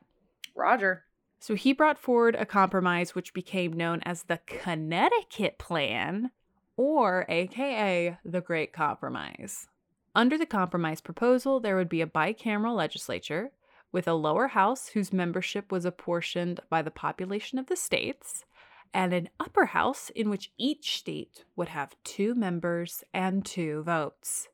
Roger. 0.55 1.03
So 1.39 1.55
he 1.55 1.73
brought 1.73 1.97
forward 1.97 2.35
a 2.35 2.45
compromise 2.45 3.15
which 3.15 3.33
became 3.33 3.73
known 3.73 4.01
as 4.03 4.23
the 4.23 4.39
Connecticut 4.45 5.57
Plan, 5.57 6.29
or 6.75 7.25
AKA 7.27 8.19
the 8.23 8.41
Great 8.41 8.71
Compromise. 8.71 9.67
Under 10.13 10.37
the 10.37 10.45
compromise 10.45 11.01
proposal, 11.01 11.59
there 11.59 11.75
would 11.75 11.89
be 11.89 12.01
a 12.01 12.07
bicameral 12.07 12.75
legislature 12.75 13.51
with 13.91 14.07
a 14.07 14.13
lower 14.13 14.49
house 14.49 14.89
whose 14.89 15.11
membership 15.11 15.71
was 15.71 15.85
apportioned 15.85 16.59
by 16.69 16.83
the 16.83 16.91
population 16.91 17.57
of 17.57 17.65
the 17.65 17.75
states, 17.75 18.45
and 18.93 19.11
an 19.11 19.29
upper 19.39 19.65
house 19.65 20.11
in 20.11 20.29
which 20.29 20.51
each 20.57 20.97
state 20.99 21.45
would 21.55 21.69
have 21.69 21.95
two 22.03 22.35
members 22.35 23.03
and 23.11 23.43
two 23.43 23.81
votes. 23.83 24.49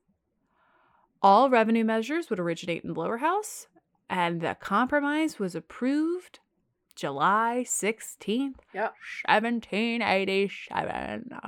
All 1.24 1.50
revenue 1.50 1.86
measures 1.86 2.30
would 2.30 2.40
originate 2.40 2.84
in 2.84 2.94
the 2.94 3.00
lower 3.00 3.18
house, 3.20 3.68
and 4.10 4.42
the 4.42 4.58
compromise 4.60 5.40
was 5.40 5.56
approved 5.56 6.40
July 6.96 7.64
16th, 7.66 8.60
Yep. 8.74 8.94
1787. 9.28 11.40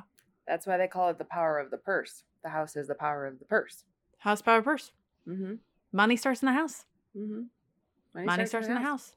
That's 0.48 0.66
why 0.66 0.78
they 0.78 0.88
call 0.88 1.10
it 1.10 1.18
the 1.18 1.26
power 1.26 1.60
of 1.60 1.72
the 1.72 1.78
purse. 1.78 2.24
The 2.42 2.50
house 2.50 2.78
is 2.78 2.88
the 2.88 2.96
power 2.96 3.26
of 3.26 3.40
the 3.40 3.46
purse. 3.46 3.84
House 4.20 4.42
power 4.42 4.62
purse. 4.62 4.94
Mm-hmm. 5.28 5.56
Money 5.92 6.16
starts 6.16 6.42
in 6.42 6.46
the 6.46 6.54
house. 6.54 6.86
Mm-hmm. 7.18 7.42
Money, 8.26 8.46
starts 8.46 8.68
in 8.68 8.76
the 8.76 8.80
house. 8.80 9.14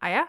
Ah, 0.00 0.08
yeah. 0.08 0.26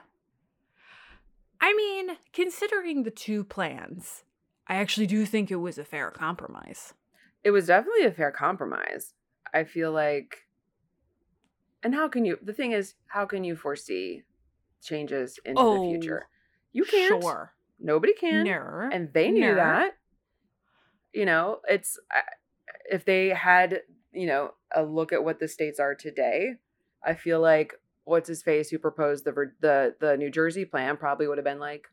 I 1.62 1.74
mean, 1.74 2.18
considering 2.34 3.04
the 3.04 3.12
two 3.12 3.46
plans, 3.46 4.26
I 4.68 4.76
actually 4.76 5.08
do 5.08 5.26
think 5.26 5.50
it 5.50 5.56
was 5.56 5.78
a 5.78 5.86
fair 5.86 6.12
compromise. 6.12 6.94
It 7.46 7.52
was 7.52 7.68
definitely 7.68 8.04
a 8.06 8.12
fair 8.12 8.32
compromise. 8.32 9.14
I 9.54 9.64
feel 9.64 9.94
like 9.94 10.40
and 11.84 11.94
how 11.94 12.10
can 12.10 12.26
you 12.26 12.38
the 12.42 12.52
thing 12.54 12.72
is, 12.74 12.96
how 13.08 13.26
can 13.26 13.44
you 13.46 13.56
foresee 13.56 14.24
changes 14.84 15.40
into 15.46 15.62
the 15.64 15.70
Oh, 15.70 15.84
future? 15.92 16.28
You 16.74 16.84
can't. 16.84 17.08
Sure. 17.22 17.54
Nobody 17.80 18.14
can. 18.14 18.44
No. 18.44 18.90
and 18.92 19.14
they 19.14 19.30
knew 19.32 19.50
No. 19.52 19.56
that 19.56 19.92
you 21.14 21.26
know 21.26 21.60
it's 21.70 21.98
if 22.92 23.06
they 23.06 23.30
had 23.30 23.82
you 24.12 24.28
know 24.28 24.52
a 24.76 24.84
look 24.84 25.14
at 25.14 25.24
what 25.24 25.40
the 25.40 25.48
states 25.48 25.80
are 25.80 25.96
today 25.96 26.56
i 27.04 27.14
feel 27.14 27.40
like 27.40 27.74
what's 28.04 28.28
his 28.28 28.44
face 28.44 28.70
who 28.70 28.78
proposed 28.78 29.24
the 29.24 29.32
the 29.62 29.96
the 30.02 30.18
new 30.18 30.30
jersey 30.30 30.66
plan 30.66 30.98
probably 30.98 31.26
would 31.28 31.38
have 31.38 31.46
been 31.46 31.60
like 31.60 31.88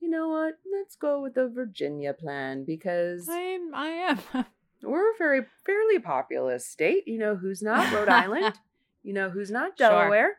you 0.00 0.08
know 0.08 0.28
what 0.28 0.54
let's 0.72 0.94
go 0.94 1.20
with 1.20 1.34
the 1.34 1.48
virginia 1.48 2.12
plan 2.14 2.64
because 2.64 3.28
I'm, 3.28 3.74
I 3.74 3.88
am. 3.88 4.20
we're 4.82 5.12
a 5.12 5.18
very 5.18 5.40
fairly 5.64 5.98
populous 5.98 6.66
state 6.66 7.06
you 7.06 7.18
know 7.18 7.36
who's 7.36 7.62
not 7.62 7.92
rhode 7.92 8.08
island 8.08 8.54
you 9.02 9.12
know 9.12 9.30
who's 9.30 9.50
not 9.50 9.76
delaware 9.76 10.38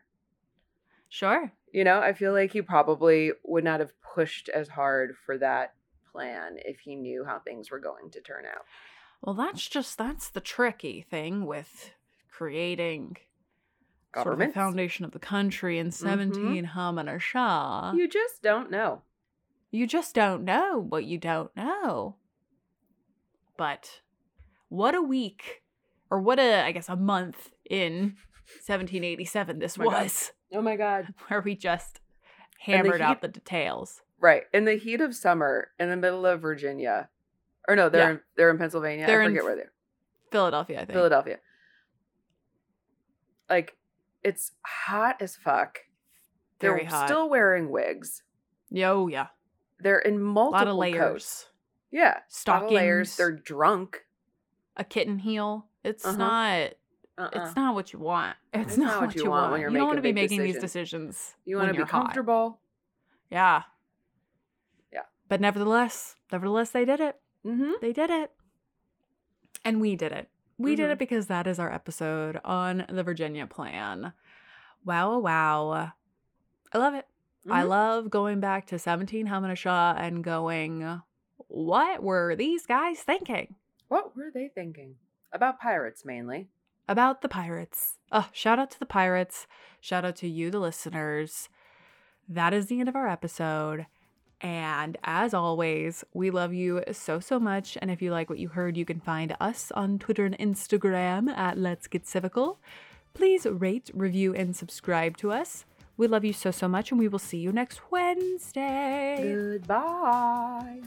sure. 1.08 1.40
sure. 1.40 1.52
you 1.72 1.84
know, 1.84 2.00
I 2.00 2.12
feel 2.12 2.32
like 2.32 2.52
he 2.52 2.62
probably 2.62 3.32
would 3.44 3.64
not 3.64 3.80
have 3.80 3.92
pushed 4.14 4.48
as 4.48 4.68
hard 4.68 5.14
for 5.24 5.38
that 5.38 5.74
plan 6.12 6.56
if 6.64 6.80
he 6.80 6.94
knew 6.94 7.24
how 7.24 7.38
things 7.38 7.70
were 7.70 7.80
going 7.80 8.10
to 8.12 8.20
turn 8.20 8.44
out. 8.46 8.62
Well, 9.22 9.34
that's 9.34 9.68
just 9.68 9.98
that's 9.98 10.28
the 10.28 10.40
tricky 10.40 11.04
thing 11.08 11.46
with 11.46 11.90
creating 12.30 13.16
sort 14.14 14.34
of 14.34 14.38
the 14.38 14.48
foundation 14.48 15.04
of 15.04 15.12
the 15.12 15.18
country 15.18 15.78
in 15.78 15.88
mm-hmm. 15.88 16.08
17 16.08 16.70
Hamana 16.74 17.20
Shah. 17.20 17.92
You 17.94 18.08
just 18.08 18.42
don't 18.42 18.70
know. 18.70 19.02
You 19.70 19.86
just 19.86 20.14
don't 20.14 20.44
know 20.44 20.84
what 20.88 21.04
you 21.04 21.18
don't 21.18 21.54
know. 21.56 22.16
But 23.56 24.00
what 24.68 24.94
a 24.94 25.02
week, 25.02 25.62
or 26.10 26.20
what 26.20 26.38
a, 26.38 26.64
I 26.64 26.72
guess, 26.72 26.88
a 26.88 26.96
month 26.96 27.50
in 27.68 28.16
1787 28.66 29.58
this 29.58 29.76
Oh 29.78 29.84
my 29.84 29.90
God. 29.90 30.02
was, 30.02 30.32
Oh 30.52 30.62
my 30.62 30.76
god. 30.76 31.14
where 31.28 31.40
we 31.40 31.54
just 31.56 32.00
And 32.66 32.72
the 32.74 32.76
hammered 32.90 33.00
out 33.00 33.20
the 33.22 33.28
details. 33.28 34.02
Right. 34.20 34.44
In 34.52 34.64
the 34.64 34.74
heat 34.76 35.00
of 35.00 35.14
summer 35.14 35.68
in 35.78 35.90
the 35.90 35.96
middle 35.96 36.24
of 36.26 36.40
Virginia. 36.40 37.08
Or 37.68 37.76
no, 37.76 37.88
they're 37.88 38.02
Yeah. 38.02 38.10
in, 38.12 38.20
they're 38.36 38.50
in 38.50 38.58
Pennsylvania. 38.58 39.06
They're 39.06 39.22
I 39.22 39.26
in 39.26 39.34
where 39.34 39.56
they're. 39.56 39.72
Philadelphia, 40.30 40.76
I 40.76 40.80
think. 40.84 40.92
Philadelphia. 40.92 41.38
Like 43.48 43.76
it's 44.22 44.52
hot 44.64 45.16
as 45.20 45.36
fuck. 45.36 45.80
Very 46.60 46.80
they're 46.82 46.88
hot. 46.90 47.08
still 47.08 47.28
wearing 47.28 47.70
wigs. 47.70 48.22
Yo, 48.70 49.02
oh, 49.02 49.06
yeah. 49.08 49.26
They're 49.80 49.98
in 49.98 50.14
A 50.14 50.18
multiple 50.18 50.58
lot 50.58 50.68
of 50.68 50.76
layers. 50.76 50.98
coats. 50.98 51.46
Yeah. 51.90 52.18
lot 52.48 52.62
of 52.64 52.70
layers. 52.72 53.10
Stockings. 53.10 53.16
They're 53.16 53.32
drunk. 53.44 54.00
A 54.76 54.84
kitten 54.84 55.18
heel. 55.18 55.66
It's 55.84 56.04
Uh-huh. 56.04 56.16
not. 56.16 56.70
Uh-uh. 57.16 57.30
It's 57.32 57.54
not 57.56 57.74
what 57.74 57.92
you 57.92 57.98
want. 58.00 58.36
It's, 58.52 58.70
It's 58.70 58.76
not, 58.78 59.00
what 59.00 59.14
you 59.14 59.30
want. 59.30 59.52
when 59.52 59.60
you're 59.60 59.70
you 59.70 59.76
don't 59.78 59.86
want 59.86 59.98
to 59.98 60.02
making 60.02 60.14
be 60.14 60.20
making 60.38 60.42
these 60.42 60.58
decisions. 60.60 61.34
You 61.44 61.56
want 61.56 61.68
want 61.68 61.78
to 61.78 61.84
be 61.84 61.88
comfortable. 61.90 62.58
Yeah. 63.30 63.62
Yeah. 64.92 65.02
But 65.28 65.40
nevertheless, 65.40 66.16
nevertheless, 66.32 66.70
they 66.70 66.84
did 66.84 67.00
it. 67.00 67.20
Mm-hmm. 67.46 67.72
They 67.80 67.92
did 67.92 68.10
it. 68.10 68.32
And 69.64 69.80
we 69.80 69.96
did 69.96 70.12
it. 70.12 70.28
We 70.58 70.76
did 70.76 70.88
Mhm. 70.88 70.92
it 70.92 70.98
because 70.98 71.26
that 71.28 71.46
is 71.46 71.58
our 71.58 71.72
episode 71.72 72.40
on 72.44 72.84
the 72.88 73.02
Virginia 73.02 73.46
plan. 73.46 74.12
Wow, 74.84 75.18
wow. 75.18 75.92
I 76.72 76.78
love 76.78 76.94
it. 76.94 77.06
I 77.50 77.62
Mhm. 77.62 77.68
love 77.68 78.10
going 78.10 78.40
back 78.40 78.66
to 78.66 78.78
17 78.78 79.26
Hamana 79.28 79.96
and 79.98 80.22
going, 80.24 81.00
what 81.48 82.02
were 82.02 82.34
these 82.36 82.66
guys 82.66 83.00
thinking 83.02 83.54
What 83.88 84.16
were 84.16 84.30
they 84.32 84.48
thinking? 84.54 84.96
About 85.32 85.60
pirates 85.60 86.04
mainly. 86.04 86.48
about 86.88 87.22
the 87.22 87.28
pirates? 87.28 87.98
Oh, 88.12 88.28
shout 88.32 88.58
out 88.58 88.70
to 88.72 88.78
the 88.78 88.86
pirates. 88.86 89.46
Shout 89.80 90.04
out 90.04 90.16
to 90.16 90.28
you, 90.28 90.50
the 90.50 90.58
listeners. 90.60 91.48
That 92.28 92.52
is 92.54 92.66
the 92.66 92.78
end 92.80 92.88
of 92.88 92.96
our 92.96 93.08
episode. 93.08 93.86
And 94.40 94.98
as 95.04 95.32
always, 95.32 96.04
we 96.12 96.30
love 96.30 96.52
you 96.52 96.82
so, 96.92 97.18
so 97.20 97.38
much. 97.40 97.78
And 97.80 97.90
if 97.90 98.02
you 98.02 98.10
like 98.10 98.28
what 98.28 98.38
you 98.38 98.48
heard, 98.48 98.76
you 98.76 98.84
can 98.84 99.00
find 99.00 99.34
us 99.40 99.72
on 99.74 99.98
Twitter 99.98 100.24
and 100.26 100.38
Instagram 100.38 101.30
at 101.30 101.56
Let's 101.58 101.86
Get 101.86 102.04
Civical. 102.04 102.58
Please 103.14 103.46
rate, 103.46 103.90
review, 103.94 104.34
and 104.34 104.54
subscribe 104.54 105.16
to 105.18 105.32
us. 105.32 105.64
We 105.96 106.06
love 106.08 106.24
you 106.24 106.32
so, 106.32 106.50
so 106.50 106.66
much, 106.68 106.90
and 106.90 106.98
we 106.98 107.08
will 107.08 107.18
see 107.20 107.38
you 107.38 107.52
next 107.52 107.80
Wednesday. 107.90 109.20
Goodbye. 109.22 110.82